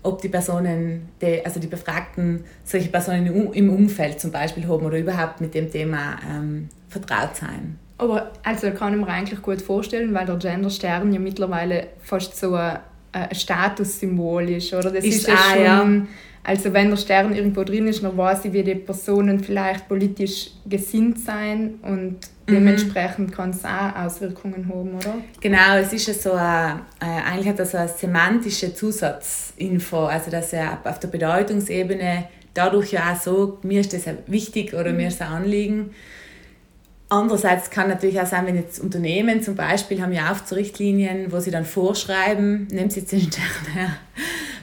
ob 0.03 0.21
die 0.23 0.29
Personen, 0.29 1.09
die, 1.21 1.45
also 1.45 1.61
die 1.61 1.67
Befragten, 1.67 2.45
solche 2.65 2.89
Personen 2.89 3.53
im 3.53 3.71
Umfeld 3.71 4.21
zum 4.21 4.31
Beispiel 4.31 4.67
haben 4.69 4.85
oder 4.85 4.99
überhaupt 4.99 5.41
mit 5.41 5.55
dem 5.55 5.71
Thema 5.71 6.19
ähm, 6.31 6.69
vertraut 6.89 7.37
sein. 7.37 7.79
Aber 7.99 8.31
also 8.45 8.71
kann 8.71 8.95
ich 8.95 9.01
mir 9.01 9.09
eigentlich 9.09 9.43
gut 9.43 9.61
vorstellen, 9.61 10.15
weil 10.15 10.25
der 10.25 10.37
Genderstern 10.37 11.13
ja 11.13 11.19
mittlerweile 11.19 11.89
fast 12.01 12.39
so 12.39 12.55
ein, 12.55 12.79
ein 13.13 13.35
Statussymbol 13.35 14.51
ist, 14.51 14.73
oder? 14.73 14.93
Das 14.93 15.05
ist, 15.05 15.19
ist 15.19 15.29
ja 15.29 15.37
schon, 15.37 15.63
ja. 15.63 16.07
also 16.45 16.73
wenn 16.73 16.91
der 16.91 16.97
Stern 16.97 17.35
irgendwo 17.35 17.65
drin 17.65 17.89
ist, 17.89 18.05
dann 18.05 18.17
weiß 18.17 18.45
ich, 18.45 18.53
wie 18.53 18.63
die 18.63 18.77
Personen 18.77 19.41
vielleicht 19.41 19.89
politisch 19.89 20.51
gesinnt 20.67 21.19
sein 21.19 21.75
und. 21.83 22.19
Dementsprechend 22.51 23.33
kann 23.33 23.51
es 23.51 23.65
auch 23.65 23.97
Auswirkungen 23.97 24.69
haben, 24.69 24.95
oder? 24.95 25.15
Genau, 25.41 25.77
es 25.77 25.93
ist 25.93 26.09
ja 26.09 26.15
so 26.15 26.33
ein, 26.33 26.81
äh, 27.01 27.31
eigentlich 27.31 27.49
hat 27.49 27.59
das 27.59 27.73
so 27.73 27.79
eine 27.79 27.89
semantische 27.89 28.75
Zusatzinfo, 28.75 30.07
also 30.07 30.31
dass 30.31 30.53
er 30.53 30.79
auf 30.85 30.99
der 30.99 31.09
Bedeutungsebene 31.09 32.25
dadurch 32.55 32.93
ja 32.93 33.13
auch 33.13 33.21
so, 33.21 33.59
mir 33.63 33.81
ist 33.81 33.93
das 33.93 34.03
wichtig 34.27 34.75
oder 34.75 34.91
mhm. 34.91 34.97
mir 34.97 35.09
ist 35.09 35.21
das 35.21 35.29
ein 35.29 35.35
Anliegen, 35.35 35.91
Andererseits 37.11 37.71
kann 37.71 37.89
natürlich 37.89 38.21
auch 38.21 38.27
sein, 38.27 38.47
wenn 38.47 38.57
jetzt 38.57 38.81
Unternehmen 38.81 39.43
zum 39.43 39.55
Beispiel 39.55 40.03
haben 40.03 40.13
ja 40.13 40.31
Aufzurichtlinien, 40.31 41.33
wo 41.33 41.41
sie 41.41 41.51
dann 41.51 41.65
vorschreiben, 41.65 42.67
nehmen 42.71 42.91
Sie 42.91 43.01
jetzt 43.01 43.13
den 43.13 43.23
Stern 43.23 43.73
her, 43.73 43.97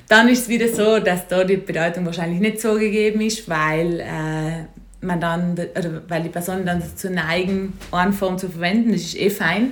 dann 0.07 0.29
ist 0.29 0.43
es 0.43 0.49
wieder 0.49 0.67
so, 0.67 0.99
dass 0.99 1.27
da 1.27 1.43
die 1.43 1.57
Bedeutung 1.57 2.05
wahrscheinlich 2.05 2.39
nicht 2.39 2.61
so 2.61 2.75
gegeben 2.75 3.21
ist, 3.21 3.49
weil 3.49 3.99
äh, 3.99 4.65
man 5.01 5.19
dann, 5.19 5.53
oder 5.53 6.01
weil 6.07 6.23
die 6.23 6.29
Personen 6.29 6.65
dann 6.65 6.79
dazu 6.79 7.09
neigen, 7.09 7.73
eine 7.91 8.13
Form 8.13 8.37
zu 8.37 8.49
verwenden. 8.49 8.91
Das 8.91 9.01
ist 9.01 9.17
eh 9.17 9.29
fein. 9.29 9.71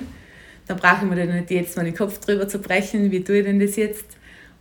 Da 0.66 0.74
brauche 0.74 1.04
ich 1.04 1.10
mir 1.10 1.16
dann 1.16 1.36
nicht 1.36 1.50
jetzt 1.50 1.76
mal 1.76 1.84
den 1.84 1.94
Kopf 1.94 2.18
drüber 2.20 2.48
zu 2.48 2.58
brechen, 2.58 3.10
wie 3.10 3.22
tue 3.22 3.38
ich 3.38 3.44
denn 3.44 3.60
das 3.60 3.76
jetzt? 3.76 4.06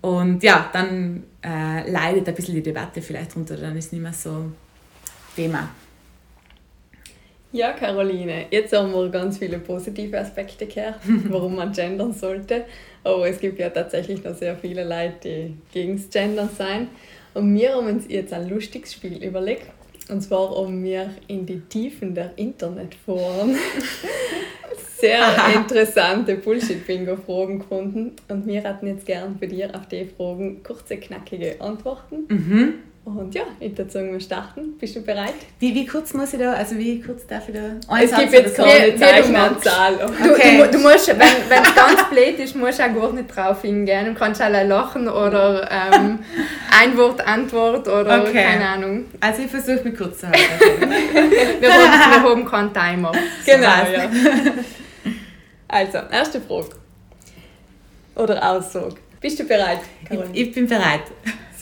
Und 0.01 0.43
ja, 0.43 0.69
dann 0.73 1.23
äh, 1.41 1.89
leidet 1.89 2.27
ein 2.27 2.35
bisschen 2.35 2.55
die 2.55 2.63
Debatte 2.63 3.01
vielleicht 3.01 3.35
runter, 3.37 3.55
dann 3.55 3.77
ist 3.77 3.85
es 3.85 3.91
nicht 3.93 4.01
mehr 4.01 4.11
so 4.11 4.51
Thema. 5.33 5.69
Ja, 7.53 7.71
Caroline, 7.71 8.47
jetzt 8.49 8.73
haben 8.73 8.91
wir 8.91 9.09
ganz 9.09 9.37
viele 9.37 9.59
positive 9.59 10.19
Aspekte 10.19 10.65
gehört, 10.65 10.99
warum 11.29 11.55
man 11.55 11.71
gendern 11.71 12.11
sollte. 12.11 12.65
Aber 13.03 13.29
es 13.29 13.39
gibt 13.39 13.59
ja 13.59 13.69
tatsächlich 13.69 14.23
noch 14.23 14.35
sehr 14.35 14.55
viele 14.57 14.83
Leute, 14.83 15.19
die 15.23 15.55
gegen 15.71 15.95
das 15.95 16.09
Gendern 16.09 16.49
sein. 16.57 16.87
Und 17.33 17.53
wir 17.55 17.75
haben 17.75 17.87
uns 17.87 18.05
jetzt 18.09 18.33
ein 18.33 18.49
lustiges 18.49 18.93
Spiel 18.93 19.23
überlegt. 19.23 19.67
Und 20.09 20.21
zwar 20.21 20.55
haben 20.55 20.83
wir 20.83 21.09
in 21.27 21.45
die 21.45 21.61
Tiefen 21.61 22.13
der 22.13 22.37
Internetforen 22.37 23.55
sehr 25.03 25.35
interessante 25.55 26.35
Bullshit-Bingo-Fragen 26.35 27.59
gefunden. 27.59 28.13
Und 28.29 28.47
wir 28.47 28.63
hatten 28.63 28.87
jetzt 28.87 29.05
gern 29.05 29.37
für 29.37 29.47
dir 29.47 29.75
auf 29.75 29.87
die 29.87 30.05
Fragen 30.05 30.63
kurze, 30.63 30.97
knackige 30.97 31.59
Antworten. 31.59 32.25
Mhm. 32.29 32.73
Und 33.05 33.35
ja, 33.35 33.43
ich 33.59 33.77
würde 33.77 33.91
sagen, 33.91 34.13
wir 34.13 34.19
starten. 34.21 34.77
Bist 34.79 34.95
du 34.95 35.01
bereit? 35.01 35.33
Wie, 35.59 35.75
wie 35.75 35.85
kurz 35.85 36.13
muss 36.13 36.31
ich 36.33 36.39
da, 36.39 36.53
also 36.53 36.77
wie 36.77 37.01
kurz 37.01 37.27
darf 37.27 37.49
ich 37.49 37.55
da? 37.55 37.97
es 38.01 38.15
gibt 38.15 38.31
jetzt 38.31 38.55
keine 38.55 38.95
Zeichenanzahl. 38.95 39.95
Okay. 39.95 40.63
Du, 40.63 40.71
du, 40.71 40.77
musst, 40.79 41.09
wenn 41.09 41.19
es 41.19 41.75
ganz 41.75 42.09
blöd 42.09 42.39
ist, 42.39 42.55
musst 42.55 42.79
du 42.79 42.83
auch 42.83 42.93
gar 42.93 43.11
nicht 43.11 43.35
drauf 43.35 43.61
hingehen. 43.61 44.05
Du 44.05 44.13
kannst 44.13 44.41
auch 44.41 44.49
lachen 44.49 45.09
oder 45.09 45.69
ähm, 45.69 46.19
ein 46.81 46.97
Wort 46.97 47.27
Antwort 47.27 47.89
oder 47.89 48.21
okay. 48.21 48.41
keine 48.41 48.69
Ahnung. 48.69 49.05
Also 49.19 49.41
ich 49.41 49.51
versuche 49.51 49.83
mich 49.83 49.97
kurz 49.97 50.19
zu 50.19 50.27
halten. 50.27 50.39
wir, 51.59 51.73
haben, 51.73 52.23
wir 52.23 52.29
haben 52.29 52.45
keinen 52.45 52.73
Timer. 52.73 53.11
Genau, 53.45 53.67
ja. 53.67 54.09
Also, 55.67 55.97
erste 56.11 56.39
Frage. 56.39 56.69
Oder 58.15 58.51
Aussage. 58.51 58.95
Bist 59.19 59.39
du 59.39 59.43
bereit, 59.43 59.79
Caroline? 60.07 60.29
Ich, 60.33 60.49
ich 60.49 60.53
bin 60.53 60.67
bereit. 60.67 61.01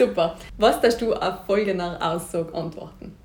Super. 0.01 0.35
Was 0.57 0.81
darfst 0.81 0.99
du 0.99 1.13
auf 1.13 1.45
folgender 1.45 1.99
Aussage 2.01 2.51
antworten? 2.55 3.15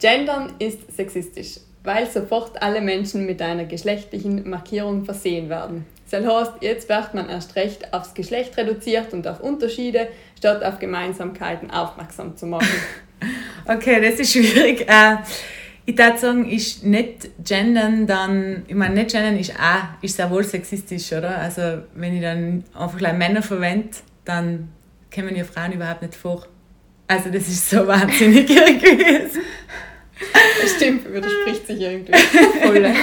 Gendern 0.00 0.54
ist 0.58 0.96
sexistisch, 0.96 1.60
weil 1.82 2.10
sofort 2.10 2.62
alle 2.62 2.80
Menschen 2.80 3.26
mit 3.26 3.42
einer 3.42 3.66
geschlechtlichen 3.66 4.48
Markierung 4.48 5.04
versehen 5.04 5.50
werden. 5.50 5.84
Heißt, 6.10 6.52
jetzt 6.62 6.88
wird 6.88 7.12
man 7.12 7.28
erst 7.28 7.56
recht 7.56 7.92
aufs 7.92 8.14
Geschlecht 8.14 8.56
reduziert 8.56 9.12
und 9.12 9.28
auf 9.28 9.40
Unterschiede, 9.40 10.08
statt 10.38 10.64
auf 10.64 10.78
Gemeinsamkeiten 10.78 11.70
aufmerksam 11.70 12.38
zu 12.38 12.46
machen. 12.46 12.68
okay, 13.66 14.00
das 14.00 14.18
ist 14.18 14.32
schwierig. 14.32 14.88
Äh, 14.88 15.16
ich 15.84 15.98
würde 15.98 16.16
sagen, 16.16 16.48
ist 16.48 16.84
nicht 16.84 17.28
gendern 17.44 18.06
dann, 18.06 18.62
ich 18.66 18.74
meine, 18.74 18.94
nicht 18.94 19.10
gendern 19.10 19.36
ist 19.36 19.52
auch, 19.60 20.02
ist 20.02 20.16
sehr 20.16 20.30
wohl 20.30 20.44
sexistisch, 20.44 21.12
oder? 21.12 21.36
Also, 21.36 21.82
wenn 21.94 22.14
ich 22.14 22.22
dann 22.22 22.64
einfach 22.72 22.96
gleich 22.96 23.12
Männer 23.12 23.42
verwende, 23.42 23.90
dann 24.24 24.70
kommen 25.14 25.36
ja 25.36 25.44
Frauen 25.44 25.72
überhaupt 25.72 26.02
nicht 26.02 26.14
vor. 26.14 26.46
Also 27.06 27.30
das 27.30 27.48
ist 27.48 27.68
so 27.68 27.86
wahnsinnig 27.86 28.48
irgendwie. 28.50 29.30
Das 30.60 30.70
stimmt, 30.76 31.12
widerspricht 31.12 31.66
sich 31.66 31.80
irgendwie. 31.80 32.12
Voll. 32.12 32.94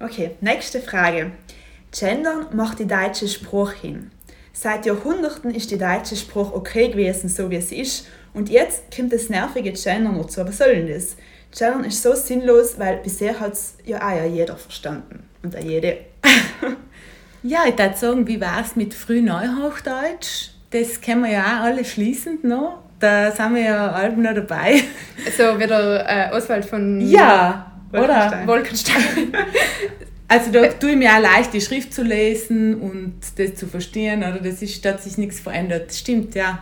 Okay, 0.00 0.32
nächste 0.40 0.80
Frage. 0.80 1.32
Gendern 1.90 2.46
macht 2.54 2.78
die 2.78 2.86
deutsche 2.86 3.28
Sprache 3.28 3.76
hin. 3.80 4.10
Seit 4.52 4.86
Jahrhunderten 4.86 5.54
ist 5.54 5.70
die 5.70 5.78
deutsche 5.78 6.16
Sprache 6.16 6.54
okay 6.54 6.88
gewesen, 6.88 7.28
so 7.28 7.50
wie 7.50 7.56
es 7.56 7.72
ist. 7.72 8.06
Und 8.34 8.48
jetzt 8.48 8.94
kommt 8.94 9.12
das 9.12 9.28
nervige 9.28 9.72
Gendern 9.72 10.18
dazu. 10.18 10.44
Was 10.46 10.58
soll 10.58 10.74
denn 10.74 10.88
das? 10.88 11.16
Gendern 11.56 11.84
ist 11.84 12.02
so 12.02 12.14
sinnlos, 12.14 12.78
weil 12.78 12.98
bisher 12.98 13.38
hat 13.40 13.52
es 13.52 13.76
ja 13.84 13.98
auch 13.98 14.16
ja 14.16 14.24
jeder 14.24 14.56
verstanden. 14.56 15.24
Und 15.42 15.56
auch 15.56 15.62
jede. 15.62 15.98
ja, 17.48 17.64
ich 17.66 17.78
würde 17.78 17.96
sagen, 17.96 18.26
wie 18.26 18.40
war 18.40 18.60
es 18.60 18.76
mit 18.76 18.94
Frühneuhochdeutsch? 18.94 20.50
Das 20.70 21.00
kennen 21.00 21.24
wir 21.24 21.30
ja 21.30 21.60
auch 21.60 21.64
alle 21.64 21.82
fließend 21.82 22.44
noch. 22.44 22.82
Da 23.00 23.30
sind 23.30 23.54
wir 23.54 23.62
ja 23.62 23.90
alle 23.92 24.16
noch 24.16 24.34
dabei. 24.34 24.82
So 25.36 25.58
wie 25.58 25.66
der 25.66 26.30
äh, 26.30 26.36
Oswald 26.36 26.64
von 26.64 27.00
ja, 27.00 27.72
Wolkenstein. 27.90 28.42
oder? 28.42 28.46
Wolkenstein. 28.46 29.32
Also 30.30 30.52
da 30.52 30.66
tue 30.66 30.90
ich 30.90 30.96
mir 30.96 31.10
auch 31.10 31.22
leicht, 31.22 31.54
die 31.54 31.60
Schrift 31.62 31.94
zu 31.94 32.02
lesen 32.02 32.78
und 32.82 33.14
das 33.38 33.54
zu 33.54 33.66
verstehen, 33.66 34.18
oder 34.22 34.38
das 34.38 34.60
ist, 34.60 34.84
da 34.84 34.90
hat 34.90 35.02
sich 35.02 35.16
nichts 35.16 35.40
verändert. 35.40 35.90
Stimmt, 35.94 36.34
ja. 36.34 36.58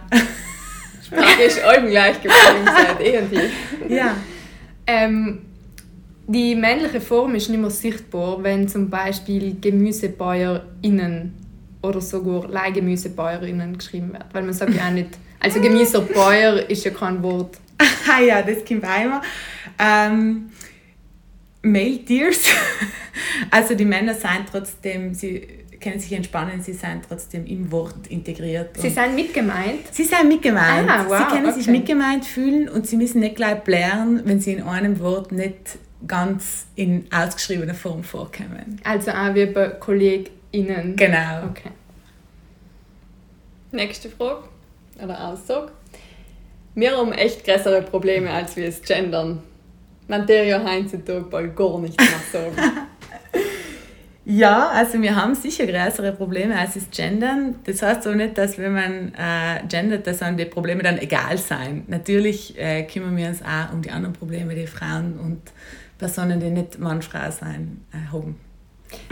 Sprache 1.05 1.43
ist 1.43 1.61
allem 1.65 1.91
gleich 1.91 2.15
geblieben 2.23 2.65
seit 2.65 3.01
eh 3.01 3.19
und 3.19 3.33
je. 3.33 3.97
Ja. 3.97 4.15
Ähm, 4.87 5.43
die 6.27 6.55
männliche 6.55 7.01
Form 7.01 7.35
ist 7.35 7.49
nicht 7.49 7.61
mehr 7.61 7.71
sichtbar, 7.71 8.43
wenn 8.43 8.69
zum 8.69 8.91
Beispiel 8.91 9.55
GemüsebäuerInnen 9.55 11.35
oder 11.83 12.01
sogar 12.01 12.49
Leihgemüsebäuerinnen 12.49 13.79
geschrieben 13.79 14.13
wird. 14.13 14.25
Weil 14.33 14.43
man 14.43 14.53
sagt 14.53 14.75
ja 14.75 14.89
auch 14.89 14.93
nicht, 14.93 15.11
also 15.39 15.61
Gemüsebäuer 15.61 16.69
ist 16.69 16.85
ja 16.85 16.91
kein 16.91 17.23
Wort. 17.23 17.59
ah 17.79 18.21
ja, 18.21 18.43
das 18.43 18.65
kommt 18.65 18.85
auch 18.85 19.05
immer. 19.05 19.23
Ähm, 19.79 20.51
Male 21.63 21.99
Deers. 21.99 22.45
also 23.51 23.75
die 23.75 23.85
Männer 23.85 24.15
sind 24.15 24.47
trotzdem, 24.51 25.15
sie 25.15 25.47
können 25.81 26.01
sich 26.01 26.13
entspannen, 26.13 26.63
sie 26.63 26.73
sind 26.73 27.03
trotzdem 27.09 27.47
im 27.47 27.71
Wort 27.71 28.07
integriert. 28.09 28.77
Sie 28.79 28.91
sind 28.91 29.15
mitgemeint? 29.15 29.81
Sie 29.93 30.05
sind 30.05 30.27
mitgemeint. 30.27 30.89
Ah, 30.89 31.05
wow, 31.07 31.19
sie 31.19 31.37
können 31.37 31.47
okay. 31.47 31.59
sich 31.59 31.67
mitgemeint 31.69 32.25
fühlen 32.25 32.69
und 32.69 32.87
sie 32.87 32.97
müssen 32.97 33.21
nicht 33.21 33.37
gleich 33.37 33.63
blären, 33.63 34.23
wenn 34.25 34.41
sie 34.41 34.55
in 34.55 34.63
einem 34.63 34.99
Wort 35.01 35.33
nicht 35.33 35.79
ganz 36.07 36.67
in 36.75 37.07
ausgeschriebener 37.13 37.75
Form 37.75 38.03
vorkommen. 38.03 38.81
Also 38.85 39.11
auch 39.11 39.35
wie 39.35 39.47
bei 39.47 39.69
KollegInnen? 39.69 40.97
Genau. 40.97 41.47
Okay. 41.51 41.71
Nächste 43.73 44.09
Frage 44.09 44.45
oder 45.03 45.29
Aussage. 45.29 45.73
Wir 46.75 46.97
haben 46.97 47.13
echt 47.13 47.45
größere 47.45 47.83
Probleme, 47.83 48.31
als 48.31 48.57
wir 48.57 48.69
es 48.69 48.83
gendern. 48.83 49.43
Man 50.09 50.27
der 50.27 50.45
ja 50.45 50.65
heutzutage 50.65 51.23
bald 51.23 51.57
gar 51.57 51.79
nicht 51.81 51.99
mehr 51.99 52.21
sagen. 52.33 52.57
Ja, 54.29 54.71
also 54.71 55.01
wir 55.01 55.15
haben 55.15 55.37
sicher 55.37 55.67
größere 55.67 56.11
Probleme 56.11 56.59
als 56.59 56.75
das 56.75 56.91
Gendern. 56.91 57.55
Das 57.63 57.81
heißt 57.81 58.09
auch 58.09 58.15
nicht, 58.17 58.37
dass 58.37 58.59
wenn 58.59 58.73
man 58.73 59.15
äh, 59.15 59.65
gendert, 59.69 60.09
dass 60.09 60.19
dann 60.19 60.37
die 60.37 60.47
Probleme 60.47 60.83
dann 60.83 60.99
egal 60.99 61.39
sein. 61.39 61.85
Natürlich 61.87 62.59
äh, 62.59 62.83
kümmern 62.83 63.17
wir 63.17 63.29
uns 63.29 63.41
auch 63.43 63.73
um 63.73 63.83
die 63.83 63.91
anderen 63.93 64.15
Probleme, 64.15 64.57
die 64.57 64.67
Frauen 64.67 65.17
und 65.21 65.41
Personen, 65.99 66.41
die 66.41 66.51
nicht 66.51 66.79
Mann-Frau 66.79 67.31
sein, 67.31 67.85
äh, 67.93 68.13
haben. 68.13 68.37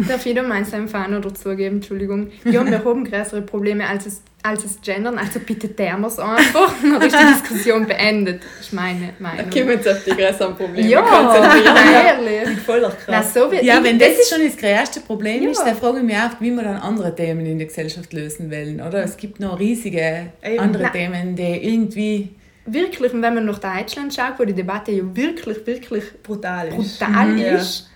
Darf 0.08 0.24
jeder 0.24 0.42
meinen 0.42 0.64
seinem 0.64 0.88
Fan 0.88 1.14
oder 1.14 1.34
zugeben, 1.34 1.76
Entschuldigung. 1.76 2.30
Ja, 2.44 2.64
wir 2.64 2.84
haben 2.84 3.04
größere 3.04 3.42
Probleme 3.42 3.86
als 3.86 4.06
es, 4.06 4.22
als 4.42 4.64
es 4.64 4.80
Gendern, 4.80 5.18
also 5.18 5.40
bitte 5.40 5.68
muss 5.96 6.18
einfach. 6.18 6.74
Dann 6.82 7.02
ist 7.02 7.16
die 7.16 7.32
Diskussion 7.32 7.86
beendet. 7.86 8.42
Das 8.42 8.66
ist 8.66 8.72
meine 8.72 9.14
Meinung. 9.18 9.38
Da 9.38 9.42
kommen 9.44 9.68
wir 9.68 9.74
jetzt 9.74 9.88
auf 9.88 10.04
die 10.04 10.10
größeren 10.10 10.54
Probleme 10.56 10.88
ja, 10.88 12.04
ehrlich. 12.06 12.48
Mit 12.48 12.58
voller 12.60 12.90
Kraft. 12.90 13.34
so 13.34 13.52
ja, 13.52 13.82
wenn 13.82 13.98
das, 13.98 14.16
das 14.18 14.28
schon 14.28 14.46
das 14.46 14.56
größte 14.56 15.00
Problem 15.00 15.42
ja. 15.42 15.50
ist, 15.50 15.62
dann 15.64 15.76
frage 15.76 15.98
ich 15.98 16.04
mich 16.04 16.16
auch, 16.16 16.40
wie 16.40 16.50
wir 16.52 16.62
dann 16.62 16.76
andere 16.76 17.14
Themen 17.14 17.44
in 17.46 17.58
der 17.58 17.66
Gesellschaft 17.66 18.12
lösen 18.12 18.50
wollen. 18.50 18.80
Oder? 18.80 19.02
Es 19.02 19.16
gibt 19.16 19.40
noch 19.40 19.58
riesige 19.58 20.32
Eben. 20.42 20.60
andere 20.60 20.84
Na. 20.84 20.88
Themen, 20.90 21.36
die 21.36 21.42
irgendwie 21.42 22.30
wirklich, 22.66 23.12
und 23.12 23.22
wenn 23.22 23.34
man 23.34 23.44
nach 23.44 23.58
Deutschland 23.58 24.14
schaut, 24.14 24.38
wo 24.38 24.44
die 24.44 24.54
Debatte 24.54 24.92
ja 24.92 25.02
wirklich, 25.14 25.66
wirklich 25.66 26.04
brutal 26.22 26.68
ist, 26.68 26.98
brutal 26.98 27.28
mhm. 27.28 27.38
ist 27.38 27.90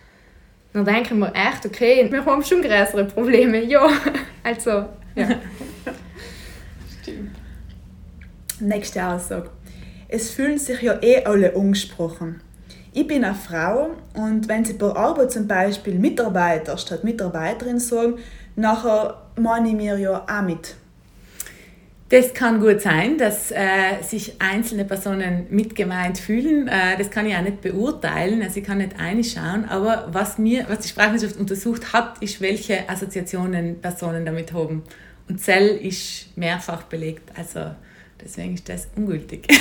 dann 0.72 0.84
denken 0.84 1.18
wir 1.18 1.32
echt, 1.34 1.64
okay, 1.66 2.06
wir 2.10 2.24
haben 2.24 2.42
schon 2.42 2.62
größere 2.62 3.04
Probleme. 3.04 3.64
Ja, 3.64 3.88
also, 4.44 4.86
ja. 5.14 5.28
Stimmt. 7.00 7.30
Nächste 8.60 9.04
Aussage. 9.04 9.50
Es 10.08 10.30
fühlen 10.30 10.58
sich 10.58 10.82
ja 10.82 10.98
eh 11.02 11.24
alle 11.24 11.54
angesprochen. 11.54 12.40
Ich 12.92 13.06
bin 13.06 13.24
eine 13.24 13.34
Frau 13.34 13.90
und 14.14 14.48
wenn 14.48 14.64
Sie 14.64 14.72
bei 14.72 14.94
Arbeit 14.94 15.32
zum 15.32 15.46
Beispiel 15.46 15.98
Mitarbeiter 15.98 16.76
statt 16.78 17.04
Mitarbeiterin 17.04 17.78
sagen, 17.78 18.14
nachher 18.56 19.22
meine 19.36 19.68
ich 19.68 19.74
mir 19.74 19.98
ja 19.98 20.26
auch 20.26 20.42
mit. 20.42 20.74
Das 22.10 22.32
kann 22.32 22.60
gut 22.60 22.80
sein, 22.80 23.18
dass 23.18 23.50
äh, 23.50 24.02
sich 24.02 24.40
einzelne 24.40 24.86
Personen 24.86 25.46
mitgemeint 25.50 26.16
fühlen. 26.16 26.66
Äh, 26.66 26.96
das 26.96 27.10
kann 27.10 27.26
ich 27.26 27.36
auch 27.36 27.42
nicht 27.42 27.60
beurteilen, 27.60 28.40
also 28.42 28.60
ich 28.60 28.64
kann 28.64 28.78
nicht 28.78 28.98
einschauen. 28.98 29.66
Aber 29.66 30.08
was, 30.10 30.38
mir, 30.38 30.64
was 30.68 30.78
die 30.80 30.88
Sprachwissenschaft 30.88 31.38
untersucht 31.38 31.92
hat, 31.92 32.22
ist, 32.22 32.40
welche 32.40 32.88
Assoziationen 32.88 33.80
Personen 33.82 34.24
damit 34.24 34.54
haben. 34.54 34.84
Und 35.28 35.38
Zell 35.42 35.76
ist 35.76 36.34
mehrfach 36.38 36.84
belegt, 36.84 37.30
also 37.36 37.72
deswegen 38.18 38.54
ist 38.54 38.66
das 38.70 38.88
ungültig. 38.96 39.46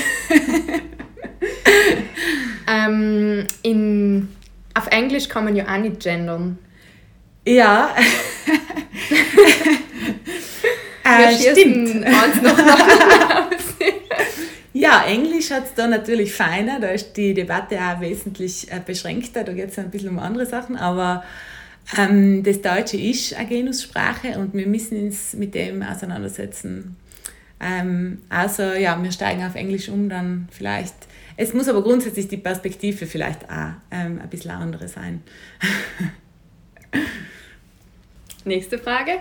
ähm, 2.70 3.46
in, 3.62 4.30
auf 4.74 4.88
Englisch 4.88 5.28
kann 5.28 5.44
man 5.44 5.56
ja 5.58 5.66
auch 5.68 5.80
nicht 5.80 6.00
gendern. 6.00 6.58
Ja. 7.46 7.94
Äh, 11.24 11.52
stimmt. 11.52 12.06
ja, 14.74 15.04
Englisch 15.08 15.52
hat 15.52 15.66
es 15.66 15.74
da 15.76 15.88
natürlich 15.88 16.34
feiner, 16.34 16.80
da 16.80 16.90
ist 16.90 17.14
die 17.14 17.34
Debatte 17.34 17.78
auch 17.80 18.02
wesentlich 18.02 18.72
äh, 18.72 18.80
beschränkter, 18.86 19.44
da 19.44 19.54
geht 19.54 19.70
es 19.70 19.80
ein 19.80 19.92
bisschen 19.92 20.10
um 20.10 20.20
andere 20.20 20.46
Sachen, 20.46 20.76
aber 20.76 21.24
ähm, 21.98 22.44
das 22.44 22.62
Deutsche 22.62 22.98
ist 22.98 23.34
eine 23.34 23.48
Genussprache 23.48 24.40
und 24.40 24.54
wir 24.54 24.68
müssen 24.68 25.02
uns 25.02 25.34
mit 25.34 25.56
dem 25.56 25.82
auseinandersetzen. 25.84 26.98
Ähm, 27.60 28.20
also 28.30 28.64
ja, 28.64 29.02
wir 29.02 29.12
steigen 29.12 29.44
auf 29.44 29.56
Englisch 29.56 29.90
um, 29.90 30.10
dann 30.10 30.48
vielleicht. 30.52 30.96
Es 31.38 31.54
muss 31.54 31.68
aber 31.68 31.84
grundsätzlich 31.84 32.28
die 32.28 32.38
Perspektive 32.38 33.06
vielleicht 33.06 33.46
auch 33.46 33.72
ähm, 33.92 34.20
ein 34.22 34.30
bisschen 34.30 34.52
andere 34.52 34.88
sein. 34.88 35.22
Nächste 38.44 38.80
Frage. 38.80 39.20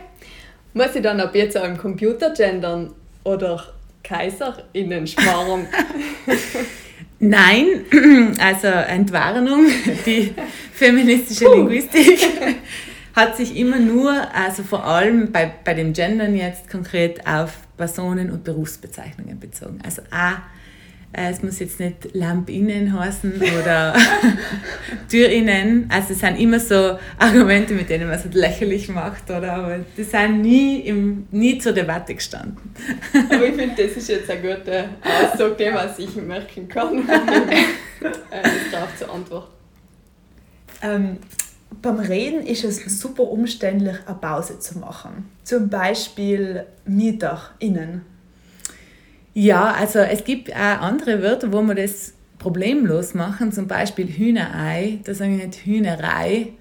Muss 0.77 0.95
ich 0.95 1.01
dann 1.01 1.18
ab 1.20 1.35
jetzt 1.35 1.57
auch 1.57 1.64
im 1.64 1.79
Computer 1.79 2.35
gendern 2.35 2.93
oder 3.24 3.64
KaiserInnen 4.05 5.07
sparen? 5.07 5.66
Nein, 7.18 7.87
also 8.39 8.66
Entwarnung, 8.66 9.68
die 10.05 10.35
feministische 10.74 11.47
Linguistik 11.51 12.18
hat 13.16 13.39
sich 13.39 13.57
immer 13.57 13.79
nur, 13.79 14.12
also 14.35 14.64
vor 14.64 14.85
allem 14.85 15.33
bei, 15.33 15.51
bei 15.64 15.72
den 15.72 15.95
Gendern 15.95 16.37
jetzt 16.37 16.68
konkret 16.68 17.27
auf 17.27 17.55
Personen- 17.79 18.31
und 18.31 18.45
Berufsbezeichnungen 18.45 19.41
bezogen. 19.41 19.79
Also 19.83 20.03
A 20.11 20.43
es 21.12 21.42
muss 21.42 21.59
jetzt 21.61 21.80
nicht 21.80 22.14
Lampinnen 22.14 22.98
heißen 22.98 23.40
oder 23.61 23.94
Türinnen. 25.11 25.88
Also 25.90 26.12
es 26.12 26.20
sind 26.20 26.38
immer 26.38 26.61
so 26.61 26.98
Argumente, 27.18 27.72
mit 27.72 27.88
denen 27.88 28.09
man 28.09 28.18
es 28.18 28.24
lächerlich 28.34 28.88
macht, 28.88 29.30
oder? 29.30 29.52
Aber 29.54 29.78
die 29.96 30.02
sind 30.02 30.42
nie, 30.42 30.80
im, 30.80 31.26
nie 31.30 31.59
zur 31.59 31.72
Debatte 31.72 32.14
gestanden. 32.14 32.59
Aber 33.30 33.46
ich 33.46 33.54
finde, 33.54 33.82
das 33.82 33.96
ist 33.96 34.09
jetzt 34.09 34.30
ein 34.30 34.42
guter 34.42 34.84
Ausdruck, 35.02 35.57
den 35.57 35.74
man 35.74 35.94
sich 35.94 36.14
merken 36.16 36.68
kann, 36.68 37.09
äh, 37.09 38.42
darauf 38.70 38.94
zu 38.98 39.11
antworten. 39.11 39.52
Ähm, 40.82 41.16
beim 41.82 41.98
Reden 41.98 42.46
ist 42.46 42.64
es 42.64 43.00
super 43.00 43.24
umständlich, 43.24 43.96
eine 44.07 44.16
Pause 44.16 44.59
zu 44.59 44.78
machen. 44.78 45.30
Zum 45.44 45.68
Beispiel 45.68 46.64
MieterInnen 46.84 48.02
ja, 49.39 49.70
also 49.70 49.99
es 49.99 50.24
gibt 50.24 50.51
auch 50.51 50.80
andere 50.80 51.20
Wörter, 51.20 51.53
wo 51.53 51.61
man 51.61 51.76
das 51.76 52.14
problemlos 52.39 53.12
machen, 53.12 53.53
zum 53.53 53.66
Beispiel 53.66 54.07
Hühnerei, 54.07 55.01
da 55.05 55.12
sage 55.12 55.37
ich 55.37 55.45
nicht 55.45 55.66
Hühnerei. 55.66 56.55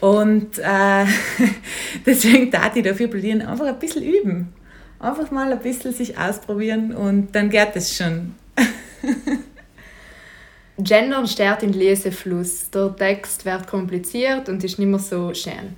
Und 0.00 0.58
äh, 0.58 1.04
deswegen 2.06 2.50
darf 2.50 2.74
ich 2.76 2.82
dafür 2.82 3.08
plädieren, 3.08 3.42
einfach 3.42 3.66
ein 3.66 3.78
bisschen 3.78 4.02
üben. 4.02 4.54
Einfach 4.98 5.30
mal 5.30 5.52
ein 5.52 5.58
bisschen 5.58 5.92
sich 5.92 6.16
ausprobieren 6.16 6.94
und 6.94 7.34
dann 7.34 7.50
geht 7.50 7.72
es 7.74 7.94
schon. 7.94 8.34
Gendern 10.78 11.26
stört 11.26 11.60
den 11.60 11.74
Lesefluss. 11.74 12.70
Der 12.70 12.96
Text 12.96 13.44
wird 13.44 13.66
kompliziert 13.66 14.48
und 14.48 14.64
ist 14.64 14.78
nicht 14.78 14.88
mehr 14.88 14.98
so 14.98 15.34
schön. 15.34 15.76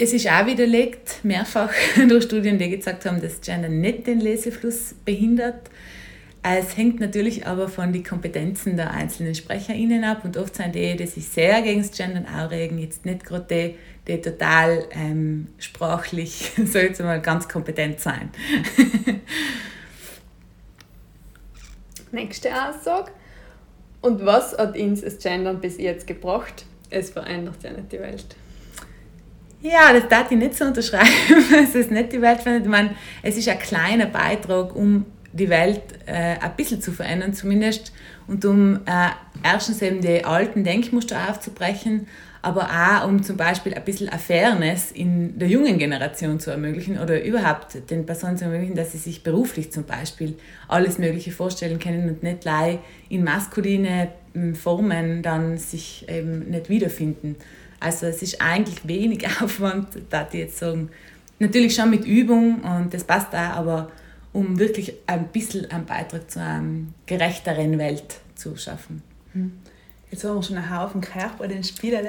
Es 0.00 0.12
ist 0.12 0.28
auch 0.28 0.46
widerlegt, 0.46 1.24
mehrfach 1.24 1.72
durch 2.08 2.22
Studien, 2.24 2.56
die 2.56 2.70
gesagt 2.70 3.04
haben, 3.04 3.20
dass 3.20 3.40
Gender 3.40 3.68
nicht 3.68 4.06
den 4.06 4.20
Lesefluss 4.20 4.94
behindert. 5.04 5.68
Es 6.40 6.76
hängt 6.76 7.00
natürlich 7.00 7.48
aber 7.48 7.68
von 7.68 7.92
den 7.92 8.04
Kompetenzen 8.04 8.76
der 8.76 8.92
einzelnen 8.92 9.34
SprecherInnen 9.34 10.04
ab 10.04 10.24
und 10.24 10.36
oft 10.36 10.54
sind 10.54 10.76
die, 10.76 10.96
die 10.96 11.06
sich 11.08 11.26
sehr 11.26 11.62
gegen 11.62 11.82
das 11.82 11.90
Gendern 11.90 12.26
aufregen, 12.26 12.78
jetzt 12.78 13.04
nicht 13.04 13.24
gerade 13.24 13.46
die, 13.50 13.74
die 14.06 14.20
total 14.22 14.86
ähm, 14.92 15.48
sprachlich, 15.58 16.52
so 16.64 16.78
jetzt 16.78 17.00
mal 17.00 17.20
ganz 17.20 17.48
kompetent 17.48 17.98
sein. 17.98 18.30
Nächste 22.12 22.50
Aussage. 22.50 23.10
Und 24.00 24.24
was 24.24 24.56
hat 24.56 24.78
uns 24.78 25.00
das 25.00 25.18
Gendern 25.18 25.60
bis 25.60 25.76
jetzt 25.76 26.06
gebracht? 26.06 26.66
Es 26.88 27.10
verändert 27.10 27.64
ja 27.64 27.72
nicht 27.72 27.90
die 27.90 27.98
Welt. 27.98 28.36
Ja, 29.60 29.92
das 29.92 30.08
darf 30.08 30.30
ich 30.30 30.38
nicht 30.38 30.54
so 30.54 30.64
unterschreiben. 30.64 31.08
Es 31.62 31.74
ist 31.74 31.90
nicht 31.90 32.12
die 32.12 32.22
Welt 32.22 32.40
verändert. 32.40 32.64
Ich 32.64 32.70
meine, 32.70 32.90
es 33.22 33.36
ist 33.36 33.48
ein 33.48 33.58
kleiner 33.58 34.06
Beitrag, 34.06 34.74
um 34.74 35.04
die 35.32 35.48
Welt 35.48 35.82
äh, 36.06 36.36
ein 36.40 36.56
bisschen 36.56 36.80
zu 36.80 36.92
verändern 36.92 37.34
zumindest 37.34 37.92
und 38.26 38.44
um 38.44 38.76
äh, 38.86 39.10
erstens 39.42 39.82
eben 39.82 40.00
die 40.00 40.24
alten 40.24 40.64
Denkmuster 40.64 41.28
aufzubrechen, 41.28 42.06
aber 42.40 42.68
auch 42.70 43.06
um 43.08 43.22
zum 43.22 43.36
Beispiel 43.36 43.74
ein 43.74 43.84
bisschen 43.84 44.08
Fairness 44.08 44.92
in 44.92 45.38
der 45.38 45.48
jungen 45.48 45.78
Generation 45.78 46.40
zu 46.40 46.50
ermöglichen 46.50 46.98
oder 46.98 47.22
überhaupt 47.22 47.90
den 47.90 48.06
Personen 48.06 48.38
zu 48.38 48.44
ermöglichen, 48.44 48.76
dass 48.76 48.92
sie 48.92 48.98
sich 48.98 49.22
beruflich 49.22 49.72
zum 49.72 49.84
Beispiel 49.84 50.38
alles 50.68 50.98
Mögliche 50.98 51.32
vorstellen 51.32 51.78
können 51.78 52.08
und 52.08 52.22
nicht 52.22 52.42
gleich 52.42 52.78
in 53.08 53.24
maskuline 53.24 54.08
hm, 54.34 54.54
Formen 54.54 55.22
dann 55.22 55.58
sich 55.58 56.06
eben 56.08 56.50
nicht 56.50 56.68
wiederfinden. 56.68 57.36
Also 57.80 58.06
es 58.06 58.22
ist 58.22 58.40
eigentlich 58.40 58.86
wenig 58.86 59.26
Aufwand, 59.42 59.88
da 60.10 60.26
ich 60.30 60.38
jetzt 60.38 60.58
sagen. 60.58 60.90
Natürlich 61.38 61.74
schon 61.74 61.90
mit 61.90 62.04
Übung 62.04 62.62
und 62.62 62.92
das 62.92 63.04
passt 63.04 63.32
auch, 63.32 63.38
aber 63.38 63.92
um 64.32 64.58
wirklich 64.58 64.94
ein 65.06 65.28
bisschen 65.28 65.70
einen 65.70 65.86
Beitrag 65.86 66.30
zu 66.30 66.40
einer 66.40 66.64
gerechteren 67.06 67.78
Welt 67.78 68.20
zu 68.34 68.56
schaffen. 68.56 69.02
Hm. 69.32 69.52
Jetzt 70.10 70.24
haben 70.24 70.36
wir 70.36 70.42
schon 70.42 70.56
einen 70.56 70.76
Haufen 70.76 71.00
gehört 71.00 71.38
bei 71.38 71.46
den 71.46 71.62
Spielen. 71.62 72.06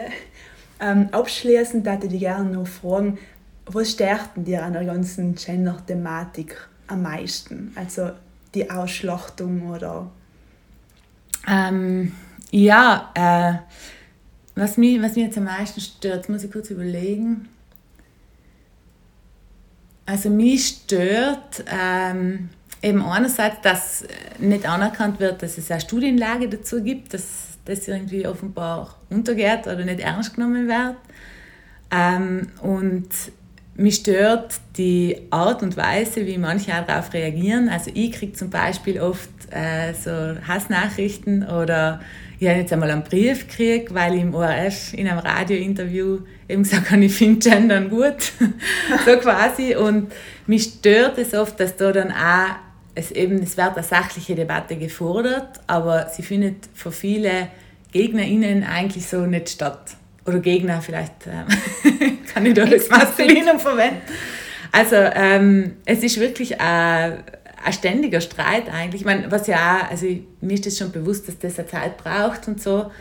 Ähm, 0.79 1.09
abschließend 1.11 1.85
würde 1.85 2.05
ich 2.05 2.11
dich 2.11 2.19
gerne 2.21 2.49
noch 2.49 2.67
fragen, 2.67 3.17
was 3.65 3.91
stärkt 3.91 4.31
dir 4.35 4.63
an 4.63 4.73
der 4.73 4.85
ganzen 4.85 5.35
Gender-Thematik 5.35 6.55
am 6.87 7.03
meisten? 7.03 7.71
Also 7.75 8.11
die 8.55 8.69
Ausschlachtung 8.69 9.69
oder? 9.69 10.09
Ähm, 11.47 12.13
ja, 12.51 13.11
äh, 13.13 13.53
was, 14.59 14.77
mich, 14.77 15.01
was 15.01 15.15
mich 15.15 15.25
jetzt 15.25 15.37
am 15.37 15.45
meisten 15.45 15.79
stört, 15.79 16.29
muss 16.29 16.43
ich 16.43 16.51
kurz 16.51 16.69
überlegen. 16.69 17.47
Also 20.05 20.29
mich 20.29 20.67
stört 20.67 21.63
ähm, 21.71 22.49
eben 22.81 23.01
einerseits, 23.01 23.61
dass 23.61 24.03
nicht 24.39 24.67
anerkannt 24.67 25.19
wird, 25.19 25.43
dass 25.43 25.57
es 25.57 25.69
eine 25.69 25.81
Studienlage 25.81 26.49
dazu 26.49 26.83
gibt, 26.83 27.13
dass 27.13 27.49
das 27.65 27.87
irgendwie 27.87 28.27
offenbar 28.27 28.95
untergeht 29.09 29.67
oder 29.67 29.85
nicht 29.85 29.99
ernst 29.99 30.35
genommen 30.35 30.67
wird. 30.67 30.97
Ähm, 31.91 32.49
und 32.61 33.07
mich 33.75 33.95
stört 33.95 34.59
die 34.77 35.27
Art 35.29 35.63
und 35.63 35.77
Weise, 35.77 36.25
wie 36.25 36.37
manche 36.37 36.73
auch 36.73 36.85
darauf 36.85 37.13
reagieren. 37.13 37.69
Also 37.69 37.91
ich 37.93 38.11
kriege 38.11 38.33
zum 38.33 38.49
Beispiel 38.49 38.99
oft 38.99 39.29
äh, 39.51 39.93
so 39.93 40.11
Hassnachrichten 40.47 41.47
oder 41.47 42.01
ich 42.39 42.47
habe 42.47 42.59
jetzt 42.59 42.71
einmal 42.71 42.89
einen 42.89 43.03
Brief 43.03 43.47
gekriegt, 43.47 43.93
weil 43.93 44.15
ich 44.15 44.21
im 44.21 44.33
ORF 44.33 44.93
in 44.93 45.09
einem 45.09 45.19
Radiointerview 45.19 46.19
eben 46.47 46.63
gesagt 46.63 46.89
habe, 46.89 47.03
ich 47.03 47.13
finde 47.13 47.49
Gendern 47.49 47.89
gut. 47.89 48.31
so 49.05 49.17
quasi. 49.17 49.75
Und 49.75 50.11
mich 50.47 50.63
stört 50.63 51.17
es 51.17 51.33
oft, 51.33 51.59
dass 51.59 51.75
da 51.75 51.91
dann 51.91 52.11
auch, 52.11 52.55
es 52.95 53.11
eben, 53.11 53.43
es 53.43 53.57
wird 53.57 53.75
eine 53.75 53.83
sachliche 53.83 54.35
Debatte 54.35 54.77
gefordert, 54.77 55.59
aber 55.67 56.07
sie 56.07 56.23
findet 56.23 56.69
für 56.73 56.91
viele 56.91 57.49
GegnerInnen 57.91 58.63
eigentlich 58.63 59.05
so 59.05 59.25
nicht 59.25 59.49
statt. 59.49 59.91
Oder 60.25 60.39
Gegner 60.39 60.81
vielleicht, 60.81 61.27
äh, 61.27 62.09
kann 62.33 62.45
ich 62.45 62.53
da 62.53 62.65
das 62.65 62.89
Maskulinum 62.89 63.59
verwenden. 63.59 64.01
Also 64.71 64.95
ähm, 64.95 65.77
es 65.85 66.03
ist 66.03 66.19
wirklich 66.19 66.59
ein, 66.61 67.23
ein 67.63 67.73
ständiger 67.73 68.21
Streit 68.21 68.69
eigentlich. 68.71 69.01
Ich 69.01 69.05
meine, 69.05 69.31
was 69.31 69.47
ja 69.47 69.77
auch, 69.77 69.91
also 69.91 70.07
mir 70.41 70.53
ist 70.53 70.65
das 70.65 70.77
schon 70.77 70.91
bewusst, 70.91 71.27
dass 71.27 71.39
das 71.39 71.59
eine 71.59 71.67
Zeit 71.67 71.97
braucht 71.97 72.47
und 72.47 72.61
so, 72.61 72.91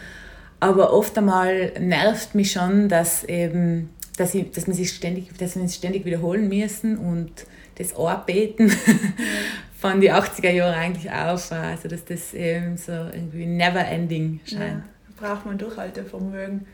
aber 0.60 0.92
oft 0.92 1.16
einmal 1.16 1.72
nervt 1.78 2.34
mich 2.34 2.52
schon, 2.52 2.88
dass 2.88 3.24
eben, 3.24 3.90
dass, 4.16 4.34
ich, 4.34 4.50
dass 4.50 4.66
man 4.66 4.74
sich 4.74 4.92
ständig, 4.92 5.36
dass 5.38 5.56
wir 5.56 5.68
ständig 5.68 6.04
wiederholen 6.04 6.48
müssen 6.48 6.98
und 6.98 7.30
das 7.76 7.96
Anbeten 7.96 8.72
von 9.80 10.00
den 10.00 10.12
80er 10.12 10.50
Jahren 10.50 10.74
eigentlich 10.74 11.12
auf. 11.12 11.52
Also 11.52 11.88
dass 11.88 12.04
das 12.04 12.34
eben 12.34 12.76
so 12.76 12.92
irgendwie 12.92 13.46
never 13.46 13.86
ending 13.86 14.40
scheint. 14.44 14.82
Ja, 14.82 15.28
braucht 15.28 15.46
man 15.46 15.58
Durchhaltevermögen. 15.58 16.66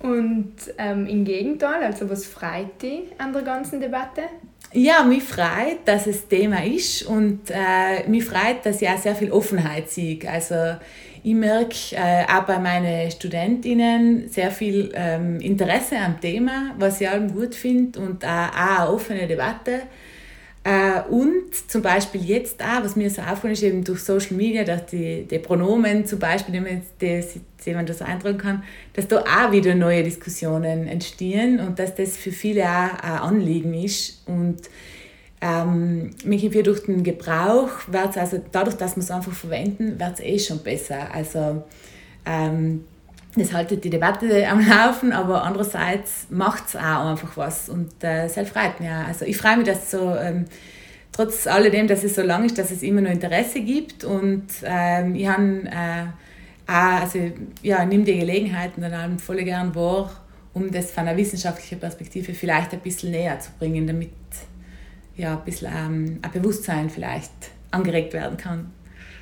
Und 0.00 0.54
ähm, 0.78 1.06
im 1.06 1.24
Gegenteil, 1.24 1.82
also 1.82 2.08
was 2.08 2.24
freut 2.26 2.80
dich 2.82 3.04
an 3.18 3.32
der 3.32 3.42
ganzen 3.42 3.80
Debatte? 3.80 4.22
Ja, 4.72 5.02
mich 5.02 5.24
freut, 5.24 5.78
dass 5.84 6.06
es 6.06 6.28
Thema 6.28 6.64
ist 6.64 7.02
und 7.02 7.50
äh, 7.50 8.08
mich 8.08 8.24
freut, 8.24 8.64
dass 8.64 8.80
ich 8.80 8.88
auch 8.88 8.98
sehr 8.98 9.16
viel 9.16 9.32
Offenheit 9.32 9.90
sehe. 9.90 10.18
Also 10.30 10.76
ich 11.24 11.34
merke 11.34 11.74
äh, 11.92 12.24
auch 12.24 12.44
bei 12.44 12.58
meinen 12.58 13.10
Studentinnen 13.10 14.28
sehr 14.28 14.50
viel 14.52 14.92
ähm, 14.94 15.40
Interesse 15.40 15.98
am 15.98 16.20
Thema, 16.20 16.74
was 16.78 17.00
ich 17.00 17.08
allem 17.08 17.32
gut 17.32 17.54
finde 17.54 17.98
und 17.98 18.24
auch, 18.24 18.28
auch 18.28 18.80
eine 18.80 18.90
offene 18.90 19.26
Debatte. 19.26 19.82
Äh, 20.62 21.00
und 21.08 21.54
zum 21.68 21.80
Beispiel 21.80 22.22
jetzt 22.22 22.62
auch, 22.62 22.84
was 22.84 22.94
mir 22.94 23.08
so 23.08 23.22
aufgefallen 23.22 23.54
ist, 23.54 23.62
eben 23.62 23.82
durch 23.82 24.02
Social 24.02 24.36
Media, 24.36 24.62
dass 24.62 24.86
die, 24.86 25.24
die 25.24 25.38
Pronomen 25.38 26.04
zum 26.04 26.18
Beispiel, 26.18 26.52
die 26.54 27.72
man 27.72 27.86
das 27.86 28.02
eintragen 28.02 28.36
kann, 28.36 28.62
dass 28.92 29.08
da 29.08 29.20
auch 29.20 29.52
wieder 29.52 29.74
neue 29.74 30.04
Diskussionen 30.04 30.86
entstehen 30.86 31.60
und 31.60 31.78
dass 31.78 31.94
das 31.94 32.18
für 32.18 32.30
viele 32.30 32.64
auch 32.64 33.02
ein 33.02 33.18
Anliegen 33.18 33.72
ist. 33.72 34.22
Und 34.26 34.58
ähm, 35.40 36.10
durch 36.24 36.82
den 36.84 37.04
Gebrauch, 37.04 37.70
wird's 37.86 38.18
also 38.18 38.42
dadurch, 38.52 38.76
dass 38.76 38.96
wir 38.96 39.02
es 39.02 39.10
einfach 39.10 39.32
verwenden, 39.32 39.98
wird 39.98 40.14
es 40.14 40.20
eh 40.20 40.38
schon 40.38 40.58
besser. 40.58 41.14
Also 41.14 41.64
ähm, 42.26 42.84
das 43.36 43.52
haltet 43.52 43.84
die 43.84 43.90
Debatte 43.90 44.48
am 44.48 44.66
Laufen, 44.66 45.12
aber 45.12 45.44
andererseits 45.44 46.26
macht 46.30 46.68
es 46.68 46.76
auch 46.76 47.10
einfach 47.10 47.36
was 47.36 47.68
und 47.68 47.92
äh, 48.02 48.28
das 48.28 48.34
freut 48.48 48.80
mich 48.80 48.88
auch. 48.88 49.06
Also 49.06 49.24
ich 49.24 49.36
freue 49.36 49.56
mich, 49.56 49.66
dass 49.66 49.90
so, 49.90 50.14
ähm, 50.16 50.46
trotz 51.12 51.46
alledem, 51.46 51.86
dass 51.86 52.02
es 52.02 52.16
so 52.16 52.22
lang 52.22 52.44
ist, 52.44 52.58
dass 52.58 52.70
es 52.70 52.82
immer 52.82 53.00
noch 53.00 53.10
Interesse 53.10 53.60
gibt 53.60 54.04
und 54.04 54.46
ähm, 54.64 55.14
ich 55.14 55.28
habe 55.28 55.62
äh, 55.66 56.06
auch, 56.66 57.02
also 57.02 57.18
ja, 57.62 57.84
nehme 57.84 58.04
die 58.04 58.18
Gelegenheiten 58.18 58.80
dann 58.82 58.94
allem 58.94 59.18
voll 59.18 59.42
gern 59.44 59.74
wahr, 59.74 60.10
um 60.52 60.70
das 60.70 60.90
von 60.90 61.06
einer 61.06 61.16
wissenschaftlichen 61.16 61.78
Perspektive 61.78 62.34
vielleicht 62.34 62.72
ein 62.72 62.80
bisschen 62.80 63.12
näher 63.12 63.38
zu 63.38 63.50
bringen, 63.58 63.86
damit 63.86 64.10
ja, 65.16 65.36
ein 65.36 65.44
bisschen 65.44 65.72
ähm, 65.72 66.18
ein 66.22 66.30
Bewusstsein 66.32 66.90
vielleicht 66.90 67.30
angeregt 67.70 68.12
werden 68.12 68.36
kann. 68.36 68.72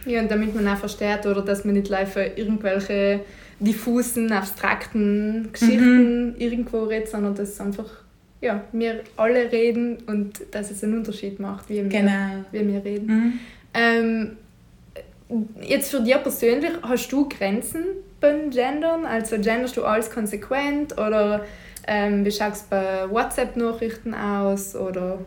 Ja, 0.07 0.21
und 0.23 0.31
damit 0.31 0.55
man 0.55 0.67
auch 0.69 0.79
versteht, 0.79 1.27
oder 1.27 1.43
dass 1.43 1.65
man 1.65 1.75
nicht 1.75 1.89
live 1.89 2.17
irgendwelche 2.17 3.21
diffusen, 3.61 4.33
abstrakten 4.33 5.49
Geschichten 5.53 6.31
mhm. 6.31 6.35
irgendwo 6.39 6.85
redet, 6.85 7.09
sondern 7.09 7.35
dass 7.35 7.61
einfach 7.61 7.89
ja, 8.41 8.63
wir 8.73 9.03
alle 9.17 9.51
reden 9.51 9.99
und 10.07 10.41
dass 10.53 10.71
es 10.71 10.85
einen 10.85 10.99
Unterschied 10.99 11.41
macht, 11.41 11.69
wie 11.69 11.83
wir, 11.83 11.89
genau. 11.89 12.45
wie 12.53 12.67
wir 12.67 12.85
reden. 12.85 13.07
Mhm. 13.07 13.33
Ähm, 13.75 14.37
jetzt 15.61 15.91
für 15.91 16.01
dich 16.01 16.23
persönlich, 16.23 16.71
hast 16.83 17.11
du 17.11 17.29
Grenzen 17.29 17.85
beim 18.21 18.51
Gendern? 18.51 19.05
Also 19.05 19.37
genderst 19.37 19.77
du 19.77 19.85
alles 19.85 20.11
konsequent 20.11 20.93
oder 20.93 21.45
ähm, 21.87 22.25
wie 22.25 22.31
schaut 22.31 22.53
es 22.53 22.63
bei 22.63 23.11
WhatsApp-Nachrichten 23.11 24.15
aus? 24.15 24.77
Oder 24.77 25.19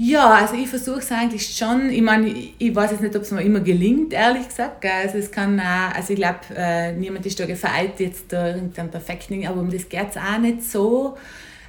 ja, 0.00 0.30
also 0.30 0.54
ich 0.54 0.68
versuche 0.68 1.00
es 1.00 1.10
eigentlich 1.10 1.56
schon. 1.56 1.90
Ich 1.90 2.02
meine, 2.02 2.32
ich 2.56 2.74
weiß 2.74 2.92
jetzt 2.92 3.00
nicht, 3.00 3.16
ob 3.16 3.22
es 3.22 3.32
mir 3.32 3.42
immer 3.42 3.58
gelingt, 3.58 4.12
ehrlich 4.12 4.46
gesagt. 4.46 4.86
Also 4.86 5.18
es 5.18 5.32
kann 5.32 5.58
auch, 5.58 5.92
also 5.92 6.12
ich 6.12 6.20
glaube, 6.20 6.38
äh, 6.56 6.92
niemand 6.92 7.26
ist 7.26 7.40
da 7.40 7.46
gefeit, 7.46 7.98
jetzt 7.98 8.32
da 8.32 8.54
irgendein 8.54 8.92
perfekten 8.92 9.44
aber 9.44 9.60
um 9.60 9.70
das 9.70 9.88
geht 9.88 10.10
es 10.10 10.16
auch 10.16 10.38
nicht 10.38 10.62
so. 10.62 11.16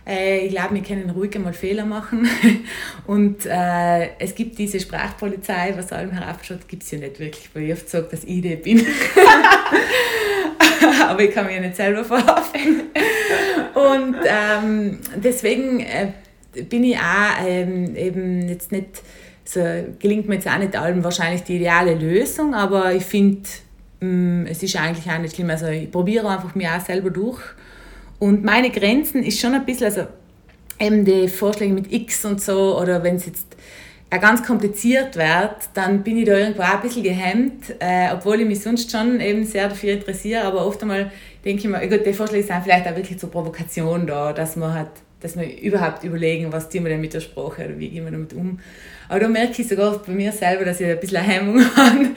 Äh, 0.05 0.45
ich 0.45 0.51
glaube, 0.51 0.75
wir 0.75 0.84
können 0.84 1.09
ruhig 1.09 1.36
einmal 1.36 1.53
Fehler 1.53 1.86
machen. 1.86 2.30
Und 3.07 3.47
äh, 3.47 4.09
es 4.19 4.36
gibt 4.36 4.59
diese 4.59 4.80
Sprachpolizei, 4.80 5.73
was 5.75 5.91
allem 5.91 6.11
heraufschaut, 6.11 6.67
gibt 6.67 6.84
es 6.84 6.91
ja 6.91 6.99
nicht 6.99 7.19
wirklich, 7.19 7.49
weil 7.55 7.63
ich 7.63 7.73
oft 7.73 7.89
sage, 7.89 8.09
dass 8.11 8.25
ich 8.25 8.43
die 8.43 8.55
bin. 8.57 8.80
aber 11.07 11.23
ich 11.23 11.34
kann 11.34 11.47
mich 11.47 11.55
ja 11.55 11.61
nicht 11.61 11.75
selber 11.75 12.05
verhaften. 12.05 12.91
Und 13.73 14.17
ähm, 14.25 14.99
deswegen 15.15 15.80
äh, 15.80 16.11
bin 16.70 16.84
ich 16.84 16.97
auch 16.97 17.45
ähm, 17.45 17.95
eben 17.95 18.47
jetzt 18.47 18.72
nicht, 18.72 19.02
so 19.45 19.62
gelingt 20.00 20.28
mir 20.28 20.36
jetzt 20.36 20.47
auch 20.47 20.58
nicht 20.58 20.76
allem 20.76 21.04
wahrscheinlich 21.04 21.43
die 21.43 21.58
ideale 21.58 21.95
Lösung, 21.95 22.54
aber 22.54 22.93
ich 22.93 23.04
finde, 23.04 23.41
mm, 24.00 24.45
es 24.45 24.62
ist 24.62 24.76
eigentlich 24.76 25.10
auch 25.12 25.20
nicht 25.20 25.36
schlimm. 25.36 25.50
Also 25.50 25.68
ich 25.68 25.91
probiere 25.91 26.30
einfach 26.30 26.54
mir 26.56 26.70
auch 26.76 26.86
selber 26.86 27.10
durch. 27.10 27.41
Und 28.20 28.43
meine 28.43 28.70
Grenzen 28.70 29.24
ist 29.24 29.39
schon 29.39 29.54
ein 29.54 29.66
bisschen, 29.66 29.86
also 29.86 30.08
eben 30.80 31.06
die 31.06 31.28
Vorschläge 31.28 31.74
mit 31.74 31.91
X 31.91 32.26
und 32.26 32.41
so, 32.41 32.80
oder 32.80 33.04
wenn 33.04 33.16
es 33.16 33.26
jetzt 33.26 33.47
auch 34.12 34.20
ganz 34.20 34.43
kompliziert 34.43 35.16
wird, 35.16 35.56
dann 35.74 36.04
bin 36.04 36.18
ich 36.18 36.26
da 36.26 36.38
irgendwo 36.38 36.64
auch 36.64 36.76
ein 36.76 36.82
bisschen 36.82 37.04
gehemmt, 37.04 37.76
äh, 37.80 38.12
obwohl 38.12 38.41
ich 38.41 38.47
mich 38.47 38.62
sonst 38.62 38.91
schon 38.91 39.20
eben 39.20 39.45
sehr 39.45 39.70
dafür 39.70 39.93
interessiere, 39.93 40.43
aber 40.43 40.66
oft 40.66 40.82
einmal 40.82 41.12
denke 41.45 41.62
ich 41.62 41.68
mir, 41.68 41.88
gut, 41.88 42.06
die 42.06 42.14
Vorschläge 42.14 42.45
sind 42.45 42.64
vielleicht 42.64 42.88
auch 42.88 42.95
wirklich 42.95 43.20
zur 43.20 43.30
Provokation 43.30 44.08
da, 44.08 44.34
dass 44.34 44.56
man 44.56 44.74
hat, 44.74 44.91
dass 45.20 45.38
wir 45.38 45.59
überhaupt 45.59 46.03
überlegen, 46.03 46.51
was 46.51 46.70
tun 46.70 46.84
wir 46.84 46.89
denn 46.89 47.01
mit 47.01 47.13
der 47.13 47.20
Sprache 47.20 47.65
oder 47.65 47.78
wie 47.78 47.89
gehen 47.89 48.05
wir 48.05 48.11
damit 48.11 48.34
um. 48.34 48.59
Aber 49.09 49.20
da 49.20 49.28
merke 49.28 49.61
ich 49.61 49.67
sogar 49.67 49.97
bei 49.99 50.13
mir 50.13 50.32
selber, 50.32 50.65
dass 50.65 50.80
ich 50.80 50.88
ein 50.88 50.99
bisschen 50.99 51.17
eine 51.17 51.28
Hemmung 51.28 51.63
habe, 51.76 52.09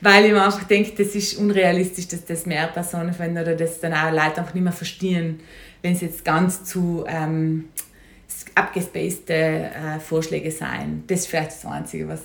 weil 0.00 0.24
ich 0.24 0.32
mir 0.32 0.42
einfach 0.42 0.64
denke, 0.64 0.92
das 1.02 1.14
ist 1.14 1.38
unrealistisch, 1.38 2.08
dass 2.08 2.24
das 2.24 2.46
mehr 2.46 2.66
Personen 2.68 3.12
finden 3.12 3.38
oder 3.38 3.54
dass 3.54 3.80
dann 3.80 3.92
auch 3.92 4.10
Leute 4.10 4.38
einfach 4.38 4.54
nicht 4.54 4.64
mehr 4.64 4.72
verstehen, 4.72 5.40
wenn 5.82 5.92
es 5.92 6.00
jetzt 6.00 6.24
ganz 6.24 6.64
zu 6.64 7.04
ähm, 7.06 7.66
abgespacede 8.54 9.34
äh, 9.34 10.00
Vorschläge 10.00 10.50
sein. 10.50 11.04
Das 11.06 11.20
ist 11.20 11.26
vielleicht 11.28 11.52
das 11.52 11.66
Einzige, 11.66 12.08
was 12.08 12.20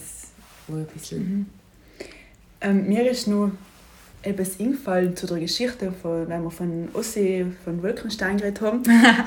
wo 0.68 0.78
ein 0.78 0.86
bisschen... 0.88 1.20
Mhm. 1.20 1.46
Ähm, 2.62 2.88
mir 2.88 3.10
ist 3.10 3.28
nur 3.28 3.52
etwas 4.24 4.60
eingefallen 4.60 5.16
zu 5.16 5.28
der 5.28 5.40
Geschichte, 5.40 5.92
von, 5.92 6.28
wenn 6.28 6.44
wir 6.44 6.52
von 6.52 6.90
Ossi 6.94 7.46
von 7.64 7.84
Wolkenstein 7.84 8.38
geredet 8.38 8.62
haben. 8.62 8.84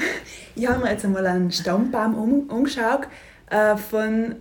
ich 0.55 0.67
habe 0.67 0.83
mir 0.85 0.91
jetzt 0.91 1.05
einmal 1.05 1.27
einen 1.27 1.53
Stammbaum 1.53 2.15
um, 2.15 2.41
umgeschaut 2.51 3.07
äh, 3.51 3.77
von 3.77 4.37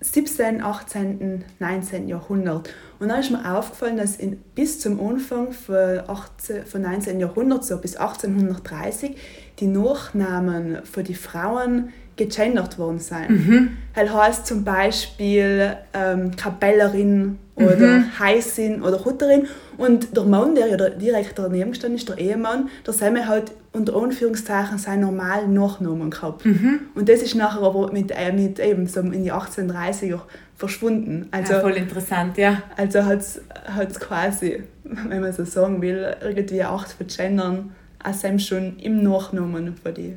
17., 0.00 0.62
18., 0.62 1.44
19. 1.58 2.08
Jahrhundert. 2.08 2.70
Und 2.98 3.08
dann 3.08 3.20
ist 3.20 3.30
mir 3.30 3.56
aufgefallen, 3.56 3.96
dass 3.96 4.16
in, 4.16 4.38
bis 4.54 4.80
zum 4.80 5.00
Anfang 5.00 5.52
von, 5.52 6.00
18, 6.06 6.66
von 6.66 6.82
19. 6.82 7.20
Jahrhundert, 7.20 7.64
so 7.64 7.78
bis 7.78 7.96
1830, 7.96 9.16
die 9.58 9.66
Nachnamen 9.66 10.84
für 10.84 11.02
die 11.02 11.14
Frauen 11.14 11.92
gegendert 12.16 12.78
worden 12.78 12.98
sind. 12.98 13.28
Mhm. 13.28 13.76
Das 13.94 14.10
heißt 14.10 14.46
zum 14.46 14.64
Beispiel 14.64 15.76
ähm, 15.92 16.34
Kapellerin 16.34 17.38
oder 17.54 17.98
mhm. 17.98 18.18
Heißin 18.18 18.82
oder 18.82 19.04
Hutterin. 19.04 19.46
Und 19.76 20.16
der 20.16 20.24
Mann, 20.24 20.54
der 20.54 20.68
ja 20.68 20.76
direkt 20.90 21.38
daneben 21.38 21.70
gestanden 21.70 21.98
ist, 21.98 22.08
der 22.08 22.18
Ehemann, 22.18 22.70
der 22.86 22.94
Semme 22.94 23.26
hat 23.26 23.52
unter 23.72 23.94
Anführungszeichen 23.96 24.78
seinen 24.78 25.00
normalen 25.00 25.52
Nachnamen 25.52 26.10
gehabt. 26.10 26.44
Mhm. 26.46 26.80
Und 26.94 27.08
das 27.08 27.20
ist 27.20 27.34
nachher 27.34 27.62
aber 27.62 27.92
mit, 27.92 28.10
äh, 28.10 28.32
mit 28.32 28.58
eben 28.58 28.86
so 28.86 29.00
in 29.00 29.22
die 29.22 29.32
1830er 29.32 30.20
verschwunden. 30.56 31.28
Also, 31.30 31.54
ja, 31.54 31.60
voll 31.60 31.76
interessant, 31.76 32.38
ja. 32.38 32.62
Also 32.76 33.04
hat 33.04 33.20
es 33.20 34.00
quasi, 34.00 34.62
wenn 34.84 35.20
man 35.20 35.32
so 35.32 35.44
sagen 35.44 35.82
will, 35.82 36.16
irgendwie 36.22 36.62
Acht 36.62 36.92
von 36.92 37.06
Gendern, 37.06 37.72
also 38.02 38.38
schon 38.38 38.78
im 38.78 39.02
Nachnamen 39.02 39.74
von 39.76 39.94
die 39.94 40.14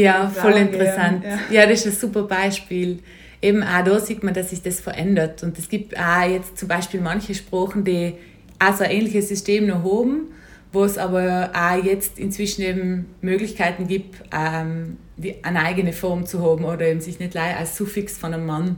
Ja, 0.00 0.28
voll 0.28 0.54
interessant. 0.54 1.24
Ja. 1.24 1.38
ja, 1.50 1.66
das 1.66 1.80
ist 1.80 1.86
ein 1.86 2.00
super 2.00 2.22
Beispiel 2.24 3.00
eben 3.44 3.62
auch 3.62 3.84
da 3.84 4.00
sieht 4.00 4.22
man, 4.22 4.34
dass 4.34 4.50
sich 4.50 4.62
das 4.62 4.80
verändert. 4.80 5.42
Und 5.42 5.58
es 5.58 5.68
gibt 5.68 5.96
auch 5.98 6.28
jetzt 6.28 6.56
zum 6.58 6.66
Beispiel 6.66 7.00
manche 7.00 7.34
Sprachen, 7.34 7.84
die 7.84 8.14
auch 8.58 8.74
so 8.74 8.84
ein 8.84 8.90
ähnliches 8.90 9.28
System 9.28 9.66
noch 9.66 9.84
haben, 9.84 10.28
wo 10.72 10.84
es 10.84 10.96
aber 10.96 11.50
auch 11.54 11.84
jetzt 11.84 12.18
inzwischen 12.18 12.62
eben 12.62 13.06
Möglichkeiten 13.20 13.86
gibt, 13.86 14.16
ähm, 14.32 14.96
eine 15.42 15.60
eigene 15.60 15.92
Form 15.92 16.26
zu 16.26 16.42
haben 16.42 16.64
oder 16.64 16.86
eben 16.86 17.00
sich 17.00 17.18
nicht 17.18 17.32
gleich 17.32 17.56
als 17.56 17.76
Suffix 17.76 18.16
von 18.16 18.32
einem 18.32 18.46
Mann 18.46 18.76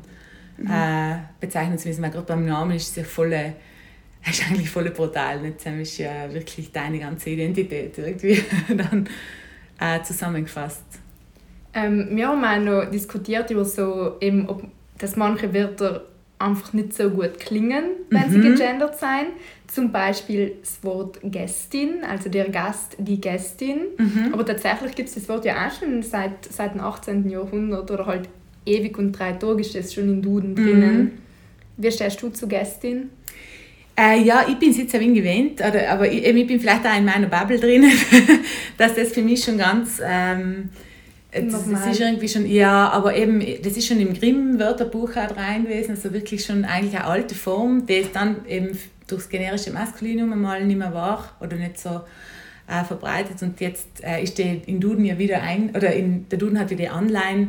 mhm. 0.58 0.70
äh, 0.70 1.18
bezeichnen 1.40 1.78
zu 1.78 1.88
müssen. 1.88 2.02
Weil 2.02 2.10
gerade 2.10 2.26
beim 2.26 2.44
Namen 2.44 2.72
ist 2.76 2.90
es 2.90 2.96
ja 2.96 3.04
voll, 3.04 3.32
ist 4.28 4.42
eigentlich 4.48 4.68
voll 4.68 4.90
brutal. 4.90 5.40
Nicht? 5.42 5.64
Das 5.64 5.74
ist 5.74 5.98
ja 5.98 6.32
wirklich 6.32 6.72
deine 6.72 6.98
ganze 6.98 7.30
Identität 7.30 7.96
irgendwie 7.96 8.42
dann 8.76 9.08
äh, 9.78 10.02
zusammengefasst. 10.02 11.05
Ähm, 11.76 12.08
wir 12.10 12.28
haben 12.28 12.42
auch 12.42 12.84
noch 12.84 12.90
diskutiert 12.90 13.50
über 13.50 13.64
so, 13.64 14.16
eben, 14.20 14.48
ob, 14.48 14.64
dass 14.98 15.14
manche 15.14 15.52
Wörter 15.52 16.06
einfach 16.38 16.72
nicht 16.72 16.94
so 16.94 17.10
gut 17.10 17.38
klingen, 17.38 17.84
wenn 18.10 18.28
mhm. 18.28 18.30
sie 18.30 18.40
gegendert 18.40 18.98
sind. 18.98 19.28
Zum 19.66 19.92
Beispiel 19.92 20.54
das 20.60 20.82
Wort 20.82 21.18
Gästin, 21.22 22.02
also 22.08 22.30
der 22.30 22.48
Gast, 22.48 22.96
die 22.98 23.20
Gästin. 23.20 23.80
Mhm. 23.98 24.32
Aber 24.32 24.44
tatsächlich 24.44 24.94
gibt 24.94 25.08
es 25.10 25.16
das 25.16 25.28
Wort 25.28 25.44
ja 25.44 25.66
auch 25.66 25.78
schon 25.78 26.02
seit, 26.02 26.44
seit 26.50 26.74
dem 26.74 26.80
18. 26.80 27.28
Jahrhundert 27.28 27.90
oder 27.90 28.06
halt 28.06 28.28
ewig 28.64 28.96
und 28.98 29.12
drei 29.12 29.32
Tage 29.32 29.60
ist 29.60 29.74
das 29.74 29.92
schon 29.92 30.08
in 30.08 30.22
Duden 30.22 30.54
drinnen. 30.54 30.98
Mhm. 30.98 31.10
Wie 31.76 31.90
stehst 31.90 32.22
du 32.22 32.30
zu 32.30 32.48
Gästin? 32.48 33.10
Äh, 33.98 34.22
ja, 34.22 34.46
ich 34.48 34.58
bin 34.58 34.70
es 34.70 34.78
jetzt 34.78 34.92
wenig 34.94 35.22
gewöhnt, 35.22 35.60
oder, 35.60 35.90
aber 35.90 36.10
ich, 36.10 36.24
ich, 36.24 36.46
bin 36.46 36.60
vielleicht 36.60 36.86
auch 36.86 36.96
in 36.96 37.04
meiner 37.06 37.28
Bubble 37.28 37.58
drin, 37.58 37.84
dass 38.78 38.94
das 38.94 39.12
für 39.12 39.22
mich 39.22 39.44
schon 39.44 39.58
ganz... 39.58 40.00
Ähm, 40.02 40.70
das, 41.32 41.68
das, 41.70 41.86
ist 41.86 42.00
irgendwie 42.00 42.28
schon, 42.28 42.46
ja, 42.46 42.88
aber 42.90 43.14
eben, 43.14 43.44
das 43.62 43.76
ist 43.76 43.86
schon 43.86 44.00
im 44.00 44.14
Grimm-Wörterbuch 44.14 45.10
auch 45.16 45.36
rein 45.36 45.64
gewesen, 45.64 45.90
also 45.90 46.12
wirklich 46.12 46.44
schon 46.44 46.64
eigentlich 46.64 46.96
eine 46.96 47.04
alte 47.04 47.34
Form, 47.34 47.86
die 47.86 48.06
dann 48.12 48.46
eben 48.46 48.78
durchs 49.06 49.28
generische 49.28 49.70
Maskulinum 49.70 50.40
mal 50.40 50.64
nicht 50.64 50.78
mehr 50.78 50.94
war 50.94 51.36
oder 51.40 51.56
nicht 51.56 51.78
so 51.78 52.00
äh, 52.68 52.84
verbreitet 52.84 53.42
und 53.42 53.60
jetzt 53.60 54.02
äh, 54.02 54.22
ist 54.22 54.38
der 54.38 54.66
in 54.66 54.80
Duden 54.80 55.04
ja 55.04 55.18
wieder 55.18 55.42
ein, 55.42 55.70
oder 55.70 55.92
in, 55.92 56.28
der 56.28 56.38
Duden 56.38 56.58
hat 56.58 56.70
wieder 56.70 56.94
Online, 56.96 57.48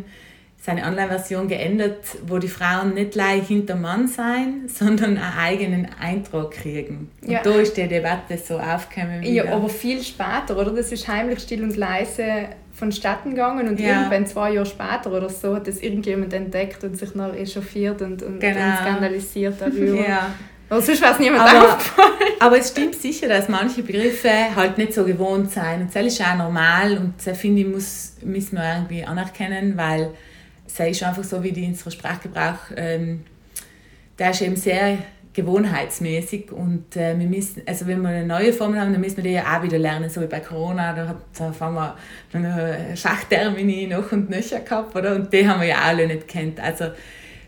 seine 0.60 0.84
Online-Version 0.86 1.48
geändert, 1.48 2.04
wo 2.28 2.40
die 2.40 2.48
Frauen 2.48 2.94
nicht 2.94 3.12
gleich 3.12 3.48
hinter 3.48 3.76
Mann 3.76 4.08
sein, 4.08 4.64
sondern 4.68 5.18
einen 5.18 5.38
eigenen 5.38 5.88
Eintrag 6.00 6.52
kriegen. 6.52 7.10
Und 7.22 7.32
ja. 7.32 7.42
da 7.42 7.52
ist 7.52 7.78
die 7.78 7.88
Debatte 7.88 8.38
so 8.38 8.60
aufgekommen. 8.60 9.22
Wieder. 9.22 9.46
Ja, 9.46 9.54
aber 9.54 9.70
viel 9.70 10.04
später, 10.04 10.58
oder? 10.58 10.72
Das 10.72 10.92
ist 10.92 11.08
heimlich 11.08 11.40
still 11.40 11.64
und 11.64 11.78
leise 11.78 12.50
vonstatten 12.78 13.32
gegangen 13.32 13.68
und 13.68 13.80
ja. 13.80 13.88
irgendwann 13.88 14.28
zwei 14.28 14.54
Jahre 14.54 14.66
später 14.68 15.12
oder 15.12 15.30
so 15.30 15.56
hat 15.56 15.68
das 15.68 15.80
irgendjemand 15.80 16.32
entdeckt 16.34 16.84
und 16.84 16.96
sich 16.96 17.16
noch 17.16 17.34
echauffiert 17.34 18.02
und, 18.02 18.22
und, 18.22 18.40
genau. 18.40 18.60
und 18.60 18.78
skandalisiert 18.78 19.56
darüber. 19.60 20.08
ja. 20.08 20.32
Aber 20.70 20.82
sonst 20.82 21.02
weiß 21.02 21.20
niemand 21.20 21.50
aber, 21.50 21.74
aufgefallen. 21.74 22.12
Aber 22.40 22.60
es 22.60 22.70
stimmt 22.70 22.96
sicher, 22.96 23.28
dass 23.28 23.48
manche 23.48 23.82
Begriffe 23.82 24.30
halt 24.56 24.78
nicht 24.78 24.94
so 24.94 25.06
gewohnt 25.06 25.50
sind. 25.50 25.82
Und 25.82 25.96
das 25.96 26.06
ist 26.06 26.22
auch 26.22 26.36
normal 26.36 26.98
und 26.98 27.14
das 27.26 27.38
finde 27.38 27.62
ich, 27.62 27.68
muss, 27.68 28.14
müssen 28.22 28.58
wir 28.58 28.76
irgendwie 28.76 29.04
anerkennen, 29.04 29.76
weil 29.76 30.12
es 30.68 30.80
ist 30.80 31.04
einfach 31.04 31.24
so, 31.24 31.42
wie 31.42 31.54
die 31.54 31.66
unser 31.66 31.90
Sprachgebrauch, 31.90 32.60
ähm, 32.76 33.24
der 34.20 34.32
ist 34.32 34.42
eben 34.42 34.56
sehr 34.56 34.98
gewohnheitsmäßig 35.38 36.52
und 36.52 36.98
äh, 36.98 37.18
wir 37.18 37.28
müssen, 37.28 37.62
also 37.68 37.86
wenn 37.86 38.02
wir 38.02 38.10
eine 38.10 38.26
neue 38.26 38.52
Formel 38.52 38.82
haben, 38.82 38.92
dann 38.92 39.00
müssen 39.00 39.18
wir 39.18 39.24
die 39.24 39.34
ja 39.34 39.56
auch 39.56 39.62
wieder 39.62 39.78
lernen, 39.78 40.10
so 40.10 40.20
wie 40.20 40.26
bei 40.26 40.40
Corona, 40.40 40.94
da, 40.94 41.16
haben 41.60 41.76
wir 41.76 41.96
dann 42.32 42.98
Schachtermini 42.98 43.86
noch 43.86 44.12
und 44.12 44.32
nöcher 44.32 44.62
gehabt, 44.62 44.96
oder? 44.96 45.16
Und 45.16 45.32
die 45.32 45.48
haben 45.48 45.62
wir 45.62 45.68
ja 45.68 45.82
alle 45.84 46.08
nicht 46.08 46.28
kennt. 46.28 46.60
Also 46.60 46.86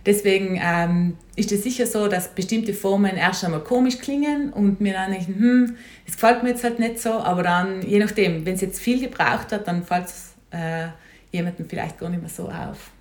deswegen 0.06 0.62
ähm, 0.64 1.18
ist 1.36 1.52
es 1.52 1.64
sicher 1.64 1.88
so, 1.88 2.08
dass 2.08 2.28
bestimmte 2.28 2.76
Formen 2.76 3.18
erst 3.18 3.44
einmal 3.44 3.62
komisch 3.62 3.98
klingen 3.98 4.54
und 4.54 4.80
mir 4.80 4.94
dann 4.94 5.12
denken, 5.12 5.36
hm, 5.40 5.78
das 6.06 6.16
gefällt 6.16 6.44
mir 6.44 6.50
jetzt 6.50 6.64
halt 6.64 6.78
nicht 6.78 7.00
so, 7.00 7.14
aber 7.14 7.42
dann, 7.42 7.82
je 7.82 7.98
nachdem, 7.98 8.46
wenn 8.46 8.54
es 8.54 8.62
jetzt 8.62 8.80
viel 8.80 9.02
gebraucht 9.02 9.52
hat, 9.52 9.68
dann 9.68 9.84
fällt 9.84 10.06
es 10.06 10.34
äh, 10.52 10.90
jemandem 11.32 11.68
vielleicht 11.68 11.98
gar 11.98 12.10
nicht 12.10 12.22
mehr 12.22 12.30
so 12.30 12.50
auf. 12.50 12.92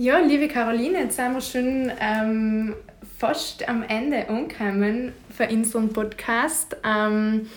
Ja, 0.00 0.20
liebe 0.20 0.46
Caroline, 0.46 1.00
jetzt 1.00 1.16
sind 1.16 1.34
wir 1.34 1.40
schon 1.40 1.90
ähm, 2.00 2.72
fast 3.18 3.68
am 3.68 3.82
Ende 3.82 4.28
angekommen 4.28 5.12
für 5.36 5.48
unseren 5.48 5.92
Podcast. 5.92 6.76
Ähm, 6.84 7.48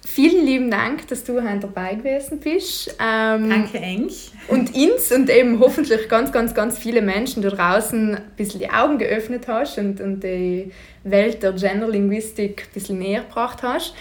vielen 0.00 0.46
lieben 0.46 0.70
Dank, 0.70 1.06
dass 1.08 1.22
du 1.22 1.42
heute 1.42 1.60
dabei 1.60 1.94
gewesen 1.96 2.40
bist. 2.40 2.96
Ähm, 2.98 3.50
Danke, 3.50 3.78
Eng. 3.78 4.10
Und 4.48 4.74
uns 4.74 5.12
und 5.12 5.28
eben 5.28 5.60
hoffentlich 5.60 6.08
ganz, 6.08 6.32
ganz, 6.32 6.54
ganz 6.54 6.78
viele 6.78 7.02
Menschen 7.02 7.42
da 7.42 7.50
draußen 7.50 8.14
ein 8.14 8.22
bisschen 8.38 8.60
die 8.60 8.70
Augen 8.70 8.96
geöffnet 8.96 9.46
hast 9.48 9.76
und, 9.76 10.00
und 10.00 10.24
die 10.24 10.72
Welt 11.04 11.42
der 11.42 11.52
Genderlinguistik 11.52 12.62
ein 12.62 12.72
bisschen 12.72 12.98
näher 12.98 13.20
gebracht 13.20 13.62
hast. 13.62 13.94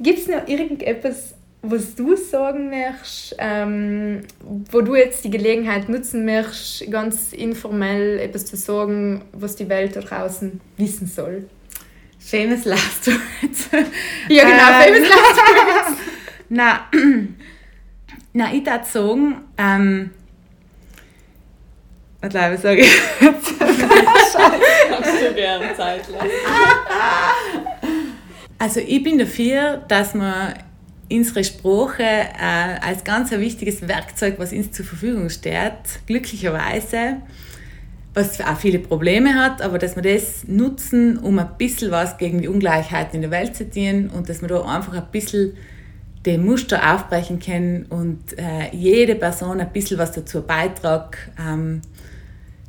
Gibt 0.00 0.18
es 0.18 0.28
noch 0.28 0.46
irgendetwas, 0.46 1.34
was 1.62 1.94
du 1.94 2.16
sagen 2.16 2.70
möchtest, 2.70 3.36
ähm, 3.38 4.22
wo 4.70 4.80
du 4.80 4.94
jetzt 4.94 5.24
die 5.24 5.30
Gelegenheit 5.30 5.88
nutzen 5.88 6.24
möchtest, 6.24 6.90
ganz 6.90 7.32
informell 7.32 8.18
etwas 8.18 8.46
zu 8.46 8.56
sagen, 8.56 9.22
was 9.32 9.56
die 9.56 9.68
Welt 9.68 9.96
da 9.96 10.00
draußen 10.00 10.60
wissen 10.78 11.06
soll? 11.06 11.48
Famous 12.18 12.64
last 12.64 13.06
words. 13.06 13.68
ja, 14.28 14.44
genau, 14.44 14.68
ähm, 14.68 14.94
famous 14.94 15.08
last 15.08 15.36
words. 15.36 16.00
na, 16.48 16.80
na, 18.32 18.54
ich 18.54 18.64
würde 18.64 18.84
sagen, 18.84 19.36
ähm, 19.58 20.10
was 22.20 22.30
glaube 22.30 22.54
ich, 22.54 22.60
sage 22.60 22.80
ich 22.80 22.92
jetzt? 23.20 23.58
Kannst 23.58 25.22
du 25.22 25.34
gerne 25.34 25.74
Zeit 25.74 26.08
lassen. 26.08 26.30
Also 28.62 28.80
ich 28.80 29.02
bin 29.02 29.16
dafür, 29.16 29.78
dass 29.88 30.12
man 30.12 30.52
unsere 31.10 31.44
Sprache 31.44 32.02
äh, 32.02 32.78
als 32.80 33.04
ganz 33.04 33.32
ein 33.32 33.40
wichtiges 33.40 33.86
Werkzeug, 33.86 34.34
was 34.38 34.52
uns 34.52 34.72
zur 34.72 34.84
Verfügung 34.84 35.28
steht, 35.28 35.72
glücklicherweise, 36.06 37.16
was 38.14 38.40
auch 38.40 38.56
viele 38.58 38.78
Probleme 38.78 39.34
hat, 39.34 39.62
aber 39.62 39.78
dass 39.78 39.96
wir 39.96 40.02
das 40.02 40.46
nutzen, 40.46 41.18
um 41.18 41.38
ein 41.38 41.50
bisschen 41.58 41.90
was 41.90 42.18
gegen 42.18 42.42
die 42.42 42.48
Ungleichheiten 42.48 43.16
in 43.16 43.22
der 43.22 43.30
Welt 43.30 43.54
zu 43.54 43.68
tun 43.68 44.10
und 44.10 44.28
dass 44.28 44.40
wir 44.40 44.48
da 44.48 44.62
einfach 44.62 44.94
ein 44.94 45.06
bisschen 45.12 45.52
den 46.26 46.44
Muster 46.44 46.94
aufbrechen 46.94 47.38
können 47.38 47.86
und 47.88 48.38
äh, 48.38 48.74
jede 48.74 49.14
Person 49.14 49.60
ein 49.60 49.72
bisschen 49.72 49.98
was 49.98 50.12
dazu 50.12 50.42
beitragt, 50.42 51.16
ähm, 51.38 51.80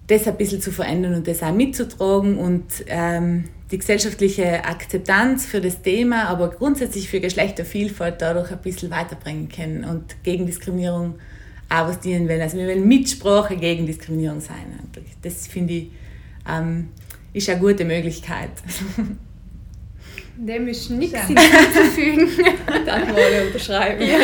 das 0.08 0.28
ein 0.28 0.38
bisschen 0.38 0.62
zu 0.62 0.72
verändern 0.72 1.16
und 1.16 1.28
das 1.28 1.44
auch 1.44 1.54
mitzutragen 1.54 2.38
und 2.38 2.66
ähm, 2.88 3.46
die 3.72 3.78
gesellschaftliche 3.78 4.66
Akzeptanz 4.66 5.46
für 5.46 5.62
das 5.62 5.82
Thema, 5.82 6.26
aber 6.26 6.50
grundsätzlich 6.50 7.10
für 7.10 7.22
Geschlechtervielfalt 7.22 8.22
dadurch 8.22 8.52
ein 8.52 8.62
bisschen 8.62 8.92
weiterbringen 8.92 9.50
können 9.50 9.86
und 9.86 10.22
gegen 10.24 10.46
Diskriminierung 10.46 11.16
auch 11.70 11.88
was 11.88 12.02
dienen 12.02 12.28
wollen. 12.28 12.42
Also 12.42 12.58
wir 12.58 12.68
wollen 12.68 12.86
Mitsprache 12.88 13.56
gegen 13.56 13.86
Diskriminierung 13.86 14.42
sein. 14.42 14.80
Das 15.22 15.48
finde 15.48 15.74
ich 15.74 15.88
ähm, 16.50 16.90
ist 17.34 17.50
eine 17.50 17.60
gute 17.60 17.84
Möglichkeit. 17.86 18.50
Dem 20.38 20.68
ist 20.68 20.90
nichts 20.90 21.20
hinzuzufügen. 21.28 22.28
Danke, 22.86 23.14
mal 23.14 23.46
unterschreiben. 23.48 24.02
Ja. 24.02 24.18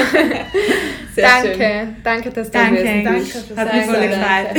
Danke, 1.16 1.56
schön. 1.56 1.96
danke, 2.04 2.30
dass 2.30 2.52
du 2.52 2.58
Danke, 2.58 2.84
danke. 2.84 3.22
Hat 3.56 3.74
mich 3.74 3.86
voll 3.86 4.08
gefreut. 4.08 4.50